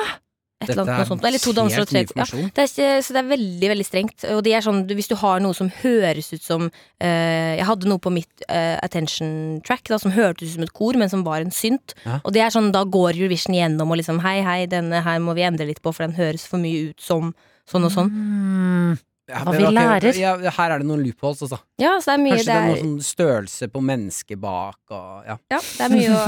[0.59, 1.25] Et eller annet.
[1.29, 2.25] Eller to danser og tre ja.
[2.55, 4.25] Det er, så det er veldig veldig strengt.
[4.35, 7.91] Og de er sånn, Hvis du har noe som høres ut som uh, Jeg hadde
[7.91, 11.23] noe på mitt uh, attention track da, som hørtes ut som et kor, men som
[11.27, 11.95] var en synt.
[12.03, 12.19] Ja.
[12.25, 15.37] Og det er sånn, Da går Eurovision gjennom og liksom Hei, hei, denne her må
[15.39, 17.31] vi endre litt på, for den høres for mye ut som
[17.69, 18.11] sånn og sånn.
[18.11, 18.99] Mm.
[19.29, 20.17] Ja, Hva vi ok, lærer.
[20.17, 21.59] Ja, her er det noen loopholes, altså.
[21.83, 24.41] Ja, så det er mye Kanskje det er det noe er, sånn størrelse på mennesket
[24.41, 25.37] bak og ja.
[25.53, 26.23] Ja, det er mye å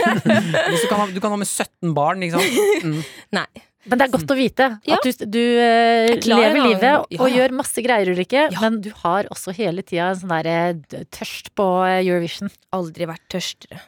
[0.70, 2.62] du, kan ha, du kan ha med 17 barn, ikke sant?
[2.90, 3.02] Mm.
[3.36, 3.48] Nei.
[3.90, 4.96] Men det er godt å vite Ja.
[4.98, 8.46] at du, du eh, lever livet ja, og gjør masse greier, Ulrikke.
[8.52, 8.60] Ja.
[8.62, 12.52] Men du har også hele tida en sånn derre tørst på eh, Eurovision.
[12.76, 13.80] Aldri vært tørstere.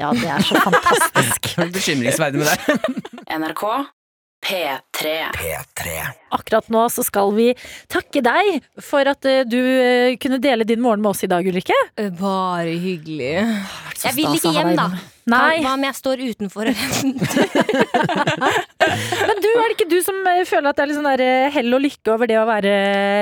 [0.00, 1.50] Ja, det er så fantastisk.
[1.60, 3.24] Er bekymringsverdig med det.
[3.36, 3.64] NRK
[4.46, 5.16] P3.
[5.36, 5.96] P3.
[6.30, 7.50] Akkurat nå så skal vi
[7.90, 11.46] takke deg for at eh, du eh, kunne dele din morgen med oss i dag,
[11.46, 11.76] Ulrikke.
[11.96, 13.34] Eh, Bare hyggelig.
[14.00, 14.90] Jeg vil ikke hjem, da.
[15.30, 16.70] Nei, Hva om jeg står utenfor?
[19.28, 20.16] men du, er det ikke du som
[20.48, 22.72] føler at det er litt sånn der hell og lykke over det å være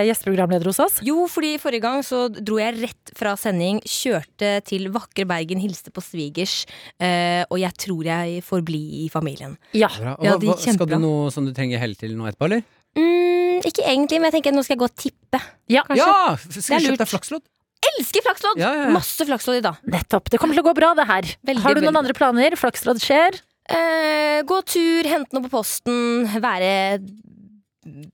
[0.09, 1.00] gjesteprogramleder hos oss?
[1.04, 5.92] Jo, fordi forrige gang så dro jeg rett fra sending, kjørte til vakre Bergen, hilste
[5.92, 6.62] på svigers,
[7.02, 9.59] eh, og jeg tror jeg får bli i familien.
[9.76, 9.90] Ja.
[9.90, 12.64] Og Ja, hva, hva, skal du noe som du trenger hell til nå etterpå, eller?
[12.97, 15.41] Mm, ikke egentlig, men jeg tenker at nå skal jeg gå og tippe.
[15.68, 16.36] Ja, Ja!
[16.39, 17.45] Skal du kjøpe deg flakslodd?
[17.89, 18.59] Elsker flakslodd!
[18.59, 18.95] Ja, ja, ja.
[18.95, 19.76] Masse flakslodd i dag.
[19.86, 20.30] Nettopp.
[20.32, 21.28] Det kommer til å gå bra, det her.
[21.47, 22.57] Veldig, Har du noen veldig andre planer?
[22.59, 23.39] Flakslodd skjer.
[23.68, 26.72] Eh, gå tur, hente noe på posten, være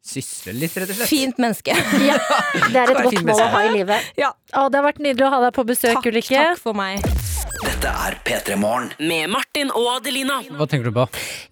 [0.06, 1.08] Sysle litt, rett og slett.
[1.10, 1.74] fint menneske.
[2.08, 2.18] Ja,
[2.70, 4.12] det er et godt mål å ha i livet.
[4.20, 4.30] Ja.
[4.54, 6.44] Å, det har vært nydelig å ha deg på besøk, Takk, Ulrikke.
[6.52, 7.02] takk for meg.
[7.84, 8.86] Dette er P3 Morgen.
[8.96, 10.38] Med Martin og Adelina.
[10.56, 11.02] Hva tenker du på?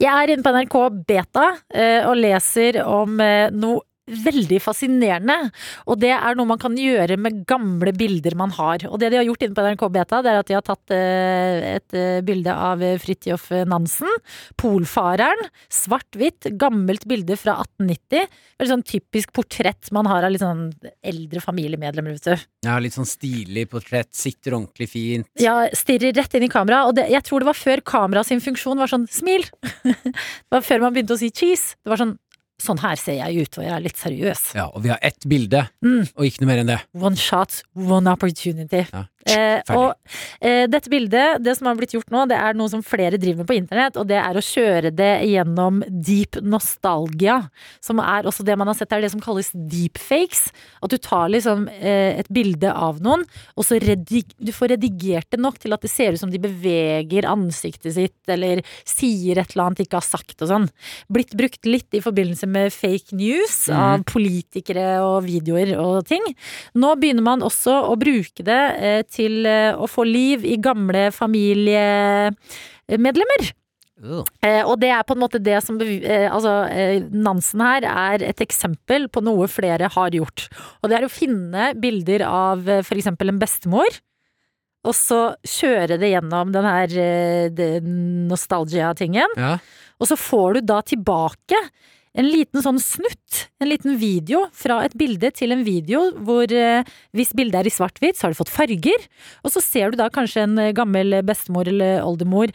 [0.00, 3.82] Jeg er inne på NRK Beta eh, og leser om eh, noe
[4.24, 5.36] veldig fascinerende.
[5.90, 8.86] Og det er noe man kan gjøre med gamle bilder man har.
[8.90, 10.94] Og det de har gjort inne på NRK Beta, det er at de har tatt
[10.94, 14.10] eh, et eh, bilde av eh, Fridtjof Nansen,
[14.60, 15.48] polfareren.
[15.72, 18.40] Svart-hvitt, gammelt bilde fra 1890.
[18.62, 20.68] Veldig sånn typisk portrett man har av litt sånn
[21.02, 22.48] eldre familiemedlemmer, vet du.
[22.68, 25.30] Ja, litt sånn stilig portrett, sitter ordentlig fint.
[25.40, 26.84] Ja, stirrer rett inn i kamera.
[26.88, 29.46] Og det, jeg tror det var før kamera sin funksjon var sånn smil.
[29.86, 31.76] det var før man begynte å si cheese.
[31.82, 32.16] Det var sånn
[32.62, 34.42] Sånn her ser jeg ut, og jeg er litt seriøs.
[34.54, 36.04] Ja, og vi har ett bilde, Mm.
[36.14, 36.80] og ikke noe mer enn det.
[36.94, 38.84] One shot, one opportunity.
[38.92, 39.04] Ja.
[39.22, 39.92] Eh, og
[40.42, 43.42] eh, dette bildet, det som har blitt gjort nå, det er noe som flere driver
[43.42, 47.38] med på internett, og det er å kjøre det gjennom deep nostalgia.
[47.84, 50.48] Som er også det man har sett er det som kalles deepfakes.
[50.82, 55.30] At du tar liksom eh, et bilde av noen, og så redig du får redigert
[55.32, 59.54] det nok til at det ser ut som de beveger ansiktet sitt, eller sier et
[59.54, 60.68] eller annet de ikke har sagt og sånn.
[61.12, 66.24] Blitt brukt litt i forbindelse med fake news av politikere og videoer og ting.
[66.78, 71.10] Nå begynner man også å bruke det eh, til eh, å få liv i gamle
[71.14, 73.52] familiemedlemmer.
[74.02, 74.24] Uh.
[74.42, 78.18] Eh, og det er på en måte det som eh, Altså, eh, Nansen her er
[78.26, 80.48] et eksempel på noe flere har gjort.
[80.82, 83.86] Og det er å finne bilder av eh, eksempel en bestemor.
[84.82, 87.78] Og så kjøre det gjennom den her eh,
[88.32, 89.30] nostalgia-tingen.
[89.38, 89.58] Ja.
[90.02, 91.58] Og så får du da tilbake
[92.18, 96.84] en liten sånn snutt, en liten video fra et bilde til en video hvor eh,
[97.16, 99.06] hvis bildet er i svart-hvitt, så har det fått farger.
[99.46, 102.52] Og så ser du da kanskje en eh, gammel bestemor eller oldemor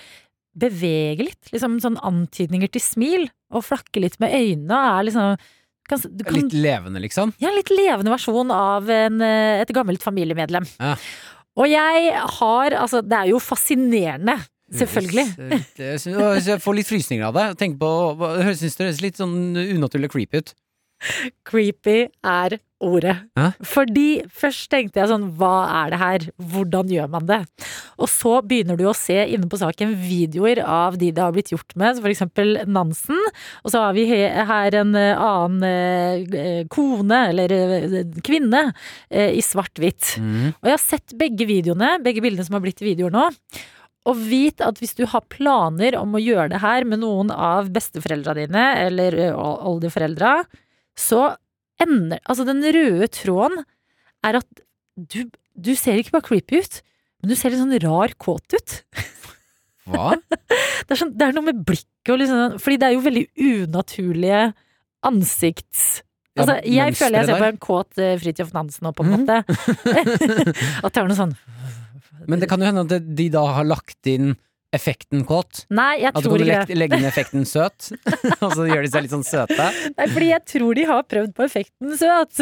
[0.58, 5.48] bevege litt, liksom sånn antydninger til smil, og flakke litt med øynene, er liksom
[5.88, 7.32] kan, du kan, Litt levende, liksom.
[7.40, 10.68] ja, en litt levende versjon av en, eh, et gammelt familiemedlem.
[10.82, 10.98] Ja.
[11.58, 14.36] Og jeg har Altså, det er jo fascinerende.
[14.74, 15.28] Selvfølgelig.
[15.78, 17.50] Høres, eh, Jeg får litt frysninger av det.
[17.62, 17.92] Tenk på,
[18.54, 20.56] synes det høres litt sånn unaturlig creepy ut.
[21.46, 23.14] Creepy er ordet.
[23.38, 23.52] Hæ?
[23.66, 26.26] Fordi først tenkte jeg sånn, hva er det her?
[26.54, 27.40] Hvordan gjør man det?
[28.02, 31.54] Og så begynner du å se inne på saken videoer av de det har blitt
[31.54, 33.22] gjort med, for eksempel Nansen.
[33.64, 37.56] Og så har vi her en eh, annen eh, kone, eller
[38.26, 38.68] kvinne,
[39.14, 40.18] i svart-hvitt.
[40.22, 40.54] Mm.
[40.58, 43.30] Og jeg har sett begge videoene, begge bildene som har blitt videoer nå.
[44.08, 47.68] Og vit at hvis du har planer om å gjøre det her med noen av
[47.76, 50.38] besteforeldra dine, eller oldeforeldra,
[50.98, 51.34] så
[51.84, 53.60] ender Altså, den røde tråden
[54.26, 54.64] er at
[54.98, 56.80] du, du ser ikke bare creepy ut,
[57.22, 58.78] men du ser litt sånn rar kåt ut.
[59.88, 60.16] Hva?
[60.88, 63.24] Det er, sånn, det er noe med blikket og liksom Fordi det er jo veldig
[63.44, 64.42] unaturlige
[65.08, 65.86] ansikts...
[66.38, 69.24] Altså, jeg føler jeg ser på en kåt Fridtjof Nansen nå, på en Mhm.
[69.24, 69.38] måte.
[70.86, 71.34] at det er noe sånn
[72.28, 74.36] Men det kan jo hende at de da har lagt inn
[74.76, 75.62] effekten kåt.
[75.72, 77.00] Nei, jeg tror At du kan ikke legge, det.
[77.00, 77.88] inn effekten søt,
[78.44, 79.68] og så gjør de seg litt sånn søte.
[79.96, 82.42] Nei, fordi jeg tror de har prøvd på effekten søt.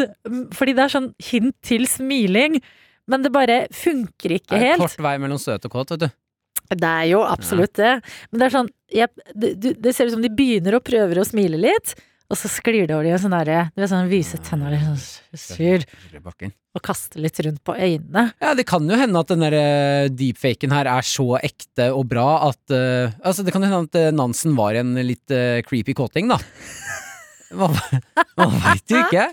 [0.58, 2.58] Fordi det er sånn hint til smiling.
[3.06, 4.74] Men det bare funker ikke helt.
[4.74, 6.08] Det er kort vei mellom søt og kåt, vet du.
[6.74, 7.92] Det er jo absolutt det.
[8.32, 9.08] Men det er sånn jeg,
[9.38, 11.94] det, du- det ser ut som de begynner å prøve å smile litt,
[12.26, 14.82] og så sklir det over de og sånn derre Du vet sånn vise tenner litt
[14.86, 15.84] sånn sur,
[16.76, 18.26] og kaster litt rundt på øynene.
[18.42, 22.04] Ja, det kan jo hende at den der eh, deepfaken her er så ekte og
[22.10, 25.62] bra at uh, Altså, det kan jo hende at eh, Nansen var en litt uh,
[25.66, 26.40] creepy kåting, da.
[27.56, 27.70] Man,
[28.34, 29.28] man veit jo ikke.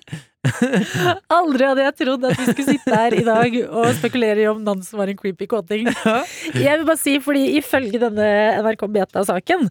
[1.34, 4.62] Aldri hadde jeg trodd at vi skulle sitte her i dag og spekulere i om
[4.64, 5.89] Nansen var en creepy kåting.
[5.89, 8.28] Jeg vil bare si, fordi ifølge denne
[8.62, 9.66] NRK Beta-saken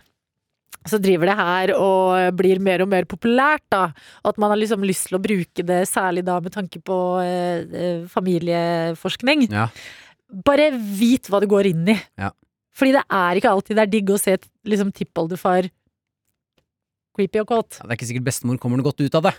[0.88, 3.84] så driver det her og blir mer og mer populært, da.
[4.24, 6.96] Og At man har liksom lyst til å bruke det, særlig da med tanke på
[7.22, 9.46] eh, eh, familieforskning.
[9.52, 9.68] Ja.
[10.46, 11.98] Bare vit hva du går inn i.
[12.18, 12.32] Ja.
[12.74, 15.68] Fordi det er ikke alltid det er digg å se liksom tippoldefar
[17.12, 17.76] creepy og kåt.
[17.78, 19.34] Ja, det er ikke sikkert bestemor kommer noe godt ut av det.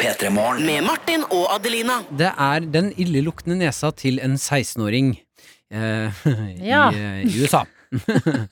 [0.00, 0.66] P3morgen.
[0.68, 2.00] Med Martin og Adelina.
[2.12, 5.14] Det er den illeluktende nesa til en 16-åring
[5.72, 6.22] eh,
[6.72, 6.90] Ja.
[6.92, 7.64] i, eh, i USA.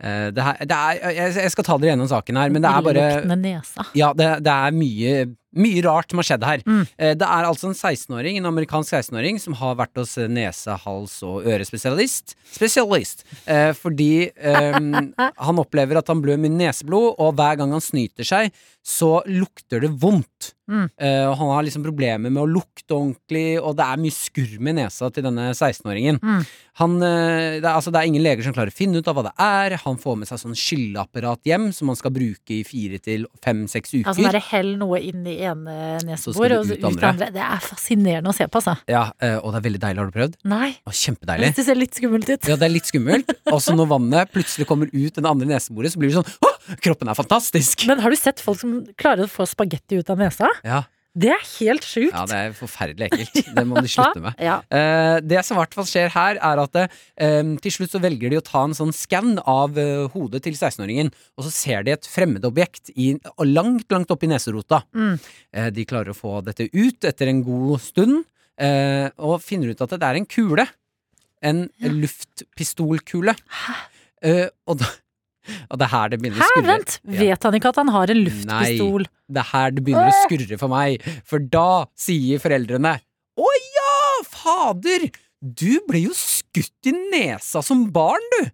[0.00, 2.70] Eh, det her, det er, jeg, jeg skal ta dere gjennom saken her, men det
[2.70, 3.02] er bare.
[3.98, 5.10] Ja, det, det er mye,
[5.60, 6.62] mye rart som har skjedd her.
[6.64, 6.86] Mm.
[6.96, 11.18] Eh, Det er altså en 16-åring, en amerikansk 16-åring som har vært hos nese-, hals-
[11.28, 12.32] og ørespesialist.
[12.54, 13.26] Spesialist.
[13.44, 15.12] Eh, fordi um,
[15.50, 18.56] han opplever at han blør mye neseblod, og hver gang han snyter seg,
[18.86, 20.54] så lukter det vondt.
[20.70, 20.86] Mm.
[21.02, 24.74] Uh, han har liksom problemer med å lukte ordentlig, og det er mye skurm i
[24.78, 26.20] nesa til denne 16-åringen.
[26.22, 26.44] Mm.
[26.80, 29.18] Han, eh, det, er, altså, det er ingen leger som klarer å finne ut av
[29.18, 29.74] hva det er.
[29.82, 33.92] Han får med seg sånn skylleapparat hjem som han skal bruke i fire til fem-seks
[33.98, 34.08] uker.
[34.12, 37.10] Altså bare hell noe inn i ene nesebor og ut andre.
[37.10, 37.28] andre.
[37.34, 38.78] Det er fascinerende å se på, altså.
[38.88, 40.00] Ja, uh, og det er veldig deilig.
[40.00, 40.38] Har du prøvd?
[40.54, 41.52] Nei, Og kjempedeilig.
[41.58, 42.48] det ser litt skummelt ut.
[42.48, 43.34] Ja, det er litt skummelt.
[43.50, 46.54] Og så når vannet plutselig kommer ut den andre neseboret, så blir det sånn Å,
[46.80, 47.84] kroppen er fantastisk!
[47.90, 48.69] Men har du sett folk som
[49.00, 50.48] klarer å få spagetti ut av nesa?
[50.66, 52.12] Ja, Det er helt sjukt.
[52.14, 53.48] ja, det er forferdelig ekkelt.
[53.56, 54.38] Det må de slutte med.
[54.38, 54.60] Ja.
[54.70, 58.30] uh, det som i hvert fall skjer her, er at uh, til slutt så velger
[58.30, 61.96] de å ta en sånn skann av uh, hodet til 16-åringen, og så ser de
[61.96, 62.92] et fremmedobjekt
[63.42, 64.84] langt, langt oppi neserota.
[64.94, 65.18] Mm.
[65.74, 68.22] De klarer å få dette ut etter en god stund,
[69.18, 70.66] og finner ut at det er en kule.
[71.42, 73.34] En luftpistolkule.
[73.34, 73.76] Hæ?
[74.68, 74.88] og, da,
[75.70, 76.66] og det er her det begynner å skurre.
[76.68, 76.96] vent!
[77.20, 79.06] Vet han ikke at han har en luftpistol?
[79.06, 81.66] Nei, Det er her det begynner å skurre for meg, for da
[81.98, 82.96] sier foreldrene
[83.40, 83.94] Å ja,
[84.28, 85.08] fader!
[85.40, 88.50] Du ble jo skutt i nesa som barn, du!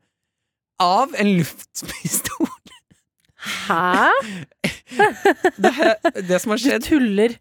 [0.84, 2.51] Av en luftpistol.
[3.66, 4.11] Hæ?
[5.61, 5.70] Det,
[6.28, 7.34] det som har Du skjedd tuller.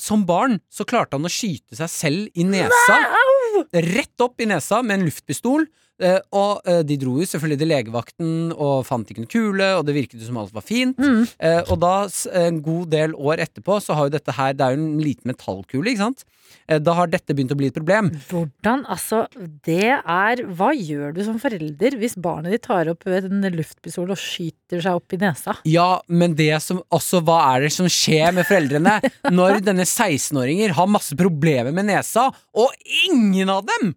[0.00, 2.98] Som barn så klarte han å skyte seg selv i nesa.
[3.72, 5.64] Rett opp i nesa med en luftpistol.
[6.02, 9.86] Eh, og eh, de dro jo selvfølgelig til legevakten og fant ikke noen kule, og
[9.86, 10.98] det virket jo som alt var fint.
[10.98, 11.24] Mm.
[11.38, 11.94] Eh, og da,
[12.42, 15.32] en god del år etterpå, så har jo dette her Det er jo en liten
[15.32, 16.24] metallkule, ikke sant?
[16.68, 18.10] Da har dette begynt å bli et problem.
[18.28, 19.22] Hvordan, altså,
[19.64, 24.20] det er Hva gjør du som forelder hvis barnet ditt tar opp en luftpistol og
[24.20, 25.56] skyter seg opp i nesa?
[25.68, 28.98] Ja, men det som også Hva er det som skjer med foreldrene
[29.38, 32.76] når denne 16-åringer har masse problemer med nesa, og
[33.08, 33.94] ingen av dem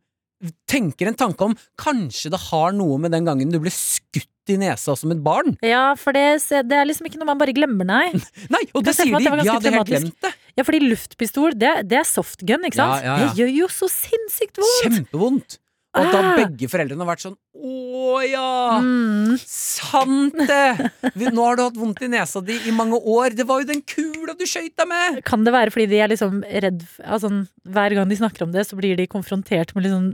[0.70, 4.58] tenker en tanke om kanskje det har noe med den gangen du ble skutt i
[4.62, 5.56] nesa som et barn?
[5.66, 6.26] Ja, for det,
[6.70, 8.12] det er liksom ikke noe man bare glemmer, nei.
[8.54, 9.32] Nei, og det sier de!
[9.32, 10.34] at det helt glemt det.
[10.56, 13.02] Ja, fordi luftpistol, det, det er softgun, ikke sant?
[13.02, 13.30] Ja, ja, ja.
[13.32, 14.82] Det gjør jo så sinnssykt vondt!
[14.86, 15.60] Kjempevondt.
[15.96, 16.32] Og da Ah.
[16.36, 18.80] begge foreldrene har vært sånn Å ja!
[18.84, 19.38] Mm.
[19.40, 20.90] Sant det!
[21.32, 23.32] Nå har du hatt vondt i nesa di i mange år.
[23.38, 25.22] Det var jo den kula du skøyt deg med!
[25.28, 27.32] Kan det være fordi de er liksom redd altså,
[27.64, 30.12] Hver gang de snakker om det, så blir de konfrontert med eh,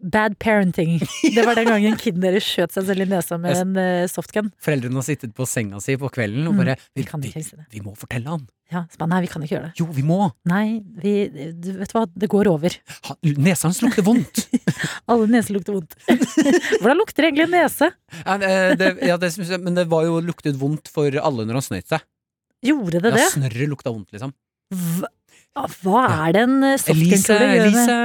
[0.00, 0.98] Bad parenting.
[1.34, 4.50] Det var den gangen kiden deres skjøt seg selv i nesa med en eh, softgun.
[4.64, 7.32] Foreldrene har sittet på senga si på kvelden og Mm, bare vi vi, kan vi,
[7.36, 7.66] det.
[7.74, 8.46] vi må fortelle han.
[8.72, 9.74] Ja, så nei, vi kan ikke gjøre det.
[9.78, 10.16] Jo, vi må!
[10.50, 11.12] Nei, vi,
[11.54, 12.74] du vet hva, det går over.
[13.06, 14.40] Ha, nesa hans lukter vondt!
[15.12, 15.94] Alle neser lukter vondt.
[16.80, 17.90] Hvordan lukter egentlig en nese?
[18.24, 21.60] ja, eh, det, ja, det, jeg- men det var jo luktet vondt for alle når
[21.60, 22.02] han snøyt seg.
[22.66, 23.28] Gjorde det Ja, det?
[23.36, 24.32] Snørret lukta vondt, liksom.
[24.74, 27.98] Hva, hva er det en eh, softgun-kule gjør med Elise!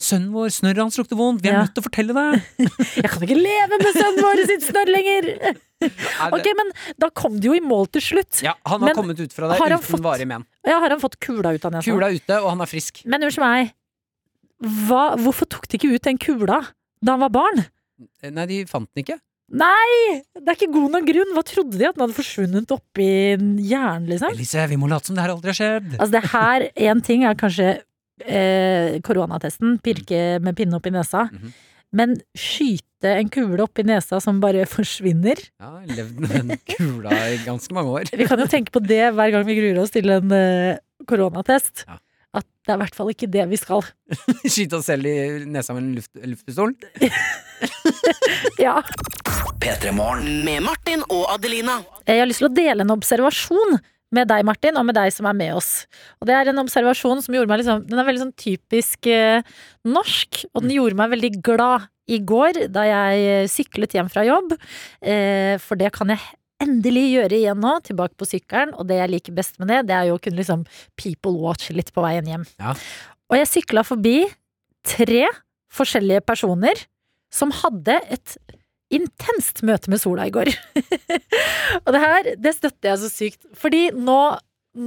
[0.00, 1.42] Sønnen vår, snørret hans lukter vondt.
[1.44, 1.64] Vi er Ja.
[1.66, 2.42] nødt til å fortelle det!
[3.04, 5.28] Jeg kan ikke leve med sønnen vår sitt snørr lenger!
[5.80, 8.40] Er Ok, men da kom det jo i mål til slutt.
[8.44, 10.44] Ja, han har Men kommet ut fra det uten fått- varig men.
[10.68, 11.84] Ja, har han fått kula ut av nesa?
[11.88, 13.02] Kula ute, og han er frisk.
[13.08, 13.72] Men unnskyld meg,
[14.88, 16.60] hva, hvorfor tok de ikke ut den kula
[17.00, 17.62] da han var barn?
[18.24, 19.18] Nei, de fant den ikke.
[19.50, 20.22] Nei!
[20.36, 21.32] Det er ikke god nok grunn.
[21.34, 21.88] Hva trodde de?
[21.88, 23.08] At den hadde forsvunnet oppi
[23.66, 24.30] hjernen, liksom?
[24.36, 25.88] Elise, vi må late som det her aldri har skjedd.
[25.96, 27.72] Altså, det her, én ting er kanskje
[28.26, 31.26] eh, koronatesten, pirke med pinne opp i nesa.
[31.32, 31.52] Mhm.
[31.92, 37.10] Men skyte en kule opp i nesa som bare forsvinner Ja, levd med den kula
[37.32, 38.12] i ganske mange år.
[38.14, 40.78] Vi kan jo tenke på det hver gang vi gruer oss til en eh,
[41.10, 41.82] koronatest.
[41.88, 41.98] Ja.
[42.38, 43.82] At det er i hvert fall ikke det vi skal.
[44.46, 45.16] Skyte oss selv i
[45.50, 46.76] nesa med en luft, luftpistol.
[48.60, 48.78] Ja.
[49.60, 50.44] P3morgen.
[50.44, 51.80] Med Martin og Adelina.
[52.08, 53.78] Jeg har lyst til å dele en observasjon
[54.14, 55.70] med deg, Martin, og med deg som er med oss.
[56.18, 59.46] Og det er en observasjon som gjorde meg liksom Den er veldig sånn typisk eh,
[59.86, 64.26] norsk, og den gjorde meg veldig glad i går da jeg eh, syklet hjem fra
[64.26, 64.56] jobb.
[65.00, 66.22] Eh, for det kan jeg
[66.60, 68.74] endelig gjøre igjen nå, tilbake på sykkelen.
[68.76, 70.66] Og det jeg liker best med det, det er jo å kunne liksom
[71.00, 72.46] people watch litt på veien hjem.
[72.60, 72.74] Ja.
[73.30, 74.24] Og jeg sykla forbi
[74.86, 75.26] tre
[75.70, 76.86] forskjellige personer
[77.30, 78.34] som hadde et
[78.90, 80.50] intenst møte med sola i går.
[81.84, 83.42] og det her, det støtter jeg så sykt.
[83.58, 84.20] Fordi nå,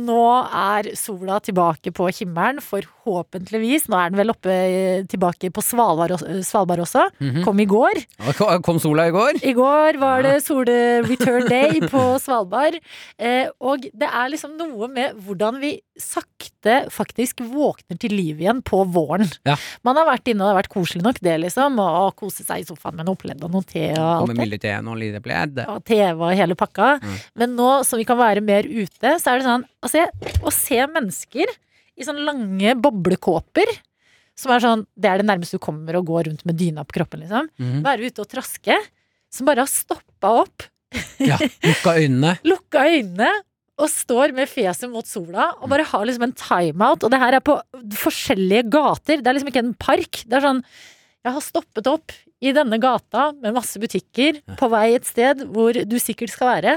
[0.08, 5.52] nå er sola tilbake på himmelen for forhåpentligvis Nå er den vel oppe eh, tilbake
[5.54, 7.06] på Svalbard, også- Svalbard også.
[7.20, 7.44] Mhm.
[7.46, 8.00] Kom i går.
[8.38, 9.42] Kom kom sola i går?
[9.44, 12.78] I går var det sol-return day på Svalbard.
[13.20, 18.62] Eh, og det er liksom noe med hvordan vi sakte faktisk våkner til liv igjen
[18.66, 19.28] på våren.
[19.46, 19.56] Ja.
[19.84, 21.78] Man har vært inne, og det har vært koselig nok, det, liksom.
[21.84, 24.38] Og kose seg i sofaen med noe pledd og noe te og alt det.
[24.40, 25.60] milde til og lite pledd.
[25.68, 26.94] Og TV og hele pakka.
[27.04, 27.20] Mm.
[27.44, 30.08] Men nå som vi kan være mer ute, så er det sånn altså,
[30.44, 31.52] Å se mennesker
[31.98, 33.70] i sånne lange boblekåper
[34.36, 36.96] som er sånn Det er det nærmeste du kommer å gå rundt med dyna på
[36.98, 37.50] kroppen, liksom.
[37.62, 37.82] Mhm.
[37.86, 38.78] Være ute og traske.
[39.34, 40.64] Som bare har stoppa opp,
[41.22, 42.36] Ja, lukka øynene.
[42.52, 43.30] lukka øynene
[43.82, 47.04] og står med fjeset mot sola og bare har liksom en timeout.
[47.06, 47.56] Og det her er på
[47.98, 49.22] forskjellige gater.
[49.22, 50.24] Det er liksom ikke en park.
[50.30, 50.64] Det er sånn
[51.24, 52.12] Jeg har stoppet opp
[52.44, 56.74] i denne gata med masse butikker på vei et sted hvor du sikkert skal være.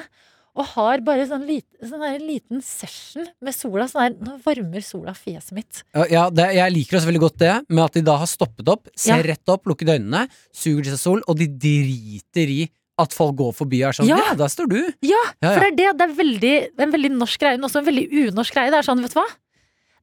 [0.56, 3.84] Og har bare sånn, lit, sånn der liten session med sola.
[3.90, 5.82] Sånn der, nå varmer sola fjeset mitt.
[5.94, 8.68] Ja, Ja, det, jeg liker også veldig godt det, med at de da har stoppet
[8.72, 9.34] opp, ser Ja.
[9.34, 13.52] rett opp, lukket øynene, suger til seg sol, og de driter i at folk går
[13.52, 14.16] forbi og er sånn Ja.
[14.16, 14.78] Ja, der står du!
[15.04, 15.98] Ja, Ja, for det er det.
[15.98, 18.70] Det er veldig, en veldig norsk greie, men også en veldig unorsk greie.
[18.72, 19.26] Det er sånn, vet du hva?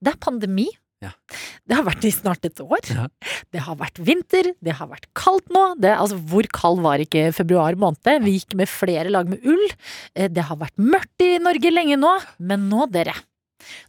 [0.04, 0.68] Det er pandemi.
[1.04, 1.12] Ja.
[1.68, 2.80] Det har vært i snart et år.
[2.94, 3.08] Ja.
[3.52, 5.66] Det har vært vinter, det har vært kaldt nå.
[5.84, 8.24] Det, altså, hvor kald var ikke februar måned?
[8.24, 9.68] Vi gikk med flere lag med ull.
[10.16, 12.16] Eh, Det har vært mørkt i Norge lenge nå.
[12.40, 13.14] Men nå, dere.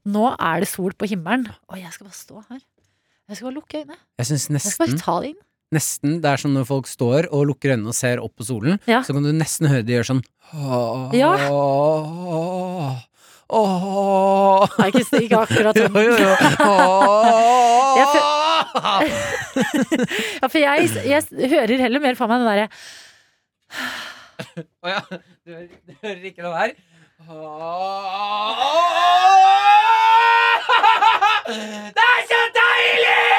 [0.06, 1.48] Nå er det sol på himmelen.
[1.70, 2.60] Og jeg skal bare stå her.
[3.28, 3.96] Jeg skal bare lukke øynene.
[4.20, 5.40] Jeg syns Jeg skal nesten, bare ta det inn.
[5.74, 8.78] nesten Det er som når folk står og lukker øynene og ser opp på solen,
[8.86, 9.00] Ja.
[9.02, 10.22] så kan du nesten høre de gjøre sånn
[11.16, 11.32] Ja.
[13.52, 14.68] Åh, åh.
[14.78, 15.98] Nei, ikke, ikke akkurat sånn.
[16.08, 16.32] jo, jo.
[16.64, 17.74] Åh.
[20.40, 22.66] Ja, for jeg, jeg hører heller mer for meg den derre
[24.82, 25.00] Å ja.
[25.44, 26.72] Du hører, du hører ikke det her?
[31.94, 33.34] Det er så deilig!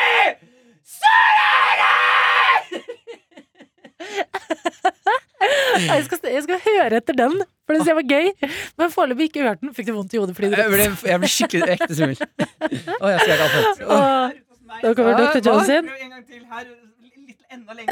[5.86, 7.36] Jeg skal, jeg skal høre etter den,
[7.68, 8.32] for den var gøy.
[8.80, 9.74] Men foreløpig ikke hørt den.
[9.76, 12.18] Fikk du vondt i hodet fordi du Jeg ble, jeg ble skikkelig ekte svimmel.
[12.18, 14.42] Å, jeg skal ikke ha fått.
[14.82, 15.42] Da kommer Dr.
[15.46, 15.92] Jones inn.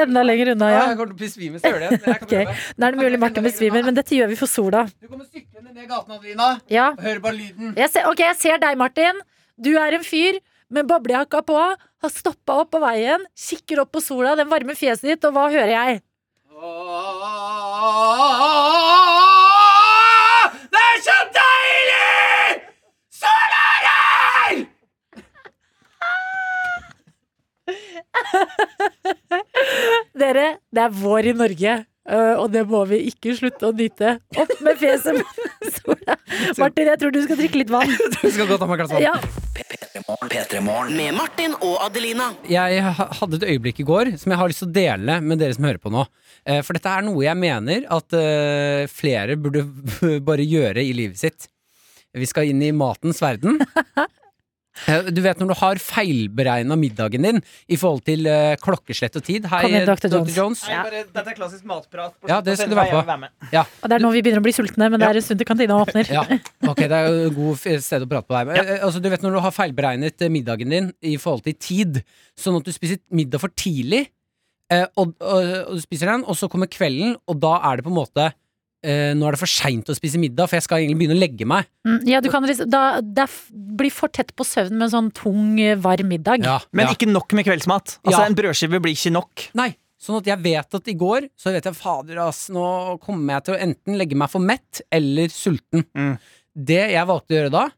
[0.03, 0.49] Enda lenger.
[0.55, 0.87] Unna, Ja, ja.
[0.91, 1.89] jeg kommer til å besvime hvis jeg gjør det.
[1.91, 2.33] men jeg kan Ok.
[2.33, 2.55] prøve.
[2.77, 4.81] Nå er det mulig Martin besvimer, men dette gjør vi for sola.
[4.99, 6.87] Du kommer syklende ned gaten, Adelina, Ja.
[6.97, 7.75] og hører bare lyden.
[7.77, 9.21] Jeg ser, ok, jeg ser deg, Martin.
[9.61, 10.39] Du er en fyr
[10.73, 11.59] med boblejakka på,
[12.03, 15.45] har stoppa opp på veien, kikker opp på sola, den varme fjeset ditt, og hva
[15.53, 16.01] hører jeg?
[20.73, 22.61] Det er så deilig!
[23.21, 24.55] Sola er her!
[30.17, 31.77] Dere, det er vår i Norge,
[32.09, 34.17] øh, og det må vi ikke slutte å nyte.
[34.37, 35.25] Opp med fjeset med
[35.77, 36.17] sola.
[36.61, 37.91] Martin, jeg tror du skal drikke litt vann.
[38.21, 39.07] Du skal godt ha meg et glass vann.
[39.07, 39.42] Ja.
[40.21, 40.95] P3morgen, P3morgen.
[40.97, 42.29] Med Martin og Adelina.
[42.49, 45.55] Jeg hadde et øyeblikk i går som jeg har lyst til å dele med dere
[45.55, 46.03] som hører på nå.
[46.45, 49.65] Eh, For dette er noe jeg mener at eh, flere burde
[50.27, 51.47] bare gjøre i livet sitt.
[52.13, 53.57] Vi skal inn i matens verden.
[54.87, 59.25] Eh, Du vet når du har feilberegna middagen din i forhold til uh, klokkeslett og
[59.25, 59.45] tid.
[59.51, 60.07] Hei, Dr.
[60.09, 60.15] Dr.
[60.17, 60.35] Jones.
[60.37, 60.63] Jones.
[60.69, 62.15] Nei, bare, dette er klassisk matprat.
[62.19, 63.17] på Ja, det skal du være på.
[63.21, 63.29] Med.
[63.53, 65.49] Og det er nå vi begynner å bli sultne, men det er en stund til
[65.49, 66.09] kantina åpner.
[66.13, 66.25] Ja,
[66.69, 68.49] ok, det er jo et godt sted å prate på deg.
[68.49, 71.57] Men, eh, altså, du vet når du har feilberegnet eh, middagen din i forhold til
[71.61, 72.01] tid,
[72.39, 74.07] sånn at du spiser middag for tidlig,
[74.73, 77.85] eh, og, og, og du spiser den, og så kommer kvelden, og da er det
[77.87, 78.31] på en måte
[78.83, 81.21] eh, Nå er det for seint å spise middag, for jeg skal egentlig begynne å
[81.21, 81.69] legge meg.
[81.87, 85.11] Mm, Ja, du kan liksom, da, det blir for tett på søvn med en sånn
[85.15, 86.43] tung, eh, varm middag.
[86.45, 86.93] Ja, Men ja.
[86.97, 87.97] ikke nok med kveldsmat.
[88.03, 88.25] Altså, Ja.
[88.27, 89.47] En brødskive blir ikke nok.
[89.55, 89.69] Nei,
[90.03, 93.43] sånn at jeg vet at i går Så vet jeg, fader ass, nå kommer jeg
[93.45, 95.85] til å enten legge meg for mett eller sulten.
[95.95, 96.17] Mm.
[96.53, 97.69] Det jeg valgte å gjøre da,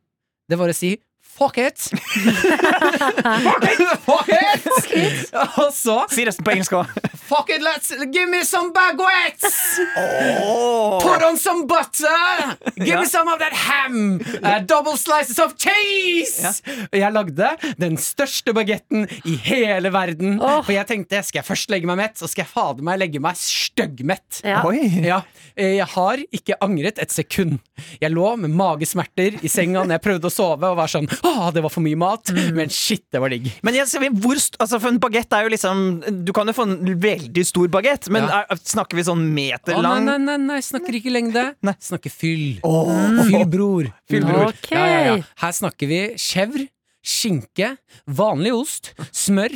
[0.49, 0.97] det var å si
[1.39, 1.77] Fuck it!
[1.79, 3.99] fuck it!
[4.05, 4.29] Fuck
[4.95, 5.33] it!
[5.59, 6.93] Og så Si det på engelsk òg.
[7.25, 9.57] Fuck it, let's give me some baguettes!
[11.03, 12.55] Put on some butter!
[12.77, 12.99] Give Ja.
[13.01, 14.21] me some of that ham!
[14.43, 16.61] Uh, double slices of cheese!
[16.93, 17.49] Og Jeg lagde
[17.81, 20.37] den største bagetten i hele verden.
[20.39, 20.61] Oh.
[20.63, 23.19] For jeg tenkte, skal jeg først legge meg mett, så skal jeg fader meg legge
[23.23, 24.39] meg styggmett.
[24.45, 24.61] Ja.
[25.03, 25.19] Ja,
[25.59, 27.59] jeg har ikke angret et sekund.
[28.01, 31.09] Jeg lå med magesmerter i senga når jeg prøvde å sove og var sånn
[31.55, 33.47] Det var for mye mat, men shit, det var digg.
[33.65, 33.87] Men jeg,
[34.21, 35.83] hvor, altså for en bagett er jo liksom
[36.25, 38.43] Du kan jo få en veldig stor bagett, men Ja.
[38.49, 40.05] er, snakker vi sånn meter lang?
[40.05, 41.43] meterlang nei, nei, nei, snakker ikke lengde.
[41.65, 41.75] Nei.
[41.81, 42.45] Snakker fyll.
[42.61, 43.91] Fyll, bror.
[44.09, 44.49] Fyll, bror.
[44.53, 44.71] Ok.
[44.71, 45.17] Ja, ja, ja.
[45.43, 46.67] Her snakker vi chèvre,
[47.05, 47.75] skinke,
[48.07, 49.53] vanlig ost, smør,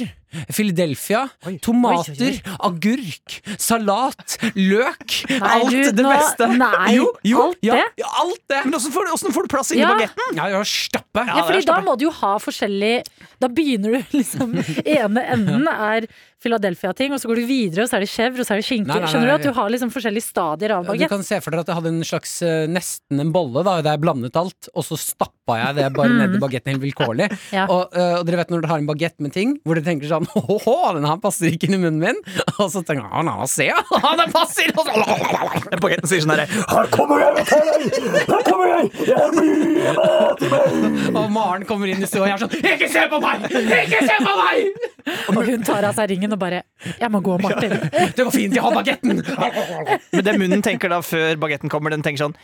[0.53, 1.23] Philadelphia,
[1.63, 5.15] tomater, agurk, salat, løk.
[5.29, 6.49] Nei, alt du, det nå- beste.
[6.59, 7.87] nei, jo, jo, alt ja, det?
[8.03, 8.61] Ja, alt det.
[8.65, 9.93] Men åssen får, får du plass inni Ja.
[9.95, 10.35] bagetten?
[10.37, 11.25] Ja, ja, stappe.
[11.27, 13.03] Ja, fordi da må du jo ha forskjellig
[13.41, 14.53] Da begynner du liksom
[14.85, 16.07] Ene enden er
[16.39, 18.65] Philadelphia-ting, og så går du videre, og så er det chèvre, og så er det
[18.67, 18.87] skinke.
[18.87, 21.39] Nei, nei, nei, Skjønner du at du har liksom forskjellige stadier av Du kan se
[21.43, 24.39] for deg at jeg hadde en slags eh, nesten en bolle da, der jeg blandet
[24.39, 27.27] alt, og så stappa jeg det bare ned i bagetten helt vilkårlig.
[27.51, 27.65] Ja.
[27.67, 30.07] Og, eh, og dere vet når dere har en bagett med ting, hvor dere tenker
[30.13, 32.19] sånn Åhå, den her passer ikke inn i munnen min.
[32.57, 34.71] Og så tenker jeg Å, se, ja, den passer!
[34.75, 34.91] Og så,
[35.83, 36.47] Bagetten sier sånn herre
[41.09, 43.47] og Maren kommer inn i stua og jeg er sånn Ikke se på meg!
[43.49, 44.87] Ikke se på meg!
[45.31, 46.63] Og hun tar av seg ringen og bare
[46.99, 47.75] Jeg må gå, Martin.
[48.15, 49.21] Det går fint, jeg har bagetten!
[50.13, 52.37] Men det munnen tenker da før bagetten kommer, den tenker sånn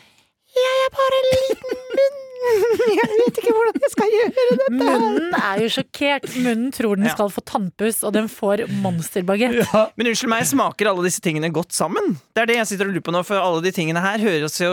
[4.75, 6.27] Munnen er jo sjokkert.
[6.41, 7.13] Munnen tror den Ja.
[7.15, 9.61] skal få tannpuss, og den får monsterbagett.
[9.97, 12.15] Men unnskyld meg, smaker alle disse tingene godt sammen?
[12.35, 14.59] Det er det jeg sitter og lurer på nå, for alle de tingene her høres
[14.61, 14.71] jo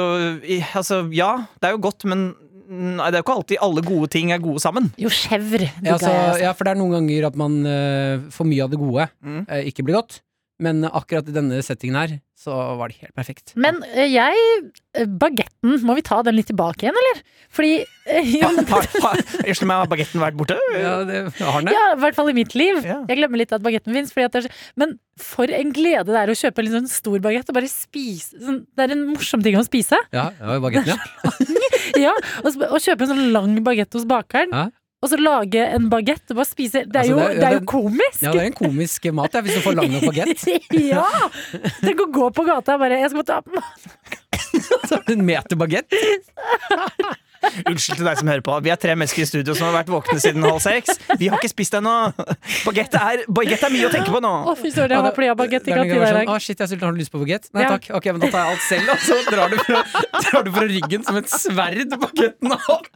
[0.72, 2.32] Altså, ja, det er jo godt, men
[2.72, 4.90] nei, det er jo ikke alltid alle gode ting er gode sammen.
[5.00, 5.66] Jo, chèvre.
[5.82, 6.12] Ja, jeg, altså.
[6.40, 9.42] ja, for det er noen ganger at man uh, for mye av det gode Mm.
[9.50, 10.20] uh, ikke blir godt.
[10.62, 13.52] Men akkurat i denne settingen her, så var det helt perfekt.
[13.60, 14.38] Men eh, jeg
[14.98, 17.20] eh, Bagetten, må vi ta den litt tilbake igjen, eller?
[17.54, 20.58] Fordi eh, ja, Har, har, har, unnskyld meg, har bagetten vært borte?
[20.74, 21.76] Ja, det har den det.
[21.76, 22.82] Ja, i hvert fall i mitt liv.
[22.86, 23.00] Ja.
[23.10, 24.14] Jeg glemmer litt at bagetten fins.
[24.78, 28.38] Men for en glede det er å kjøpe en sånn stor bagett og bare spise
[28.42, 29.98] sånn, Det er en morsom ting å spise.
[30.14, 31.00] Ja, ja, bagetten, ja.
[32.06, 32.12] Ja,
[32.42, 34.54] og, og kjøpe en sånn lang bagett hos bakeren.
[35.02, 36.84] Og så lage en bagett og bare spise.
[36.86, 38.20] Det er Altså, jo, det er- det er ja, jo komisk!
[38.22, 40.44] Ja, det er en komisk mat, hvis du får lang nok bagett.
[40.92, 41.06] ja!
[41.82, 45.56] Tenk å gå på gata og bare Jeg skal bare ta på meg En meter
[45.58, 45.90] bagett.
[47.66, 48.54] Unnskyld til deg som hører på.
[48.62, 51.00] Vi er tre mennesker i studio som har vært våkne siden halv seks.
[51.18, 51.94] Vi har ikke spist ennå.
[52.68, 54.30] Bagett er, bagett er mye å tenke på nå.
[54.52, 56.30] Å, fy søren, jeg håper de har bagett i kantina i dag.
[56.30, 57.48] Å, shit, jeg er sulten, har du lyst på bagett?
[57.56, 57.72] Nei Ja.
[57.74, 57.90] takk.
[57.98, 59.82] Ok, men da tar jeg alt selv, og så drar du fra,
[60.28, 62.86] drar du fra ryggen som et sverd bagetten opp.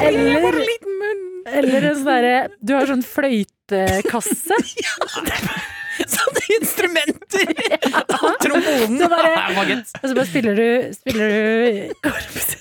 [0.00, 0.56] Eller,
[1.52, 4.56] eller en sånn derre Du har sånn fløytekasse.
[6.10, 7.52] Sånne instrumenter!
[8.42, 8.96] Trombonen.
[8.98, 9.34] Så bare-
[10.00, 12.56] Og så bare spiller du Spiller du korps.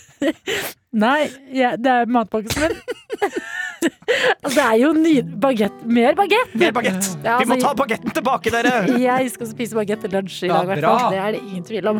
[0.94, 2.78] Nei, ja, det er matpakken min.
[3.84, 5.14] Altså, det er jo ny
[5.44, 5.82] bagett.
[5.92, 6.54] Mer bagett!
[6.56, 7.10] Mer bagett.
[7.26, 8.76] Ja, Vi må altså, ta bagetten tilbake, dere!
[9.02, 11.12] Jeg skal spise bagett til lunsj i dag, ja, hvert fall.
[11.12, 12.00] Det er det ingen tvil om.